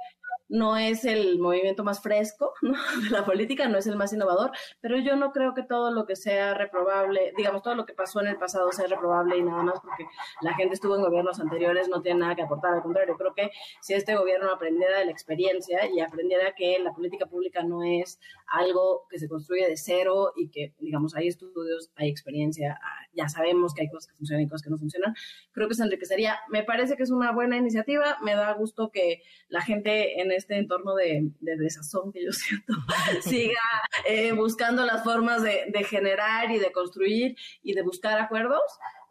[0.53, 4.99] no es el movimiento más fresco de la política, no es el más innovador, pero
[4.99, 8.29] yo no creo que todo lo que sea reprobable, digamos, todo lo que pasó en
[8.29, 10.05] el pasado sea reprobable y nada más porque
[10.43, 13.51] la gente estuvo en gobiernos anteriores no tiene nada que aportar, al contrario, creo que
[13.81, 18.21] si este gobierno aprendiera de la experiencia y aprendiera que la política pública no es
[18.47, 23.31] algo que se construye de cero y que, digamos, hay estudios, hay experiencia, ah, ya
[23.31, 25.15] sabemos que hay cosas que funcionan y cosas que no funcionan,
[25.53, 26.39] creo que se enriquecería.
[26.51, 30.42] Me parece que es una buena iniciativa, me da gusto que la gente en este
[30.51, 32.73] entorno de, de desazón que yo siento
[33.23, 33.61] siga
[34.07, 38.63] eh, buscando las formas de, de, generar y de construir y de buscar acuerdos.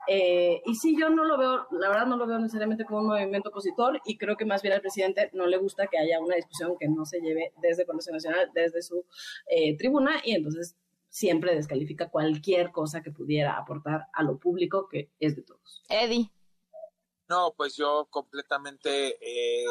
[0.08, 3.08] Eh, y sí, yo no lo veo, la verdad no lo veo necesariamente como un
[3.08, 6.36] movimiento opositor y creo que más bien al presidente no le gusta que haya una
[6.36, 9.06] discusión que no se lleve desde Congreso Nacional, desde su
[9.48, 10.76] eh, tribuna y entonces
[11.08, 15.84] siempre descalifica cualquier cosa que pudiera aportar a lo público que es de todos.
[15.90, 16.32] Eddie.
[17.30, 19.66] No, pues yo completamente eh,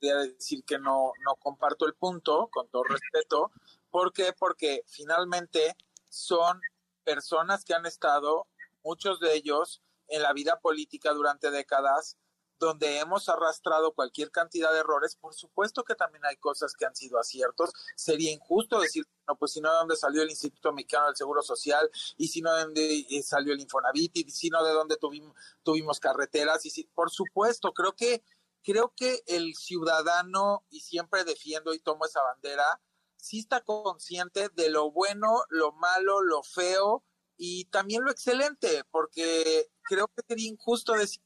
[0.00, 3.50] decir que no, no comparto el punto, con todo respeto.
[3.90, 4.32] ¿Por qué?
[4.38, 5.76] Porque finalmente
[6.08, 6.60] son
[7.04, 8.46] personas que han estado,
[8.82, 12.16] muchos de ellos, en la vida política durante décadas,
[12.60, 15.16] donde hemos arrastrado cualquier cantidad de errores.
[15.16, 17.70] Por supuesto que también hay cosas que han sido aciertos.
[17.96, 21.42] Sería injusto decir, no, pues si no de dónde salió el Instituto Mexicano del Seguro
[21.42, 24.96] Social, y si no de dónde eh, salió el Infonavit, y si no de dónde
[24.96, 26.64] tuvimos, tuvimos carreteras.
[26.66, 28.22] Y si, por supuesto, creo que
[28.62, 32.80] creo que el ciudadano, y siempre defiendo y tomo esa bandera,
[33.16, 37.04] sí está consciente de lo bueno, lo malo, lo feo
[37.36, 41.22] y también lo excelente, porque creo que sería injusto decir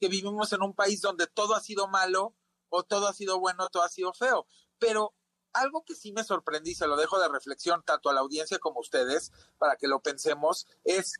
[0.00, 2.34] que vivimos en un país donde todo ha sido malo
[2.68, 4.46] o todo ha sido bueno, todo ha sido feo.
[4.78, 5.14] Pero
[5.52, 8.78] algo que sí me sorprendí, se lo dejo de reflexión tanto a la audiencia como
[8.78, 11.14] a ustedes, para que lo pensemos, es,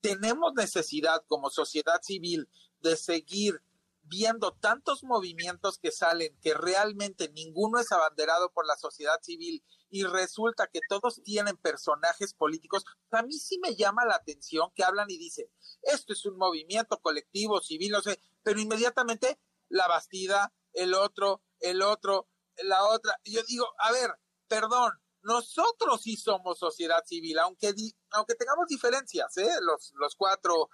[0.00, 2.48] tenemos necesidad como sociedad civil
[2.80, 3.62] de seguir
[4.08, 10.04] viendo tantos movimientos que salen que realmente ninguno es abanderado por la sociedad civil y
[10.04, 15.10] resulta que todos tienen personajes políticos, a mí sí me llama la atención que hablan
[15.10, 15.46] y dicen,
[15.82, 21.82] esto es un movimiento colectivo, civil, no sé, pero inmediatamente la Bastida, el otro, el
[21.82, 23.18] otro, la otra.
[23.24, 24.10] Yo digo, a ver,
[24.46, 27.74] perdón, nosotros sí somos sociedad civil, aunque,
[28.10, 29.50] aunque tengamos diferencias, ¿eh?
[29.60, 30.70] los, los cuatro,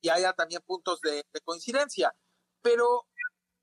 [0.00, 2.14] y haya también puntos de coincidencia
[2.62, 3.06] pero,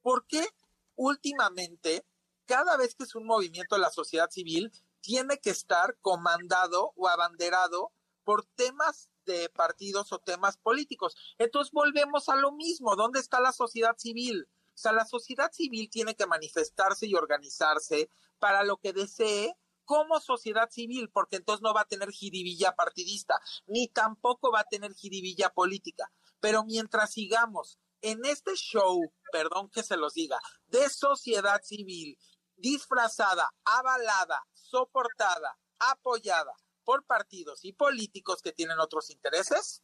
[0.01, 0.47] ¿por qué
[0.95, 2.05] últimamente,
[2.45, 7.07] cada vez que es un movimiento de la sociedad civil, tiene que estar comandado o
[7.07, 7.91] abanderado
[8.23, 11.15] por temas de partidos o temas políticos.
[11.37, 14.47] Entonces volvemos a lo mismo, ¿dónde está la sociedad civil?
[14.49, 18.09] O sea, la sociedad civil tiene que manifestarse y organizarse
[18.39, 19.55] para lo que desee
[19.85, 24.67] como sociedad civil, porque entonces no va a tener jiribilla partidista, ni tampoco va a
[24.67, 26.11] tener jiribilla política.
[26.39, 29.01] Pero mientras sigamos en este show,
[29.31, 32.15] perdón que se los diga, de sociedad civil,
[32.55, 36.53] disfrazada, avalada, soportada, apoyada
[36.83, 39.81] por partidos y políticos que tienen otros intereses,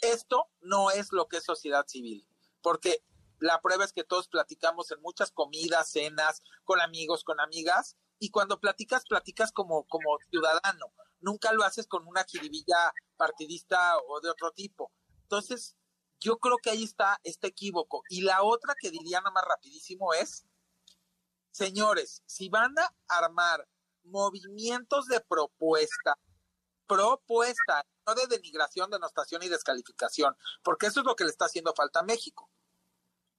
[0.00, 2.24] esto no es lo que es sociedad civil,
[2.62, 3.02] porque
[3.40, 8.30] la prueba es que todos platicamos en muchas comidas, cenas, con amigos, con amigas, y
[8.30, 14.30] cuando platicas, platicas como, como ciudadano, nunca lo haces con una jiribilla partidista o de
[14.30, 14.92] otro tipo.
[15.22, 15.74] Entonces,
[16.24, 18.02] yo creo que ahí está este equívoco.
[18.08, 20.46] Y la otra que diría nada más rapidísimo es,
[21.50, 23.68] señores, si van a armar
[24.04, 26.18] movimientos de propuesta,
[26.86, 31.74] propuesta, no de denigración, denostación y descalificación, porque eso es lo que le está haciendo
[31.74, 32.50] falta a México.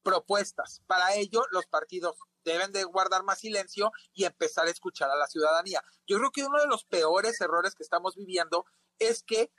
[0.03, 0.83] Propuestas.
[0.85, 5.25] Para ello, los partidos deben de guardar más silencio y empezar a escuchar a la
[5.25, 5.83] ciudadanía.
[6.05, 8.63] Yo creo que uno de los peores errores que estamos viviendo
[8.99, 9.51] es que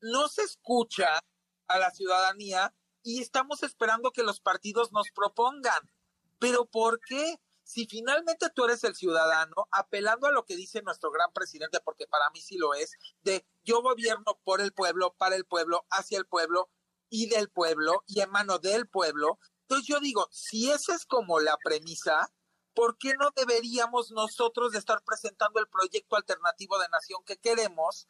[0.00, 1.20] no se escucha
[1.68, 5.90] a la ciudadanía y estamos esperando que los partidos nos propongan.
[6.38, 7.38] ¿Pero por qué?
[7.62, 12.06] Si finalmente tú eres el ciudadano, apelando a lo que dice nuestro gran presidente, porque
[12.06, 12.92] para mí sí lo es,
[13.22, 16.70] de yo gobierno por el pueblo, para el pueblo, hacia el pueblo
[17.08, 19.38] y del pueblo y en mano del pueblo.
[19.62, 22.30] Entonces yo digo, si esa es como la premisa,
[22.74, 28.06] ¿por qué no deberíamos nosotros de estar presentando el proyecto alternativo de nación que queremos?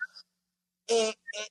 [0.88, 1.50] Eh, eh,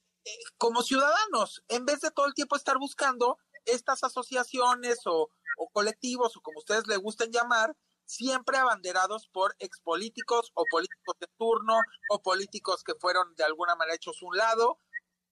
[0.58, 5.30] como ciudadanos, en vez de todo el tiempo estar buscando estas asociaciones o,
[5.72, 7.76] colectivos o como ustedes le gusten llamar,
[8.06, 11.80] siempre abanderados por expolíticos o políticos de turno
[12.10, 14.80] o políticos que fueron de alguna manera hechos un lado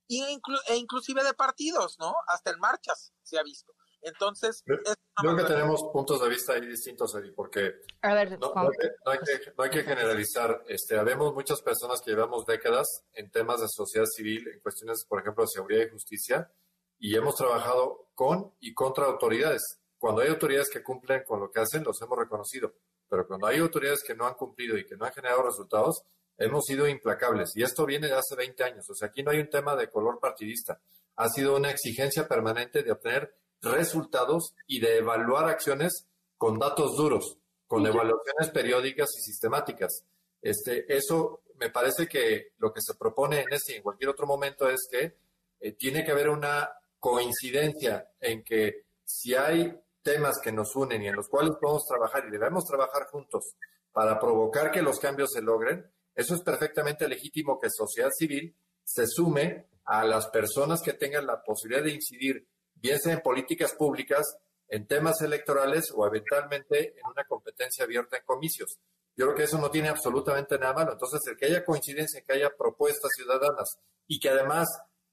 [0.07, 2.13] y e inclusive de partidos, ¿no?
[2.27, 3.73] Hasta en marchas se ha visto.
[4.01, 8.61] Entonces, creo que tenemos puntos de vista ahí distintos, Eddie, porque A ver, no, no
[8.61, 10.63] hay que, no, hay que, no hay que generalizar.
[10.67, 15.21] Este, habemos muchas personas que llevamos décadas en temas de sociedad civil, en cuestiones, por
[15.21, 16.51] ejemplo, de seguridad y justicia,
[16.97, 19.81] y hemos trabajado con y contra autoridades.
[19.97, 22.73] Cuando hay autoridades que cumplen con lo que hacen, los hemos reconocido.
[23.07, 26.03] Pero cuando hay autoridades que no han cumplido y que no han generado resultados,
[26.37, 27.51] hemos sido implacables.
[27.55, 28.89] Y esto viene de hace 20 años.
[28.89, 30.79] O sea, aquí no hay un tema de color partidista.
[31.17, 36.07] Ha sido una exigencia permanente de obtener resultados y de evaluar acciones
[36.37, 40.03] con datos duros, con evaluaciones periódicas y sistemáticas.
[40.41, 44.25] Este, eso me parece que lo que se propone en este y en cualquier otro
[44.25, 45.15] momento es que
[45.59, 46.69] eh, tiene que haber una
[46.99, 52.25] coincidencia en que si hay temas que nos unen y en los cuales podemos trabajar
[52.27, 53.55] y debemos trabajar juntos
[53.91, 55.85] para provocar que los cambios se logren,
[56.15, 61.43] eso es perfectamente legítimo que sociedad civil se sume a las personas que tengan la
[61.43, 62.47] posibilidad de incidir,
[62.81, 64.37] bien sea en políticas públicas,
[64.67, 68.79] en temas electorales o eventualmente en una competencia abierta en comicios.
[69.15, 70.93] Yo creo que eso no tiene absolutamente nada malo.
[70.93, 73.77] Entonces, el que haya coincidencia, que haya propuestas ciudadanas
[74.07, 74.69] y que además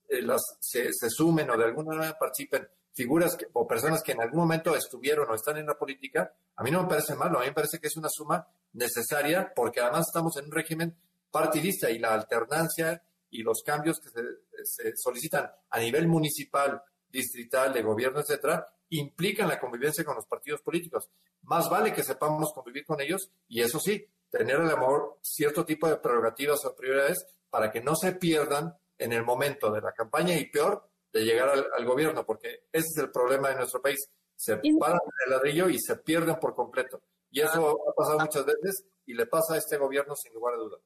[0.07, 4.13] eh, las, se, se, sumen o de alguna manera participen figuras que, o personas que
[4.13, 7.37] en algún momento estuvieron o están en la política, a mí no me parece malo,
[7.37, 10.97] a mí me parece que es una suma necesaria porque además estamos en un régimen
[11.29, 14.21] partidista y la alternancia y los cambios que se,
[14.63, 20.61] se solicitan a nivel municipal, distrital, de gobierno, etcétera, implican la convivencia con los partidos
[20.61, 21.09] políticos.
[21.43, 25.87] Más vale que sepamos convivir con ellos y eso sí, tener el amor cierto tipo
[25.87, 30.37] de prerrogativas o prioridades para que no se pierdan en el momento de la campaña
[30.37, 33.97] y peor, de llegar al, al, gobierno, porque ese es el problema de nuestro país.
[34.35, 37.01] Se paran el ladrillo y se pierden por completo.
[37.31, 40.57] Y eso ha pasado muchas veces y le pasa a este gobierno sin lugar a
[40.57, 40.77] duda.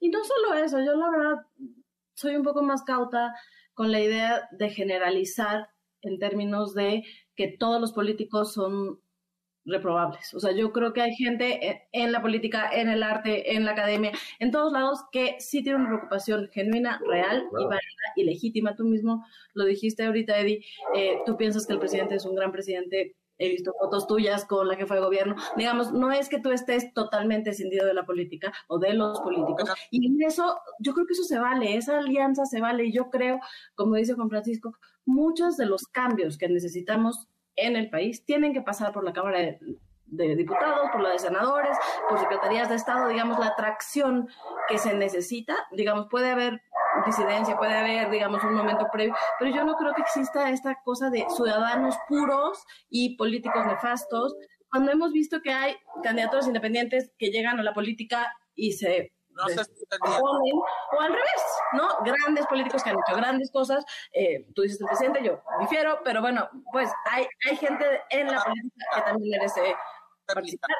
[0.00, 1.46] Y no solo eso, yo la verdad
[2.14, 3.34] soy un poco más cauta
[3.74, 5.68] con la idea de generalizar
[6.02, 7.04] en términos de
[7.36, 9.00] que todos los políticos son
[9.64, 10.32] reprobables.
[10.34, 13.72] O sea, yo creo que hay gente en la política, en el arte, en la
[13.72, 17.80] academia, en todos lados que sí tiene una preocupación genuina, real y válida
[18.16, 18.74] y legítima.
[18.74, 19.24] Tú mismo
[19.54, 20.64] lo dijiste ahorita, Eddie,
[20.94, 23.16] eh, tú piensas que el presidente es un gran presidente.
[23.40, 25.34] He visto fotos tuyas con la jefa de gobierno.
[25.56, 29.70] Digamos, no es que tú estés totalmente escindido de la política o de los políticos.
[29.90, 32.84] Y en eso, yo creo que eso se vale, esa alianza se vale.
[32.84, 33.40] Y yo creo,
[33.74, 34.76] como dice Juan Francisco,
[35.06, 39.38] muchos de los cambios que necesitamos en el país tienen que pasar por la Cámara
[39.38, 39.58] de,
[40.06, 41.76] de, Diputados, por la de senadores,
[42.08, 44.28] por secretarías de Estado, digamos, la atracción
[44.68, 46.62] que se necesita, digamos, puede haber
[47.06, 51.10] disidencia, puede haber, digamos, un momento previo, pero yo no creo que exista esta cosa
[51.10, 54.34] de ciudadanos puros y políticos nefastos,
[54.70, 59.44] cuando hemos visto que hay candidatos independientes que llegan a la política y se No
[59.46, 61.42] o al revés,
[61.72, 61.88] ¿no?
[62.04, 63.84] Grandes políticos que han hecho grandes cosas.
[64.12, 68.42] eh, tú dices el presidente, yo difiero, pero bueno, pues hay, hay gente en la
[68.44, 69.74] política que también merece
[70.26, 70.70] participar.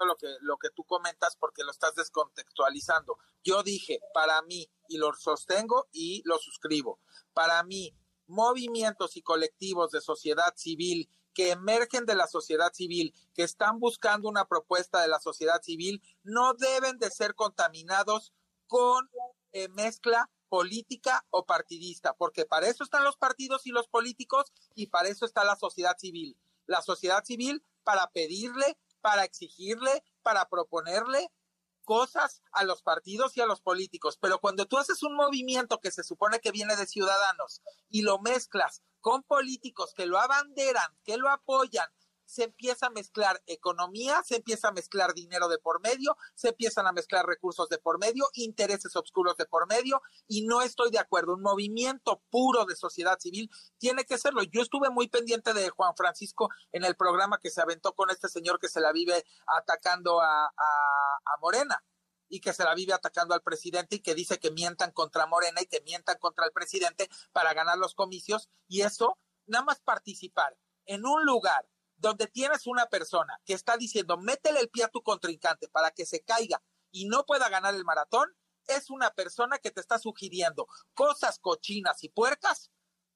[0.00, 3.18] lo que, lo que tú comentas porque lo estás descontextualizando.
[3.44, 7.00] Yo dije, para mí, y lo sostengo y lo suscribo,
[7.32, 7.94] para mí,
[8.26, 14.28] movimientos y colectivos de sociedad civil que emergen de la sociedad civil, que están buscando
[14.28, 18.32] una propuesta de la sociedad civil, no deben de ser contaminados
[18.66, 19.08] con
[19.52, 24.88] eh, mezcla política o partidista, porque para eso están los partidos y los políticos y
[24.88, 26.36] para eso está la sociedad civil.
[26.66, 31.30] La sociedad civil para pedirle, para exigirle, para proponerle
[31.88, 34.18] cosas a los partidos y a los políticos.
[34.20, 38.18] Pero cuando tú haces un movimiento que se supone que viene de ciudadanos y lo
[38.18, 41.88] mezclas con políticos que lo abanderan, que lo apoyan,
[42.28, 46.86] se empieza a mezclar economía, se empieza a mezclar dinero de por medio, se empiezan
[46.86, 50.98] a mezclar recursos de por medio, intereses oscuros de por medio, y no estoy de
[50.98, 51.34] acuerdo.
[51.34, 54.42] Un movimiento puro de sociedad civil tiene que serlo.
[54.42, 58.28] Yo estuve muy pendiente de Juan Francisco en el programa que se aventó con este
[58.28, 60.50] señor que se la vive atacando a, a,
[61.24, 61.82] a Morena
[62.28, 65.62] y que se la vive atacando al presidente y que dice que mientan contra Morena
[65.62, 70.58] y que mientan contra el presidente para ganar los comicios y eso, nada más participar
[70.84, 71.66] en un lugar
[71.98, 76.06] donde tienes una persona que está diciendo métele el pie a tu contrincante para que
[76.06, 78.28] se caiga y no pueda ganar el maratón,
[78.66, 82.70] es una persona que te está sugiriendo cosas cochinas y puercas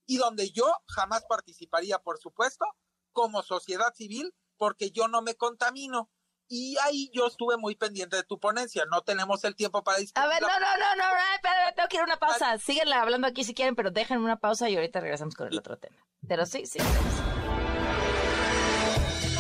[0.07, 2.65] y donde yo jamás participaría, por supuesto,
[3.13, 6.11] como sociedad civil, porque yo no me contamino.
[6.49, 8.85] Y ahí yo estuve muy pendiente de tu ponencia.
[8.91, 10.23] No tenemos el tiempo para discutir.
[10.23, 12.59] A ver, no, no, no, no, no, espérame, tengo que ir a una pausa.
[12.59, 15.79] Síguenla hablando aquí si quieren, pero déjenme una pausa y ahorita regresamos con el otro
[15.79, 15.97] tema.
[16.29, 16.79] Pero sí, sí.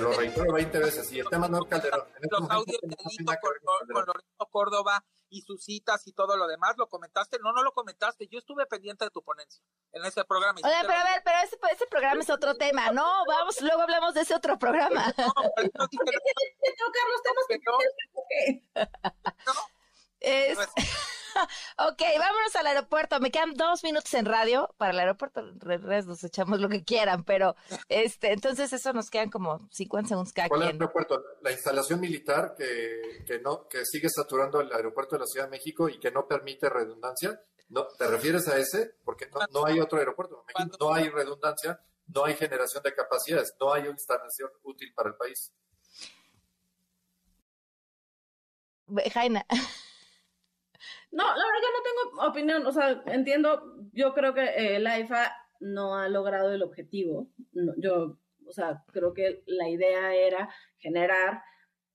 [0.00, 1.12] lo reitero 20 veces.
[1.12, 2.08] Y el tema no es Calderón.
[2.16, 3.32] En este Los audios no de Lito
[4.36, 7.38] con, Córdoba y sus citas y todo lo demás, ¿lo comentaste?
[7.42, 8.28] No, no lo comentaste.
[8.28, 9.62] Yo estuve pendiente de tu ponencia
[9.92, 10.58] en ese programa.
[10.58, 12.90] sí Oye, pero a ver, pero ese, ese programa es otro tema.
[12.92, 15.12] No, vamos, luego hablamos de ese otro programa.
[15.12, 15.34] tocar
[17.10, 17.58] los temas que
[20.20, 20.58] Es-
[21.78, 23.20] ok, vámonos al aeropuerto.
[23.20, 25.42] Me quedan dos minutos en radio para el aeropuerto.
[25.42, 27.56] Nos echamos lo que quieran, pero
[27.88, 30.82] este, entonces eso nos quedan como 50 segundos cada ¿Cuál es el quien.
[30.82, 31.22] aeropuerto?
[31.42, 35.50] La instalación militar que, que no que sigue saturando el aeropuerto de la Ciudad de
[35.50, 37.40] México y que no permite redundancia.
[37.68, 38.94] ¿No, ¿Te refieres a ese?
[39.04, 40.44] Porque no, no hay otro aeropuerto.
[40.46, 45.16] México no hay redundancia, no hay generación de capacidades, no hay instalación útil para el
[45.16, 45.52] país.
[49.12, 49.44] Jaina.
[51.10, 54.86] No, la verdad yo no tengo opinión, o sea, entiendo, yo creo que eh, el
[54.86, 57.28] AIFA no ha logrado el objetivo.
[57.78, 60.48] Yo, o sea, creo que la idea era
[60.78, 61.42] generar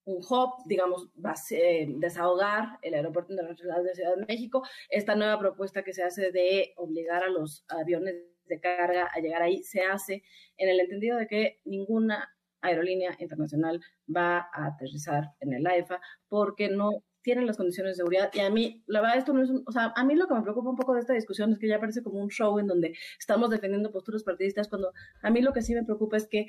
[0.06, 1.10] un hub, digamos,
[1.52, 4.64] eh, desahogar el Aeropuerto Internacional de Ciudad de México.
[4.90, 8.15] Esta nueva propuesta que se hace de obligar a los aviones
[8.45, 10.23] de carga a llegar ahí se hace
[10.57, 13.81] en el entendido de que ninguna aerolínea internacional
[14.14, 18.30] va a aterrizar en el AIFA porque no tienen las condiciones de seguridad.
[18.34, 20.36] Y a mí, la verdad, esto no es un, o sea, a mí lo que
[20.36, 22.68] me preocupa un poco de esta discusión es que ya parece como un show en
[22.68, 24.91] donde estamos defendiendo posturas partidistas, cuando
[25.22, 26.48] a mí lo que sí me preocupa es que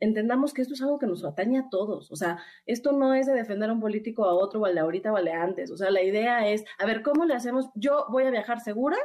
[0.00, 2.10] entendamos que esto es algo que nos atañe a todos.
[2.10, 5.12] O sea, esto no es de defender a un político a otro o de ahorita
[5.12, 5.70] o al de antes.
[5.70, 7.70] O sea, la idea es, a ver, ¿cómo le hacemos?
[7.74, 8.96] Yo voy a viajar segura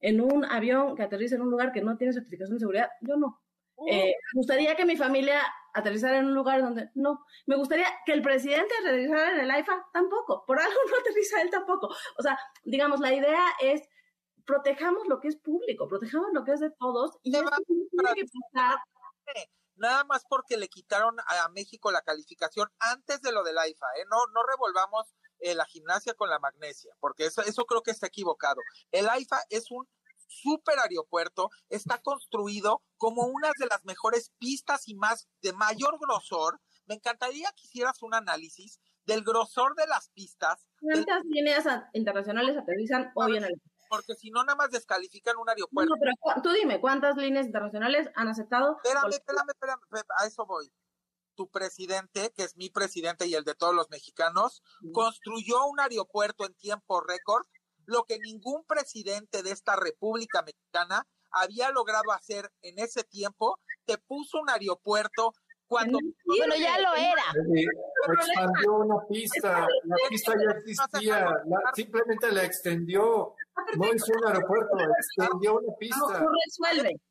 [0.00, 2.88] en un avión que aterriza en un lugar que no tiene certificación de seguridad.
[3.02, 3.40] Yo no.
[3.88, 5.42] Eh, me gustaría que mi familia
[5.74, 7.24] aterrizara en un lugar donde no.
[7.46, 10.44] Me gustaría que el presidente aterrizara en el AIFA tampoco.
[10.46, 11.88] Por algo no aterriza él tampoco.
[12.18, 13.82] O sea, digamos, la idea es
[14.44, 18.24] protejamos lo que es público, protejamos lo que es de todos y esto tiene que
[18.52, 18.78] pasar.
[19.76, 24.04] Nada más porque le quitaron a México la calificación antes de lo del AIFA, ¿eh?
[24.10, 28.06] No, no revolvamos eh, la gimnasia con la magnesia, porque eso, eso creo que está
[28.06, 28.60] equivocado.
[28.92, 29.88] El AIFA es un
[30.32, 36.60] super aeropuerto, está construido como una de las mejores pistas y más de mayor grosor.
[36.86, 43.10] Me encantaría que hicieras un análisis del grosor de las pistas, ¿Cuántas líneas internacionales aterrizan
[43.14, 43.60] hoy en el
[43.92, 45.94] porque si no, nada más descalifican un aeropuerto.
[45.94, 48.78] No, pero tú dime, ¿cuántas líneas internacionales han aceptado?
[48.82, 50.72] Espérame, espérame, espérame, espérame, a eso voy.
[51.34, 54.62] Tu presidente, que es mi presidente y el de todos los mexicanos,
[54.94, 57.44] construyó un aeropuerto en tiempo récord,
[57.86, 63.58] lo que ningún presidente de esta República Mexicana había logrado hacer en ese tiempo.
[63.84, 65.32] Te puso un aeropuerto
[65.66, 67.22] Cuando Bueno, ya lo era.
[68.18, 73.34] Expandió una pista, la pista ya existía, la- simplemente la extendió.
[73.76, 76.20] No hizo un aeropuerto, extendió una pista.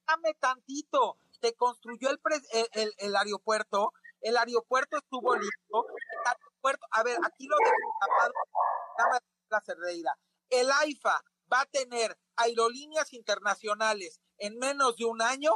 [0.08, 1.18] Dame tantito.
[1.40, 3.94] Te construyó el, pres- el, el- el aeropuerto.
[4.22, 5.86] El aeropuerto estuvo listo.
[5.88, 8.34] El aeropuerto, a ver, aquí lo de tapado.
[9.00, 9.20] Dame
[9.50, 10.16] la Cerdeira.
[10.52, 15.52] El AIFA va a tener aerolíneas internacionales en menos de un año.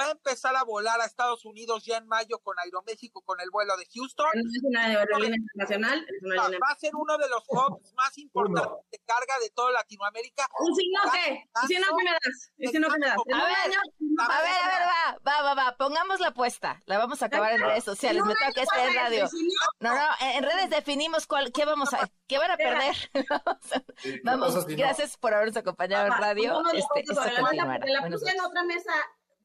[0.00, 3.50] Va a empezar a volar a Estados Unidos ya en mayo con Aeroméxico con el
[3.50, 4.30] vuelo de Houston.
[4.34, 8.16] No es una aerolínea internacional, es una Va a ser uno de los hubs más
[8.18, 10.46] importantes de carga de toda Latinoamérica.
[10.70, 11.44] ¿Y si no qué?
[11.64, 12.52] ¿Y si no qué me das?
[12.56, 13.16] ¿Y si no qué me das?
[13.16, 16.80] A un ver, a ver, a ver, va, va, va, va, pongamos la apuesta.
[16.86, 18.24] La vamos a acabar en redes sociales.
[18.24, 19.28] Me toca esta en radio.
[19.80, 22.96] No, no, en redes definimos cuál, qué vamos a, qué van a perder.
[24.24, 26.62] Vamos, gracias por habernos acompañado en radio.
[26.72, 27.86] Este, mesa, continuará.
[27.86, 28.44] la puse en noches.
[28.46, 28.92] otra mesa